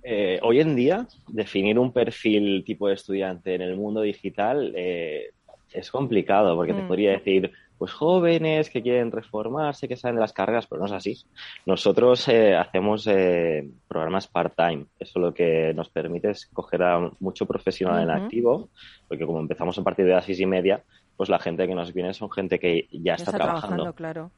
Eh, 0.04 0.40
hoy 0.42 0.60
en 0.60 0.76
día, 0.76 1.08
definir 1.28 1.78
un 1.78 1.94
perfil 1.94 2.64
tipo 2.66 2.88
de 2.88 2.96
estudiante 2.96 3.54
en 3.54 3.62
el 3.62 3.76
mundo 3.76 4.02
digital 4.02 4.74
eh, 4.76 5.30
es 5.72 5.92
complicado, 5.92 6.56
porque 6.56 6.74
te 6.74 6.82
Mm. 6.82 6.88
podría 6.88 7.12
decir, 7.12 7.52
pues 7.82 7.94
jóvenes 7.94 8.70
que 8.70 8.84
quieren 8.84 9.12
reformarse, 9.12 9.88
que 9.88 9.98
saben 9.98 10.18
de 10.18 10.22
las 10.22 10.34
carreras, 10.34 10.68
pero 10.68 10.82
no 10.82 10.86
es 10.86 10.92
así. 10.92 11.18
Nosotros 11.66 12.28
eh, 12.28 12.56
hacemos 12.56 13.08
eh, 13.08 13.68
programas 13.88 14.28
part-time. 14.28 14.86
Eso 15.00 15.18
lo 15.18 15.34
que 15.34 15.74
nos 15.74 15.90
permite 15.90 16.30
es 16.30 16.46
coger 16.54 16.84
a 16.84 17.10
mucho 17.20 17.48
profesional 17.48 18.04
en 18.04 18.12
activo, 18.12 18.70
porque 19.08 19.26
como 19.26 19.40
empezamos 19.40 19.80
a 19.80 19.84
partir 19.84 20.06
de 20.06 20.12
las 20.12 20.26
seis 20.26 20.40
y 20.40 20.46
media, 20.46 20.84
pues 21.22 21.30
la 21.30 21.38
gente 21.38 21.68
que 21.68 21.76
nos 21.76 21.94
viene 21.94 22.16
son 22.16 22.32
gente 22.32 22.58
que 22.58 22.88
ya 22.92 23.14
está, 23.14 23.32
trabajando. 23.32 23.94
claro. 23.94 24.32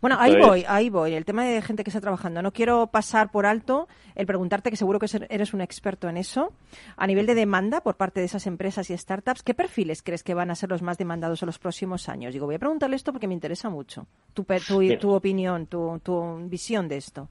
Bueno, 0.00 0.16
ahí 0.18 0.40
voy, 0.40 0.64
ahí 0.66 0.88
voy. 0.88 1.12
El 1.12 1.26
tema 1.26 1.44
de 1.44 1.60
gente 1.60 1.84
que 1.84 1.90
está 1.90 2.00
trabajando. 2.00 2.40
No 2.40 2.50
quiero 2.50 2.86
pasar 2.86 3.30
por 3.30 3.44
alto 3.44 3.88
el 4.14 4.24
preguntarte, 4.24 4.70
que 4.70 4.76
seguro 4.76 4.98
que 4.98 5.06
eres 5.28 5.52
un 5.52 5.60
experto 5.60 6.08
en 6.08 6.16
eso, 6.16 6.54
a 6.96 7.06
nivel 7.06 7.26
de 7.26 7.34
demanda 7.34 7.82
por 7.82 7.98
parte 7.98 8.20
de 8.20 8.26
esas 8.26 8.46
empresas 8.46 8.88
y 8.88 8.96
startups, 8.96 9.42
¿qué 9.42 9.52
perfiles 9.52 10.02
crees 10.02 10.22
que 10.22 10.32
van 10.32 10.50
a 10.50 10.54
ser 10.54 10.70
los 10.70 10.80
más 10.80 10.96
demandados 10.96 11.42
en 11.42 11.46
los 11.46 11.58
próximos 11.58 12.08
años? 12.08 12.32
Digo, 12.32 12.46
voy 12.46 12.54
a 12.54 12.58
preguntarle 12.58 12.96
esto 12.96 13.12
porque 13.12 13.28
me 13.28 13.34
interesa 13.34 13.68
mucho. 13.68 14.06
Tu, 14.32 14.46
tu, 14.66 14.96
tu 14.98 15.10
opinión, 15.12 15.66
tu, 15.66 16.00
tu 16.02 16.38
visión 16.48 16.88
de 16.88 16.96
esto. 16.96 17.28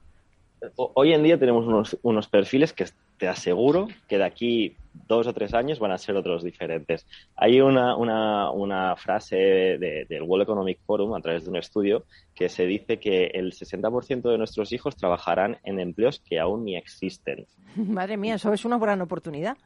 Hoy 0.76 1.14
en 1.14 1.24
día 1.24 1.36
tenemos 1.36 1.66
unos, 1.66 1.98
unos 2.02 2.28
perfiles 2.28 2.72
que 2.72 2.86
te 3.18 3.26
aseguro 3.26 3.88
que 4.06 4.18
de 4.18 4.24
aquí 4.24 4.76
dos 4.92 5.26
o 5.26 5.32
tres 5.32 5.54
años 5.54 5.78
van 5.78 5.92
a 5.92 5.98
ser 5.98 6.16
otros 6.16 6.42
diferentes. 6.42 7.06
Hay 7.36 7.60
una, 7.60 7.96
una, 7.96 8.50
una 8.50 8.96
frase 8.96 9.36
del 9.36 10.22
World 10.22 10.44
Economic 10.44 10.80
Forum 10.84 11.14
a 11.14 11.20
través 11.20 11.44
de 11.44 11.50
un 11.50 11.56
estudio 11.56 12.04
que 12.34 12.48
se 12.48 12.66
dice 12.66 12.98
que 12.98 13.26
el 13.26 13.52
60% 13.52 14.30
de 14.30 14.38
nuestros 14.38 14.72
hijos 14.72 14.96
trabajarán 14.96 15.58
en 15.64 15.78
empleos 15.78 16.20
que 16.20 16.38
aún 16.38 16.64
ni 16.64 16.76
existen. 16.76 17.46
Madre 17.76 18.16
mía, 18.16 18.34
eso 18.34 18.52
es 18.52 18.64
una 18.64 18.78
gran 18.78 19.00
oportunidad. 19.00 19.56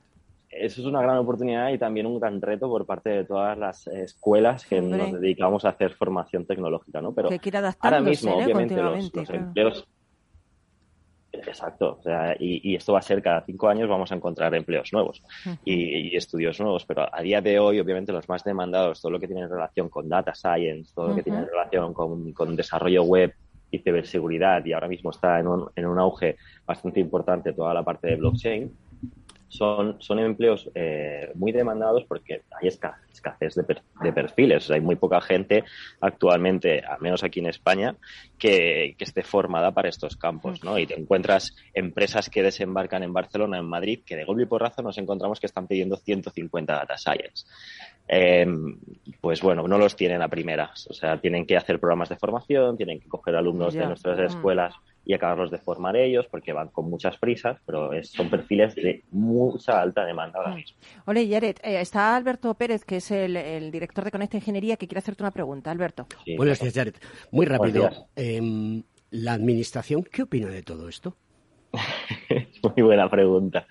Eso 0.50 0.82
es 0.82 0.86
una 0.86 1.02
gran 1.02 1.18
oportunidad 1.18 1.70
y 1.72 1.78
también 1.78 2.06
un 2.06 2.20
gran 2.20 2.40
reto 2.40 2.68
por 2.68 2.86
parte 2.86 3.10
de 3.10 3.24
todas 3.24 3.58
las 3.58 3.88
escuelas 3.88 4.64
que 4.64 4.80
nos 4.80 5.20
dedicamos 5.20 5.64
a 5.64 5.70
hacer 5.70 5.94
formación 5.94 6.46
tecnológica, 6.46 7.00
¿no? 7.00 7.12
Pero 7.12 7.28
ahora 7.80 8.00
mismo, 8.00 8.36
obviamente, 8.36 8.76
los, 8.76 9.30
empleos 9.30 9.88
Exacto, 11.42 11.96
o 11.98 12.02
sea, 12.02 12.36
y, 12.38 12.74
esto 12.74 12.92
va 12.92 13.00
a 13.00 13.02
ser 13.02 13.22
cada 13.22 13.40
cinco 13.42 13.68
años 13.68 13.88
vamos 13.88 14.10
a 14.12 14.14
encontrar 14.14 14.54
empleos 14.54 14.92
nuevos 14.92 15.22
y, 15.64 16.16
estudios 16.16 16.60
nuevos, 16.60 16.84
pero 16.84 17.08
a 17.12 17.22
día 17.22 17.40
de 17.40 17.58
hoy, 17.58 17.80
obviamente, 17.80 18.12
los 18.12 18.28
más 18.28 18.44
demandados, 18.44 19.00
todo 19.00 19.12
lo 19.12 19.20
que 19.20 19.26
tiene 19.26 19.46
relación 19.46 19.88
con 19.88 20.08
data 20.08 20.34
science, 20.34 20.92
todo 20.94 21.08
lo 21.08 21.14
que 21.14 21.22
tiene 21.22 21.44
relación 21.44 21.92
con, 21.92 22.32
con, 22.32 22.54
desarrollo 22.54 23.02
web 23.02 23.34
y 23.70 23.78
ciberseguridad, 23.78 24.64
y 24.64 24.72
ahora 24.72 24.88
mismo 24.88 25.10
está 25.10 25.40
en 25.40 25.48
un, 25.48 25.68
en 25.74 25.86
un 25.86 25.98
auge 25.98 26.36
bastante 26.64 27.00
importante 27.00 27.52
toda 27.52 27.74
la 27.74 27.82
parte 27.82 28.08
de 28.08 28.16
blockchain, 28.16 28.72
son, 29.56 29.96
son 30.00 30.18
empleos 30.18 30.68
eh, 30.74 31.30
muy 31.36 31.52
demandados 31.52 32.04
porque 32.08 32.42
hay 32.60 32.68
escasez 32.68 33.54
de, 33.54 34.12
perfiles. 34.12 34.68
hay 34.70 34.80
muy 34.80 34.96
poca 34.96 35.20
gente 35.20 35.62
actualmente, 36.00 36.80
al 36.80 37.00
menos 37.00 37.22
aquí 37.22 37.38
en 37.38 37.46
España, 37.46 37.94
que, 38.36 38.96
esté 38.98 39.22
formada 39.22 39.70
para 39.70 39.88
estos 39.88 40.16
campos. 40.16 40.64
¿no? 40.64 40.76
Y 40.78 40.86
te 40.86 40.98
encuentras 40.98 41.54
empresas 41.72 42.30
que 42.30 42.42
desembarcan 42.42 43.04
en 43.04 43.12
Barcelona, 43.12 43.58
en 43.58 43.66
Madrid, 43.66 44.00
que 44.04 44.16
de 44.16 44.24
golpe 44.24 44.42
y 44.42 44.46
porrazo 44.46 44.82
nos 44.82 44.98
encontramos 44.98 45.38
que 45.38 45.46
están 45.46 45.68
pidiendo 45.68 45.96
150 45.96 46.72
data 46.72 46.96
science. 46.98 47.46
Em, 48.08 48.76
pues 49.20 49.40
bueno, 49.40 49.68
no 49.68 49.78
los 49.78 49.94
tienen 49.94 50.20
a 50.20 50.28
primeras. 50.28 50.88
O 50.88 50.94
sea, 50.94 51.20
tienen 51.20 51.46
que 51.46 51.56
hacer 51.56 51.78
programas 51.78 52.08
de 52.08 52.16
formación, 52.16 52.76
tienen 52.76 52.98
que 52.98 53.08
coger 53.08 53.36
alumnos 53.36 53.74
de 53.74 53.86
nuestras 53.86 54.18
escuelas 54.18 54.74
y 55.04 55.14
acabarlos 55.14 55.50
de 55.50 55.58
formar 55.58 55.96
ellos 55.96 56.26
porque 56.30 56.52
van 56.52 56.68
con 56.68 56.88
muchas 56.88 57.18
prisas, 57.18 57.58
pero 57.66 57.90
son 58.02 58.30
perfiles 58.30 58.74
de 58.74 59.04
mucha 59.10 59.80
alta 59.80 60.04
demanda 60.04 60.38
ahora 60.38 60.54
mismo. 60.54 60.78
Hola, 61.04 61.22
Yaret. 61.22 61.60
Eh, 61.62 61.80
está 61.80 62.16
Alberto 62.16 62.54
Pérez, 62.54 62.84
que 62.84 62.96
es 62.96 63.10
el, 63.10 63.70
director 63.70 64.04
de 64.04 64.10
Conecta 64.10 64.36
Ingeniería, 64.36 64.76
que 64.76 64.86
quiere 64.86 65.00
hacerte 65.00 65.22
una 65.22 65.30
pregunta. 65.30 65.70
Alberto. 65.70 66.06
Buenos 66.36 66.58
días, 66.60 66.74
Yaret. 66.74 67.00
Muy 67.30 67.46
rápido. 67.46 67.90
Em, 68.16 68.82
¿La 69.10 69.34
administración 69.34 70.02
qué 70.02 70.22
opina 70.22 70.48
de 70.48 70.62
todo 70.62 70.88
esto? 70.88 71.16
Muy 72.62 72.82
buena 72.82 73.08
pregunta. 73.10 73.66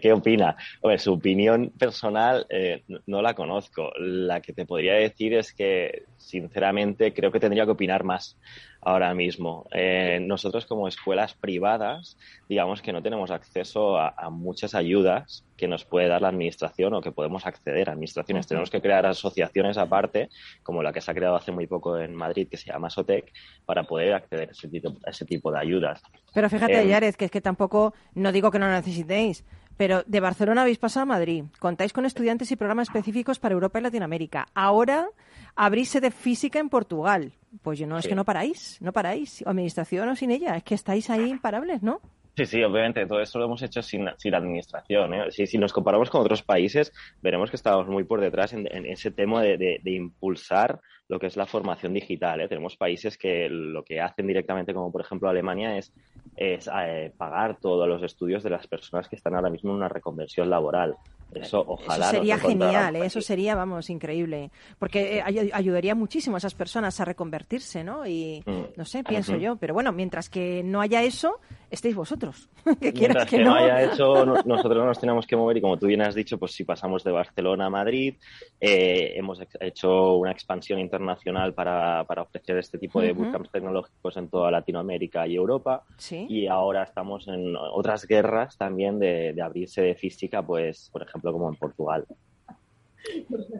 ¿Qué, 0.00 0.12
opina? 0.14 0.56
su 0.96 1.12
opinión 1.12 1.70
personal 1.78 2.46
eh, 2.48 2.84
no 3.06 3.20
la 3.20 3.34
conozco. 3.34 3.92
La 3.98 4.40
que 4.40 4.54
te 4.54 4.64
podría 4.64 4.94
decir 4.94 5.34
es 5.34 5.52
que, 5.52 6.04
sinceramente, 6.16 7.12
creo 7.12 7.30
que 7.30 7.38
tendría 7.38 7.66
que 7.66 7.72
opinar 7.72 8.02
más 8.02 8.38
ahora 8.84 9.14
mismo. 9.14 9.66
Eh, 9.72 10.18
nosotros 10.20 10.66
como 10.66 10.88
escuelas 10.88 11.34
privadas, 11.34 12.16
digamos 12.48 12.82
que 12.82 12.92
no 12.92 13.02
tenemos 13.02 13.30
acceso 13.30 13.98
a, 13.98 14.12
muchas 14.30 14.74
ayudas 14.74 15.44
que 15.56 15.68
nos 15.68 15.84
puede 15.84 16.08
dar 16.08 16.22
la 16.22 16.28
administración 16.28 16.94
o 16.94 17.00
que 17.00 17.12
podemos 17.12 17.46
acceder 17.46 17.88
a 17.88 17.92
administraciones. 17.92 18.46
Tenemos 18.46 18.70
que 18.70 18.80
crear 18.80 19.06
asociaciones 19.06 19.78
aparte, 19.78 20.28
como 20.62 20.82
la 20.82 20.92
que 20.92 21.00
se 21.00 21.10
ha 21.10 21.14
creado 21.14 21.36
hace 21.36 21.52
muy 21.52 21.66
poco 21.66 21.98
en 21.98 22.14
Madrid, 22.14 22.48
que 22.50 22.56
se 22.56 22.70
llama 22.70 22.90
SOTEC, 22.90 23.32
para 23.64 23.84
poder 23.84 24.14
acceder 24.14 24.48
a 24.48 24.52
ese 24.52 24.68
tipo, 24.68 24.92
ese 25.06 25.24
tipo 25.24 25.52
de 25.52 25.58
ayudas. 25.58 26.02
Pero 26.34 26.50
fíjate, 26.50 26.82
eh, 26.82 27.12
que 27.16 27.24
es 27.26 27.30
que 27.30 27.40
tampoco, 27.40 27.94
no 28.14 28.32
digo 28.32 28.50
que 28.50 28.58
no 28.58 28.66
lo 28.66 28.72
necesitéis, 28.72 29.44
pero 29.76 30.02
de 30.06 30.20
Barcelona 30.20 30.62
habéis 30.62 30.78
pasado 30.78 31.02
a 31.02 31.06
Madrid. 31.06 31.44
Contáis 31.58 31.92
con 31.92 32.04
estudiantes 32.04 32.50
y 32.50 32.56
programas 32.56 32.88
específicos 32.88 33.38
para 33.38 33.54
Europa 33.54 33.78
y 33.78 33.82
Latinoamérica. 33.82 34.46
Ahora 34.54 35.08
abrís 35.56 35.90
sede 35.90 36.10
física 36.10 36.58
en 36.58 36.68
Portugal. 36.68 37.32
Pues 37.62 37.78
yo 37.78 37.86
no, 37.86 37.98
es 37.98 38.06
que 38.06 38.14
no 38.14 38.24
paráis, 38.24 38.78
no 38.80 38.92
paráis. 38.92 39.42
Administración 39.46 40.08
o 40.08 40.16
sin 40.16 40.30
ella, 40.30 40.56
es 40.56 40.64
que 40.64 40.74
estáis 40.74 41.10
ahí 41.10 41.28
imparables, 41.28 41.82
¿no? 41.82 42.00
Sí, 42.36 42.46
sí, 42.46 42.64
obviamente, 42.64 43.06
todo 43.06 43.20
esto 43.20 43.38
lo 43.38 43.44
hemos 43.44 43.62
hecho 43.62 43.80
sin, 43.80 44.08
sin 44.16 44.34
administración. 44.34 45.14
¿eh? 45.14 45.30
Si, 45.30 45.46
si, 45.46 45.56
nos 45.56 45.72
comparamos 45.72 46.10
con 46.10 46.20
otros 46.20 46.42
países, 46.42 46.92
veremos 47.22 47.48
que 47.48 47.54
estamos 47.54 47.86
muy 47.86 48.02
por 48.02 48.20
detrás 48.20 48.52
en, 48.52 48.66
ese 48.86 49.12
tema 49.12 49.40
de, 49.40 49.56
de, 49.56 49.90
impulsar 49.92 50.80
lo 51.06 51.20
que 51.20 51.28
es 51.28 51.36
la 51.36 51.46
formación 51.46 51.94
digital. 51.94 52.40
¿eh? 52.40 52.48
Tenemos 52.48 52.76
países 52.76 53.16
que 53.16 53.48
lo 53.48 53.84
que 53.84 54.00
hacen 54.00 54.26
directamente, 54.26 54.74
como 54.74 54.90
por 54.90 55.02
ejemplo 55.02 55.28
Alemania, 55.28 55.78
es, 55.78 55.92
es 56.36 56.68
eh, 56.76 57.12
pagar 57.16 57.60
todos 57.60 57.86
los 57.86 58.02
estudios 58.02 58.42
de 58.42 58.50
las 58.50 58.66
personas 58.66 59.08
que 59.08 59.14
están 59.14 59.36
ahora 59.36 59.50
mismo 59.50 59.70
en 59.70 59.76
una 59.76 59.88
reconversión 59.88 60.50
laboral. 60.50 60.96
Eso 61.42 61.64
ojalá. 61.66 62.06
Eso 62.06 62.16
sería 62.16 62.38
genial, 62.38 62.96
¿eh? 62.96 63.06
eso 63.06 63.20
sería, 63.20 63.54
vamos, 63.54 63.90
increíble. 63.90 64.50
Porque 64.78 65.18
eh, 65.18 65.50
ayudaría 65.52 65.94
muchísimo 65.94 66.36
a 66.36 66.38
esas 66.38 66.54
personas 66.54 67.00
a 67.00 67.04
reconvertirse, 67.04 67.84
¿no? 67.84 68.06
Y 68.06 68.42
mm. 68.46 68.76
no 68.76 68.84
sé, 68.84 69.04
pienso 69.04 69.36
yo. 69.36 69.56
Pero 69.56 69.74
bueno, 69.74 69.92
mientras 69.92 70.28
que 70.28 70.62
no 70.64 70.80
haya 70.80 71.02
eso, 71.02 71.40
estéis 71.74 71.94
vosotros. 71.94 72.48
que 72.80 72.92
mientras 72.92 73.28
que, 73.28 73.38
que 73.38 73.44
no. 73.44 73.54
haya 73.54 73.86
nosotros 73.86 74.44
no 74.76 74.86
nos 74.86 74.98
tenemos 74.98 75.26
que 75.26 75.36
mover. 75.36 75.58
Y 75.58 75.60
como 75.60 75.78
tú 75.78 75.86
bien 75.86 76.02
has 76.02 76.14
dicho, 76.14 76.38
pues 76.38 76.52
si 76.52 76.64
pasamos 76.64 77.04
de 77.04 77.12
Barcelona 77.12 77.66
a 77.66 77.70
Madrid, 77.70 78.14
eh, 78.60 79.12
hemos 79.16 79.40
hecho 79.60 80.16
una 80.16 80.32
expansión 80.32 80.78
internacional 80.78 81.54
para, 81.54 82.04
para 82.04 82.22
ofrecer 82.22 82.58
este 82.58 82.78
tipo 82.78 83.00
de 83.00 83.12
bootcamps 83.12 83.50
tecnológicos 83.50 84.16
en 84.16 84.28
toda 84.28 84.50
Latinoamérica 84.50 85.26
y 85.26 85.36
Europa. 85.36 85.84
Y 86.10 86.46
ahora 86.46 86.82
estamos 86.82 87.28
en 87.28 87.54
otras 87.56 88.06
guerras 88.06 88.56
también 88.56 88.98
de, 88.98 89.32
de 89.32 89.42
abrirse 89.42 89.82
de 89.82 89.94
física, 89.94 90.42
pues, 90.42 90.88
por 90.92 91.02
ejemplo, 91.02 91.32
como 91.32 91.48
en 91.48 91.56
Portugal. 91.56 92.04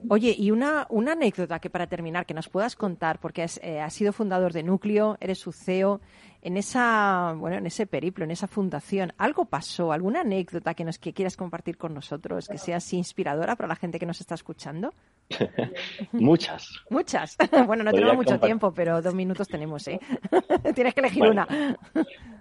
Oye, 0.08 0.34
y 0.36 0.50
una, 0.50 0.86
una 0.90 1.12
anécdota 1.12 1.58
que 1.58 1.70
para 1.70 1.86
terminar, 1.86 2.26
que 2.26 2.34
nos 2.34 2.48
puedas 2.48 2.76
contar, 2.76 3.20
porque 3.20 3.42
has, 3.42 3.60
eh, 3.62 3.84
sido 3.90 4.12
fundador 4.12 4.52
de 4.52 4.62
Núcleo, 4.62 5.16
eres 5.20 5.38
su 5.38 5.52
CEO, 5.52 6.00
en 6.44 6.58
esa, 6.58 7.34
bueno, 7.38 7.56
en 7.56 7.66
ese 7.66 7.86
periplo, 7.86 8.24
en 8.24 8.30
esa 8.30 8.46
fundación, 8.46 9.14
¿algo 9.16 9.46
pasó? 9.46 9.92
¿Alguna 9.92 10.20
anécdota 10.20 10.74
que 10.74 10.84
nos 10.84 10.98
que 10.98 11.14
quieras 11.14 11.38
compartir 11.38 11.78
con 11.78 11.94
nosotros, 11.94 12.48
que 12.48 12.58
sea 12.58 12.76
así 12.76 12.98
inspiradora 12.98 13.56
para 13.56 13.66
la 13.66 13.76
gente 13.76 13.98
que 13.98 14.04
nos 14.04 14.20
está 14.20 14.34
escuchando? 14.34 14.92
Muchas. 16.12 16.68
Muchas. 16.90 17.38
bueno, 17.66 17.82
no 17.82 17.92
tenemos 17.92 18.14
mucho 18.14 18.38
tiempo, 18.38 18.74
pero 18.74 19.00
dos 19.00 19.14
minutos 19.14 19.48
tenemos, 19.48 19.88
¿eh? 19.88 19.98
Tienes 20.74 20.92
que 20.92 21.00
elegir 21.00 21.22
una. 21.22 21.48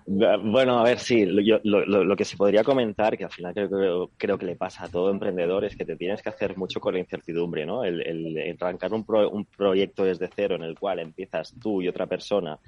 bueno, 0.06 0.80
a 0.80 0.84
ver, 0.84 1.00
sí, 1.00 1.26
lo, 1.26 1.62
lo, 1.64 2.16
que 2.18 2.26
se 2.26 2.36
podría 2.36 2.66
comentar, 2.66 3.18
que 3.18 3.24
al 3.24 3.32
final 3.32 3.54
creo, 3.54 4.12
creo, 4.18 4.38
que 4.38 4.46
le 4.46 4.58
pasa 4.58 4.84
a 4.84 4.90
todo 4.90 5.12
emprendedor, 5.12 5.64
es 5.64 5.78
que 5.78 5.86
te 5.86 5.96
tienes 5.96 6.22
que 6.22 6.28
hacer 6.28 6.58
mucho 6.58 6.82
con 6.82 6.94
la 6.94 7.00
incertidumbre, 7.00 7.66
¿no? 7.66 7.86
El, 7.86 8.02
el 8.02 8.58
arrancar 8.60 8.92
un, 8.92 9.06
un 9.32 9.46
proyecto 9.46 10.04
desde 10.04 10.28
cero 10.28 10.56
en 10.56 10.64
el 10.64 10.78
cual 10.78 11.00
empiezas 11.00 11.56
tú 11.62 11.82
y 11.82 11.88
otra 11.88 12.06
persona 12.06 12.60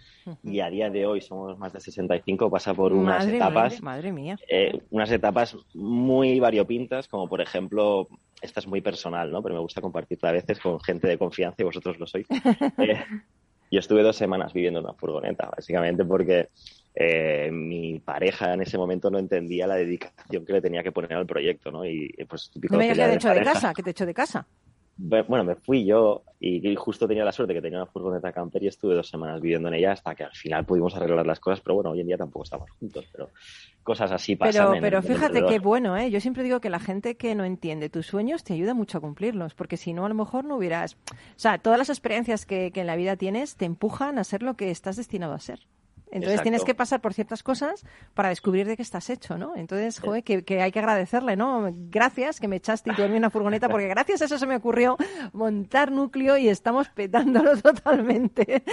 y 0.44 0.60
a 0.60 0.70
día 0.70 0.90
de 0.90 1.06
hoy 1.06 1.22
somos 1.28 1.58
más 1.58 1.74
de 1.74 1.80
65, 1.80 2.50
pasa 2.50 2.74
por 2.74 2.94
unas 2.94 3.28
etapas, 3.28 3.82
madre, 3.82 4.12
mía. 4.12 4.38
Eh, 4.50 4.80
unas 4.92 5.12
etapas 5.12 5.58
muy 5.74 6.40
variopintas, 6.40 7.08
como 7.08 7.28
por 7.28 7.42
ejemplo 7.42 8.08
esta 8.42 8.60
es 8.60 8.68
muy 8.68 8.82
personal, 8.82 9.32
¿no? 9.32 9.42
Pero 9.42 9.56
me 9.56 9.62
gusta 9.62 9.82
compartirla 9.82 10.30
a 10.30 10.34
veces 10.34 10.60
con 10.60 10.80
gente 10.82 11.08
de 11.08 11.18
confianza 11.18 11.58
y 11.60 11.66
vosotros 11.66 12.00
lo 12.00 12.08
sois. 12.08 12.28
Eh, 12.78 13.04
yo 13.72 13.80
estuve 13.80 14.04
dos 14.04 14.16
semanas 14.16 14.54
viviendo 14.54 14.80
en 14.80 14.86
una 14.86 14.94
furgoneta, 14.94 15.50
básicamente 15.56 16.06
porque 16.06 16.50
eh, 16.94 17.50
mi 17.52 18.00
pareja 18.00 18.54
en 18.54 18.62
ese 18.62 18.78
momento 18.78 19.10
no 19.10 19.18
entendía 19.18 19.68
la 19.68 19.76
dedicación 19.76 20.46
que 20.46 20.54
le 20.54 20.62
tenía 20.62 20.84
que 20.84 20.92
poner 20.92 21.14
al 21.14 21.26
proyecto, 21.26 21.72
¿no? 21.72 21.86
Y 21.86 22.10
pues 22.30 22.50
típico. 22.52 22.74
No 22.74 22.80
me 22.80 22.94
que 22.94 23.14
hecho 23.14 23.30
de 23.30 23.44
casa, 23.44 23.74
que 23.74 23.84
te 23.84 23.90
hecho 23.90 24.06
de 24.06 24.14
casa. 24.14 24.48
Bueno, 24.98 25.44
me 25.44 25.56
fui 25.56 25.86
yo 25.86 26.24
y 26.40 26.76
justo 26.76 27.08
tenía 27.08 27.26
la 27.26 27.32
suerte 27.32 27.54
que 27.54 27.62
tenía 27.62 27.80
una 27.80 27.86
furgoneta 27.86 28.32
camper 28.32 28.64
y 28.64 28.68
estuve 28.68 28.96
dos 28.96 29.10
semanas 29.10 29.42
viviendo 29.42 29.68
en 29.68 29.74
ella 29.74 29.92
hasta 29.92 30.16
que 30.16 30.24
al 30.24 30.32
final 30.32 30.66
pudimos 30.66 30.96
arreglar 30.96 31.26
las 31.26 31.40
cosas, 31.40 31.60
pero 31.60 31.76
bueno, 31.76 31.90
hoy 31.92 32.02
en 32.02 32.08
día 32.08 32.18
tampoco 32.18 32.44
estamos 32.44 32.70
juntos, 32.72 33.06
pero 33.12 33.30
cosas 33.84 34.12
así 34.12 34.36
pasan. 34.36 34.70
Pero, 34.72 34.82
pero 34.82 35.02
fíjate 35.02 35.46
qué 35.46 35.60
bueno, 35.60 35.98
¿eh? 35.98 36.10
Yo 36.12 36.22
siempre 36.22 36.44
digo 36.44 36.62
que 36.62 36.70
la 36.70 36.80
gente 36.80 37.18
que 37.18 37.36
no 37.36 37.44
entiende 37.44 37.90
tus 37.90 38.06
sueños 38.06 38.44
te 38.44 38.54
ayuda 38.54 38.74
mucho 38.74 39.00
a 39.00 39.02
cumplirlos, 39.02 39.54
porque 39.54 39.76
si 39.76 39.92
no, 39.92 40.06
a 40.06 40.10
lo 40.10 40.16
mejor 40.16 40.46
no 40.46 40.56
hubieras... 40.56 40.98
O 41.12 41.16
sea, 41.36 41.58
todas 41.58 41.78
las 41.78 41.90
experiencias 41.90 42.46
que, 42.46 42.72
que 42.72 42.82
en 42.82 42.88
la 42.88 42.96
vida 42.96 43.18
tienes 43.18 43.56
te 43.56 43.66
empujan 43.66 44.18
a 44.18 44.24
ser 44.24 44.44
lo 44.44 44.56
que 44.56 44.72
estás 44.72 44.96
destinado 44.96 45.34
a 45.34 45.40
ser. 45.40 45.60
Entonces 46.16 46.42
tienes 46.42 46.64
que 46.64 46.74
pasar 46.74 47.02
por 47.02 47.14
ciertas 47.14 47.44
cosas 47.44 47.86
para 48.14 48.30
descubrir 48.30 48.66
de 48.68 48.76
qué 48.76 48.82
estás 48.82 49.10
hecho, 49.10 49.38
¿no? 49.38 49.56
Entonces, 49.56 50.00
joder, 50.00 50.24
que, 50.24 50.44
que 50.44 50.62
hay 50.62 50.72
que 50.72 50.80
agradecerle, 50.80 51.36
¿no? 51.36 51.70
Gracias 51.90 52.40
que 52.40 52.48
me 52.48 52.56
echaste 52.56 52.92
y 52.92 52.96
tú 52.96 53.04
en 53.04 53.14
una 53.14 53.30
furgoneta, 53.30 53.70
porque 53.70 53.88
gracias 53.88 54.22
a 54.22 54.26
eso 54.26 54.38
se 54.38 54.48
me 54.48 54.56
ocurrió 54.56 54.98
montar 55.34 55.92
núcleo 55.92 56.38
y 56.38 56.48
estamos 56.50 56.90
petándolo 56.90 57.58
totalmente. 57.62 58.64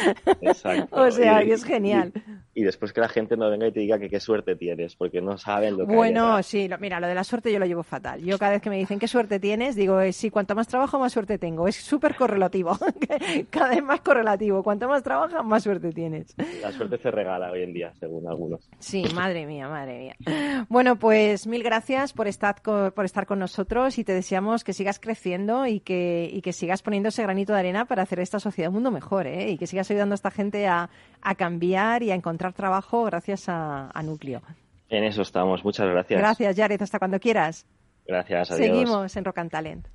Exacto. 0.41 1.03
o 1.03 1.11
sea, 1.11 1.43
Y- 1.43 1.49
que 1.49 1.53
es 1.55 1.65
genial. 1.65 2.13
Y, 2.55 2.61
y 2.63 2.65
después 2.65 2.93
que 2.93 3.01
la 3.01 3.09
gente 3.09 3.37
no 3.37 3.51
venga 3.51 3.67
y 3.67 3.73
te 3.73 3.81
diga 3.81 3.99
que 3.99 4.09
qué 4.09 4.21
suerte 4.21 4.57
tienes, 4.57 4.95
porque 4.97 5.21
no 5.21 5.39
saben 5.39 5.77
lo 5.77 5.87
que 5.87 5.95
Bueno, 5.95 6.43
sí, 6.43 6.69
lo- 6.69 6.79
mira, 6.79 7.01
lo 7.01 7.07
de 7.07 7.15
la 7.15 7.25
suerte 7.25 7.53
yo 7.53 7.59
lo 7.59 7.67
llevo 7.67 7.83
fatal. 7.83 8.21
Yo 8.23 8.39
cada 8.39 8.53
vez 8.53 8.63
que 8.63 8.71
me 8.71 8.77
dicen 8.79 8.99
qué 8.99 9.09
suerte 9.09 9.41
tienes, 9.41 9.75
digo, 9.75 10.01
eh, 10.01 10.13
sí, 10.13 10.31
cuanto 10.31 10.55
más 10.55 10.69
trabajo, 10.69 10.99
más 10.99 11.13
suerte 11.13 11.39
tengo. 11.39 11.67
Es 11.69 11.77
súper 11.77 12.15
correlativo. 12.15 12.79
cada 13.51 13.69
vez 13.71 13.83
más 13.83 14.01
correlativo. 14.01 14.63
Cuanto 14.63 14.89
más 14.89 15.03
trabajas, 15.03 15.45
más 15.45 15.63
suerte 15.63 15.93
tienes. 15.93 16.35
La 16.63 16.73
suerte 16.73 16.99
se 16.99 17.11
regala 17.11 17.32
hoy 17.41 17.63
en 17.63 17.73
día, 17.73 17.93
según 17.99 18.29
algunos. 18.29 18.69
Sí, 18.79 19.05
madre 19.15 19.47
mía, 19.47 19.69
madre 19.69 19.99
mía. 19.99 20.67
Bueno, 20.69 20.97
pues 20.97 21.47
mil 21.47 21.63
gracias 21.63 22.13
por 22.13 22.29
estar 22.29 22.61
co- 22.63 22.91
por 22.95 23.05
estar 23.05 23.27
con 23.27 23.39
nosotros 23.39 23.99
y 23.99 24.05
te 24.05 24.13
deseamos 24.13 24.65
que 24.65 24.73
sigas 24.73 24.99
creciendo 25.01 25.67
y 25.67 25.81
que, 25.81 26.29
y 26.33 26.43
que 26.43 26.53
sigas 26.53 26.83
poniendo 26.83 27.09
ese 27.09 27.23
granito 27.23 27.53
de 27.53 27.61
arena 27.61 27.85
para 27.87 28.03
hacer 28.03 28.21
esta 28.21 28.39
sociedad 28.39 28.69
un 28.69 28.75
mundo 28.75 28.91
mejor, 28.91 29.27
¿eh? 29.27 29.51
Y 29.51 29.59
que 29.59 29.67
sigas 29.67 29.91
ayudando 29.91 30.13
a 30.13 30.17
esta 30.17 30.31
gente 30.31 30.67
a, 30.67 30.91
a 31.23 31.35
cambiar 31.35 32.03
y 32.03 32.11
a 32.11 32.15
encontrar 32.15 32.53
trabajo 32.53 33.05
gracias 33.05 33.49
a, 33.49 33.91
a 33.93 34.03
Núcleo. 34.03 34.43
En 34.89 35.05
eso 35.05 35.23
estamos. 35.23 35.65
Muchas 35.65 35.89
gracias. 35.89 36.21
Gracias, 36.21 36.55
Jared. 36.57 36.83
Hasta 36.83 36.99
cuando 36.99 37.19
quieras. 37.19 37.67
Gracias, 38.07 38.51
adiós. 38.51 38.67
Seguimos 38.67 39.17
en 39.17 39.25
Rock 39.25 39.39
and 39.39 39.51
Talent. 39.51 39.87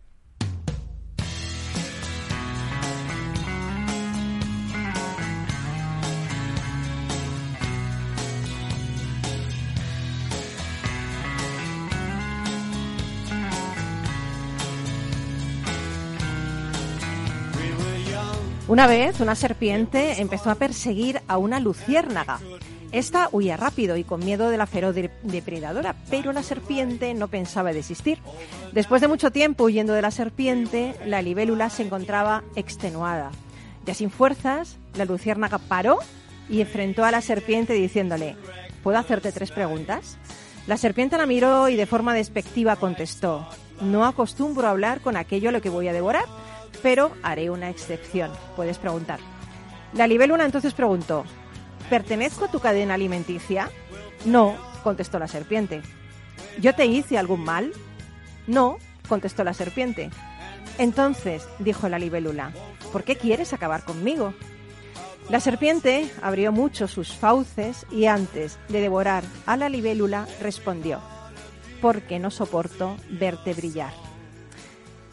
Una 18.68 18.86
vez, 18.88 19.20
una 19.22 19.36
serpiente 19.36 20.20
empezó 20.22 20.50
a 20.52 20.56
perseguir 20.56 21.22
a 21.28 21.38
una 21.38 21.60
luciérnaga. 21.60 22.40
Esta 22.92 23.30
huía 23.32 23.56
rápido 23.58 23.96
y 23.98 24.04
con 24.04 24.24
miedo 24.24 24.50
de 24.50 24.58
la 24.58 24.66
feroz 24.66 24.94
de- 24.96 25.12
depredadora, 25.24 25.96
pero 26.10 26.34
la 26.34 26.44
serpiente 26.44 27.14
no 27.14 27.28
pensaba 27.30 27.72
desistir. 27.74 28.20
Después 28.74 29.02
de 29.02 29.08
mucho 29.08 29.32
tiempo 29.32 29.66
huyendo 29.66 29.94
de 29.94 30.02
la 30.02 30.12
serpiente, 30.12 30.96
la 31.06 31.22
libélula 31.22 31.70
se 31.70 31.84
encontraba 31.84 32.44
extenuada. 32.56 33.32
Ya 33.86 33.94
sin 33.94 34.10
fuerzas, 34.10 34.78
la 34.96 35.06
luciérnaga 35.06 35.58
paró 35.60 36.00
y 36.50 36.60
enfrentó 36.62 37.06
a 37.06 37.12
la 37.12 37.22
serpiente 37.22 37.74
diciéndole, 37.74 38.36
¿puedo 38.84 38.98
hacerte 38.98 39.32
tres 39.32 39.52
preguntas? 39.52 40.18
La 40.66 40.76
serpiente 40.76 41.18
la 41.18 41.26
miró 41.26 41.70
y 41.70 41.78
de 41.78 41.86
forma 41.86 42.14
despectiva 42.14 42.76
contestó, 42.76 43.48
no 43.82 44.06
acostumbro 44.06 44.68
a 44.68 44.72
hablar 44.72 45.00
con 45.00 45.16
aquello 45.16 45.50
a 45.50 45.52
lo 45.54 45.62
que 45.62 45.70
voy 45.70 45.88
a 45.88 45.94
devorar, 45.94 46.26
pero 46.82 47.12
haré 47.24 47.50
una 47.50 47.70
excepción. 47.70 48.32
Puedes 48.56 48.78
preguntar. 48.78 49.20
La 49.94 50.08
libélula 50.08 50.46
entonces 50.46 50.74
preguntó, 50.74 51.24
¿pertenezco 51.90 52.46
a 52.46 52.52
tu 52.52 52.60
cadena 52.60 52.96
alimenticia? 52.96 53.70
No, 54.26 54.56
contestó 54.84 55.20
la 55.20 55.28
serpiente. 55.28 55.82
¿Yo 56.60 56.74
te 56.74 56.86
hice 56.86 57.18
algún 57.18 57.44
mal? 57.44 57.72
No, 58.48 58.78
contestó 59.08 59.44
la 59.44 59.54
serpiente. 59.54 60.10
Entonces, 60.78 61.48
dijo 61.60 61.90
la 61.90 62.00
libélula, 62.00 62.52
¿por 62.92 63.04
qué 63.04 63.16
quieres 63.16 63.54
acabar 63.54 63.84
conmigo? 63.84 64.34
La 65.30 65.40
serpiente 65.40 66.10
abrió 66.22 66.52
mucho 66.52 66.88
sus 66.88 67.14
fauces 67.14 67.86
y 67.92 68.06
antes 68.06 68.58
de 68.70 68.80
devorar 68.80 69.24
a 69.46 69.58
la 69.58 69.68
libélula 69.68 70.26
respondió, 70.42 71.02
porque 71.82 72.18
no 72.20 72.32
soporto 72.32 72.96
verte 73.10 73.54
brillar. 73.54 74.07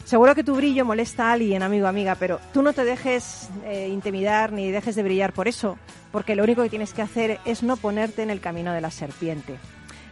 Seguro 0.05 0.35
que 0.35 0.43
tu 0.43 0.55
brillo 0.55 0.85
molesta 0.85 1.29
a 1.29 1.33
alguien, 1.33 1.63
amigo 1.63 1.87
amiga, 1.87 2.13
pero 2.13 2.39
tú 2.53 2.61
no 2.61 2.73
te 2.73 2.85
dejes 2.85 3.49
eh, 3.65 3.89
intimidar 3.91 4.51
ni 4.51 4.69
dejes 4.69 4.95
de 4.95 5.01
brillar 5.01 5.33
por 5.33 5.47
eso, 5.47 5.79
porque 6.11 6.35
lo 6.35 6.43
único 6.43 6.61
que 6.61 6.69
tienes 6.69 6.93
que 6.93 7.01
hacer 7.01 7.39
es 7.43 7.63
no 7.63 7.75
ponerte 7.75 8.21
en 8.21 8.29
el 8.29 8.39
camino 8.39 8.71
de 8.71 8.81
la 8.81 8.91
serpiente. 8.91 9.57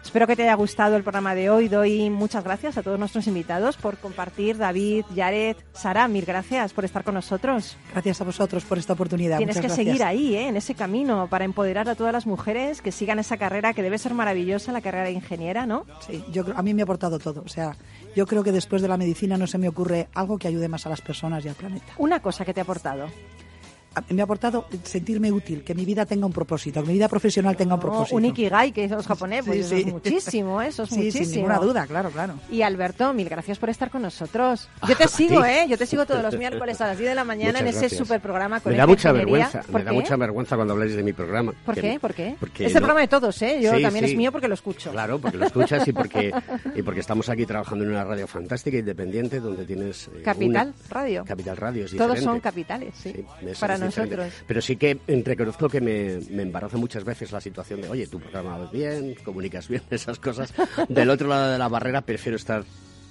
Espero 0.03 0.27
que 0.27 0.35
te 0.35 0.43
haya 0.43 0.53
gustado 0.55 0.95
el 0.95 1.01
programa 1.01 1.33
de 1.33 1.49
hoy. 1.49 1.69
Doy 1.69 2.09
muchas 2.09 2.43
gracias 2.43 2.77
a 2.77 2.83
todos 2.83 2.99
nuestros 2.99 3.25
invitados 3.25 3.77
por 3.77 3.97
compartir. 3.97 4.57
David, 4.57 5.05
Jared, 5.15 5.55
Sara, 5.73 6.07
mil 6.07 6.25
gracias 6.25 6.73
por 6.73 6.85
estar 6.85 7.03
con 7.03 7.15
nosotros. 7.15 7.77
Gracias 7.93 8.21
a 8.21 8.23
vosotros 8.23 8.63
por 8.65 8.77
esta 8.77 8.93
oportunidad. 8.93 9.37
Tienes 9.37 9.55
Muchas 9.55 9.71
que 9.71 9.83
gracias. 9.83 9.87
seguir 9.87 10.03
ahí, 10.03 10.35
¿eh? 10.35 10.49
en 10.49 10.57
ese 10.57 10.75
camino, 10.75 11.27
para 11.29 11.45
empoderar 11.45 11.89
a 11.89 11.95
todas 11.95 12.13
las 12.13 12.27
mujeres 12.27 12.81
que 12.81 12.91
sigan 12.91 13.17
esa 13.17 13.37
carrera 13.37 13.73
que 13.73 13.81
debe 13.81 13.97
ser 13.97 14.13
maravillosa, 14.13 14.71
la 14.71 14.81
carrera 14.81 15.05
de 15.05 15.13
ingeniera, 15.13 15.65
¿no? 15.65 15.85
Sí, 16.05 16.23
yo 16.31 16.45
a 16.55 16.61
mí 16.61 16.73
me 16.73 16.81
ha 16.81 16.85
aportado 16.85 17.17
todo. 17.17 17.41
O 17.43 17.49
sea, 17.49 17.75
yo 18.15 18.27
creo 18.27 18.43
que 18.43 18.51
después 18.51 18.81
de 18.81 18.89
la 18.89 18.97
medicina 18.97 19.37
no 19.37 19.47
se 19.47 19.57
me 19.57 19.69
ocurre 19.69 20.09
algo 20.13 20.37
que 20.37 20.47
ayude 20.47 20.67
más 20.67 20.85
a 20.85 20.89
las 20.89 21.01
personas 21.01 21.43
y 21.45 21.47
al 21.47 21.55
planeta. 21.55 21.93
Una 21.97 22.19
cosa 22.21 22.45
que 22.45 22.53
te 22.53 22.59
ha 22.59 22.63
aportado. 22.63 23.07
Me 24.09 24.21
ha 24.21 24.23
aportado 24.25 24.65
sentirme 24.83 25.31
útil, 25.31 25.63
que 25.63 25.75
mi 25.75 25.85
vida 25.85 26.05
tenga 26.05 26.25
un 26.25 26.33
propósito, 26.33 26.81
que 26.81 26.87
mi 26.87 26.93
vida 26.95 27.07
profesional 27.07 27.55
tenga 27.55 27.75
un 27.75 27.79
No, 27.79 27.87
propósito. 27.87 28.15
un 28.15 28.25
ikigai, 28.25 28.71
que 28.71 28.87
son 28.87 28.97
los 28.97 29.07
japoneses, 29.07 29.45
pues 29.45 29.57
Sí, 29.57 29.61
eso 29.63 29.75
sí. 29.75 29.81
es 29.87 29.93
muchísimo, 29.93 30.61
eso 30.61 30.83
es 30.83 30.89
Sí, 30.89 30.95
muchísimo. 30.97 31.25
sin 31.25 31.35
ninguna 31.35 31.59
duda, 31.59 31.85
claro, 31.87 32.09
claro. 32.09 32.33
Y 32.51 32.61
Alberto, 32.63 33.13
mil 33.13 33.29
gracias 33.29 33.59
por 33.59 33.69
estar 33.69 33.89
con 33.89 34.01
nosotros. 34.01 34.67
Yo 34.87 34.95
te 34.95 35.03
a 35.05 35.07
sigo. 35.07 35.43
¿eh? 35.45 35.65
Yo 35.69 35.77
te 35.77 35.85
sigo 35.85 36.05
todos 36.05 36.23
los 36.23 36.37
miércoles 36.37 36.79
a 36.81 36.87
las 36.87 36.97
10 36.97 37.09
de 37.11 37.15
la 37.15 37.23
mañana 37.23 37.51
Muchas 37.53 37.61
en 37.61 37.67
ese 37.67 37.79
gracias. 37.81 37.97
super 37.99 38.19
programa 38.21 38.59
con 38.59 38.71
Me 38.71 38.77
da 38.77 38.87
mucha 38.87 39.11
vergüenza, 39.11 39.61
¿Por 39.61 39.75
me 39.81 39.83
da 39.83 39.93
mucha 39.93 40.15
vergüenza 40.15 40.55
cuando 40.55 40.73
habláis 40.73 40.95
de 40.95 41.03
mi 41.03 41.13
programa. 41.13 41.53
¿Por 41.65 41.75
qué? 41.75 41.99
¿Por 41.99 42.13
qué? 42.13 42.35
Porque 42.39 42.65
es 42.65 42.69
el 42.69 42.75
no- 42.75 42.79
programa 42.81 43.01
de 43.01 43.07
todos, 43.07 43.41
¿eh? 43.41 43.59
Yo 43.61 43.73
Sí, 43.75 43.81
también 43.81 44.05
es 44.05 44.15
mío 44.15 44.31
porque 44.31 44.47
lo 44.47 44.53
escucho. 44.55 44.91
Claro, 44.91 45.19
porque 45.19 45.37
lo 45.37 45.45
escuchas 45.45 45.87
y 45.87 45.93
porque, 45.93 46.31
y 46.75 46.81
porque 46.81 46.99
estamos 46.99 47.29
aquí 47.29 47.45
trabajando 47.45 47.83
en 47.85 47.91
una 47.91 48.03
radio 48.03 48.27
fantástica, 48.27 48.77
independiente, 48.77 49.39
donde 49.39 49.65
tienes... 49.65 50.07
eh, 50.07 50.21
Capital 50.23 50.67
una- 50.69 50.73
Radio. 50.89 51.23
Capital 51.25 51.57
Radio, 51.57 51.85
es 51.85 51.95
Todos 51.95 52.19
son 52.19 52.39
capitales, 52.39 52.93
sí. 53.01 53.13
Eso 53.45 53.59
Para 53.59 53.77
diferente. 53.85 54.31
Pero 54.47 54.61
sí 54.61 54.75
que 54.75 54.99
reconozco 55.07 55.69
que 55.69 55.81
me, 55.81 56.19
me 56.29 56.43
embaraza 56.43 56.77
muchas 56.77 57.03
veces 57.03 57.31
la 57.31 57.41
situación 57.41 57.81
de, 57.81 57.89
oye, 57.89 58.07
tu 58.07 58.19
programa 58.19 58.57
va 58.57 58.71
bien, 58.71 59.15
comunicas 59.23 59.67
bien, 59.67 59.83
esas 59.89 60.19
cosas. 60.19 60.53
Del 60.89 61.09
otro 61.09 61.27
lado 61.27 61.51
de 61.51 61.57
la 61.57 61.67
barrera 61.67 62.01
prefiero 62.01 62.35
estar 62.35 62.63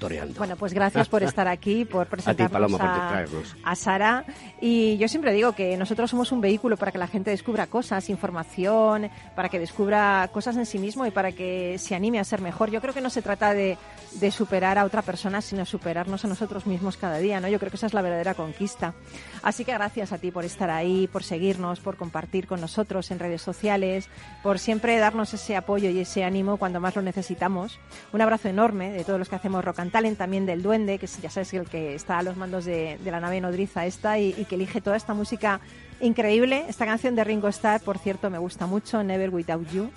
toreando. 0.02 0.34
Bueno, 0.38 0.56
pues 0.56 0.74
gracias 0.74 1.08
por 1.08 1.22
estar 1.22 1.48
aquí, 1.48 1.84
por 1.84 2.06
presentarnos 2.06 2.52
Paloma, 2.52 2.78
por 2.78 2.86
a, 2.86 3.08
traernos. 3.08 3.56
a 3.62 3.74
Sara. 3.76 4.24
Y 4.60 4.96
yo 4.98 5.08
siempre 5.08 5.32
digo 5.32 5.52
que 5.52 5.76
nosotros 5.76 6.10
somos 6.10 6.32
un 6.32 6.40
vehículo 6.40 6.76
para 6.76 6.92
que 6.92 6.98
la 6.98 7.06
gente 7.06 7.30
descubra 7.30 7.66
cosas, 7.68 8.10
información, 8.10 9.10
para 9.36 9.48
que 9.48 9.58
descubra 9.58 10.28
cosas 10.32 10.56
en 10.56 10.66
sí 10.66 10.78
mismo 10.78 11.06
y 11.06 11.10
para 11.10 11.32
que 11.32 11.78
se 11.78 11.94
anime 11.94 12.18
a 12.18 12.24
ser 12.24 12.40
mejor. 12.40 12.70
Yo 12.70 12.80
creo 12.80 12.92
que 12.92 13.00
no 13.00 13.10
se 13.10 13.22
trata 13.22 13.54
de, 13.54 13.78
de 14.12 14.30
superar 14.30 14.78
a 14.78 14.84
otra 14.84 15.02
persona, 15.02 15.40
sino 15.40 15.64
superarnos 15.64 16.24
a 16.24 16.28
nosotros 16.28 16.66
mismos 16.66 16.96
cada 16.96 17.18
día, 17.18 17.40
¿no? 17.40 17.48
Yo 17.48 17.58
creo 17.58 17.70
que 17.70 17.76
esa 17.76 17.86
es 17.86 17.94
la 17.94 18.02
verdadera 18.02 18.34
conquista. 18.34 18.94
Así 19.42 19.64
que 19.64 19.72
gracias 19.72 20.12
a 20.12 20.18
ti 20.18 20.30
por 20.30 20.44
estar 20.44 20.70
ahí, 20.70 21.06
por 21.06 21.22
seguirnos, 21.22 21.80
por 21.80 21.96
compartir 21.96 22.46
con 22.46 22.60
nosotros 22.60 23.10
en 23.10 23.18
redes 23.18 23.42
sociales, 23.42 24.08
por 24.42 24.58
siempre 24.58 24.98
darnos 24.98 25.32
ese 25.34 25.56
apoyo 25.56 25.90
y 25.90 26.00
ese 26.00 26.24
ánimo 26.24 26.56
cuando 26.56 26.80
más 26.80 26.96
lo 26.96 27.02
necesitamos. 27.02 27.78
Un 28.12 28.20
abrazo 28.20 28.48
enorme 28.48 28.90
de 28.90 29.04
todos 29.04 29.18
los 29.18 29.28
que 29.28 29.36
hacemos 29.36 29.64
Rock 29.64 29.80
and 29.80 29.91
Talent, 29.92 30.18
también 30.18 30.46
del 30.46 30.62
Duende, 30.62 30.98
que 30.98 31.06
ya 31.06 31.30
sabes 31.30 31.52
el 31.54 31.68
que 31.68 31.94
está 31.94 32.18
a 32.18 32.22
los 32.22 32.36
mandos 32.36 32.64
de, 32.64 32.98
de 32.98 33.10
la 33.10 33.20
nave 33.20 33.40
nodriza 33.40 33.86
esta 33.86 34.18
y, 34.18 34.34
y 34.36 34.46
que 34.46 34.56
elige 34.56 34.80
toda 34.80 34.96
esta 34.96 35.14
música 35.14 35.60
increíble. 36.00 36.64
Esta 36.68 36.86
canción 36.86 37.14
de 37.14 37.22
Ringo 37.22 37.48
Starr, 37.48 37.80
por 37.82 37.98
cierto, 37.98 38.30
me 38.30 38.38
gusta 38.38 38.66
mucho, 38.66 39.04
Never 39.04 39.30
Without 39.30 39.70
You. 39.70 39.90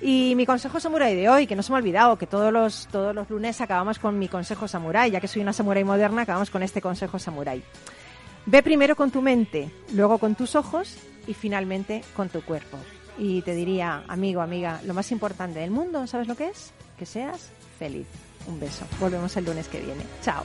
Y 0.00 0.34
mi 0.36 0.46
consejo 0.46 0.78
samurai 0.78 1.16
de 1.16 1.28
hoy, 1.28 1.46
que 1.46 1.56
no 1.56 1.62
se 1.62 1.72
me 1.72 1.78
ha 1.78 1.80
olvidado, 1.80 2.18
que 2.18 2.26
todos 2.26 2.52
los, 2.52 2.86
todos 2.92 3.14
los 3.14 3.28
lunes 3.30 3.60
acabamos 3.60 3.98
con 3.98 4.18
mi 4.18 4.28
consejo 4.28 4.68
samurai, 4.68 5.10
ya 5.10 5.20
que 5.20 5.26
soy 5.26 5.42
una 5.42 5.52
samurai 5.52 5.82
moderna, 5.82 6.22
acabamos 6.22 6.50
con 6.50 6.62
este 6.62 6.80
consejo 6.80 7.18
samurai. 7.18 7.62
Ve 8.46 8.62
primero 8.62 8.94
con 8.94 9.10
tu 9.10 9.22
mente, 9.22 9.70
luego 9.94 10.18
con 10.18 10.34
tus 10.34 10.54
ojos 10.54 10.96
y 11.26 11.34
finalmente 11.34 12.02
con 12.14 12.28
tu 12.28 12.42
cuerpo. 12.42 12.78
Y 13.18 13.42
te 13.42 13.54
diría, 13.54 14.04
amigo, 14.06 14.40
amiga, 14.40 14.80
lo 14.84 14.94
más 14.94 15.10
importante 15.10 15.58
del 15.58 15.72
mundo, 15.72 16.06
¿sabes 16.06 16.28
lo 16.28 16.36
que 16.36 16.48
es? 16.48 16.72
Que 16.96 17.04
seas 17.04 17.50
feliz. 17.78 18.06
Un 18.48 18.58
beso. 18.58 18.86
Volvemos 18.98 19.36
el 19.36 19.44
lunes 19.44 19.68
que 19.68 19.80
viene. 19.80 20.04
Chao. 20.22 20.44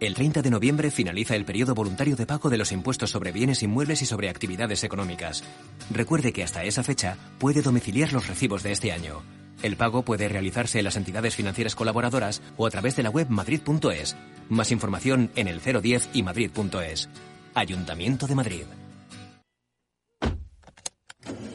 El 0.00 0.14
30 0.14 0.42
de 0.42 0.50
noviembre 0.50 0.92
finaliza 0.92 1.34
el 1.34 1.44
periodo 1.44 1.74
voluntario 1.74 2.14
de 2.14 2.24
pago 2.24 2.50
de 2.50 2.56
los 2.56 2.70
impuestos 2.70 3.10
sobre 3.10 3.32
bienes 3.32 3.64
inmuebles 3.64 4.00
y 4.00 4.06
sobre 4.06 4.28
actividades 4.28 4.84
económicas. 4.84 5.42
Recuerde 5.90 6.32
que 6.32 6.44
hasta 6.44 6.62
esa 6.62 6.84
fecha 6.84 7.16
puede 7.38 7.62
domiciliar 7.62 8.12
los 8.12 8.28
recibos 8.28 8.62
de 8.62 8.70
este 8.70 8.92
año. 8.92 9.22
El 9.60 9.76
pago 9.76 10.02
puede 10.02 10.28
realizarse 10.28 10.78
en 10.78 10.84
las 10.84 10.96
entidades 10.96 11.34
financieras 11.34 11.74
colaboradoras 11.74 12.42
o 12.56 12.66
a 12.66 12.70
través 12.70 12.94
de 12.94 13.02
la 13.02 13.10
web 13.10 13.28
madrid.es. 13.28 14.16
Más 14.48 14.70
información 14.70 15.32
en 15.34 15.48
el 15.48 15.60
010 15.60 16.10
y 16.12 16.22
madrid.es. 16.22 17.08
Ayuntamiento 17.54 18.28
de 18.28 18.34
Madrid. 18.36 18.64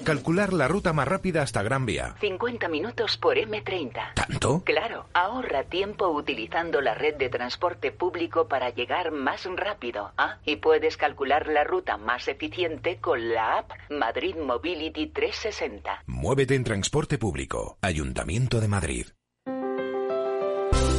Calcular 0.04 0.52
la 0.52 0.68
ruta 0.68 0.92
más 0.92 1.08
rápida 1.08 1.42
hasta 1.42 1.64
Gran 1.64 1.86
Vía. 1.86 2.16
50 2.20 2.68
minutos 2.68 3.18
por 3.18 3.38
M30. 3.38 4.14
¿Tanto? 4.16 4.62
Claro, 4.66 5.06
ahorra 5.14 5.64
tiempo 5.64 6.10
utilizando 6.10 6.82
la 6.82 6.94
red 6.94 7.16
de 7.16 7.30
transporte 7.30 7.92
público 7.92 8.48
para 8.50 8.70
llegar 8.70 9.12
más 9.12 9.46
rápido. 9.56 10.12
Ah, 10.18 10.40
y 10.46 10.58
puedes 10.58 10.98
calcular 10.98 11.48
la 11.48 11.64
ruta 11.64 11.98
más 11.98 12.28
eficiente 12.28 12.98
con 13.00 13.34
la 13.34 13.60
app 13.60 13.72
Madrid 13.90 14.36
Mobility 14.36 15.08
360. 15.08 16.04
Muévete 16.08 16.56
en 16.56 16.66
transporte 16.66 17.18
público. 17.18 17.78
Ayuntamiento 17.82 18.60
de 18.60 18.68
Madrid. 18.68 19.06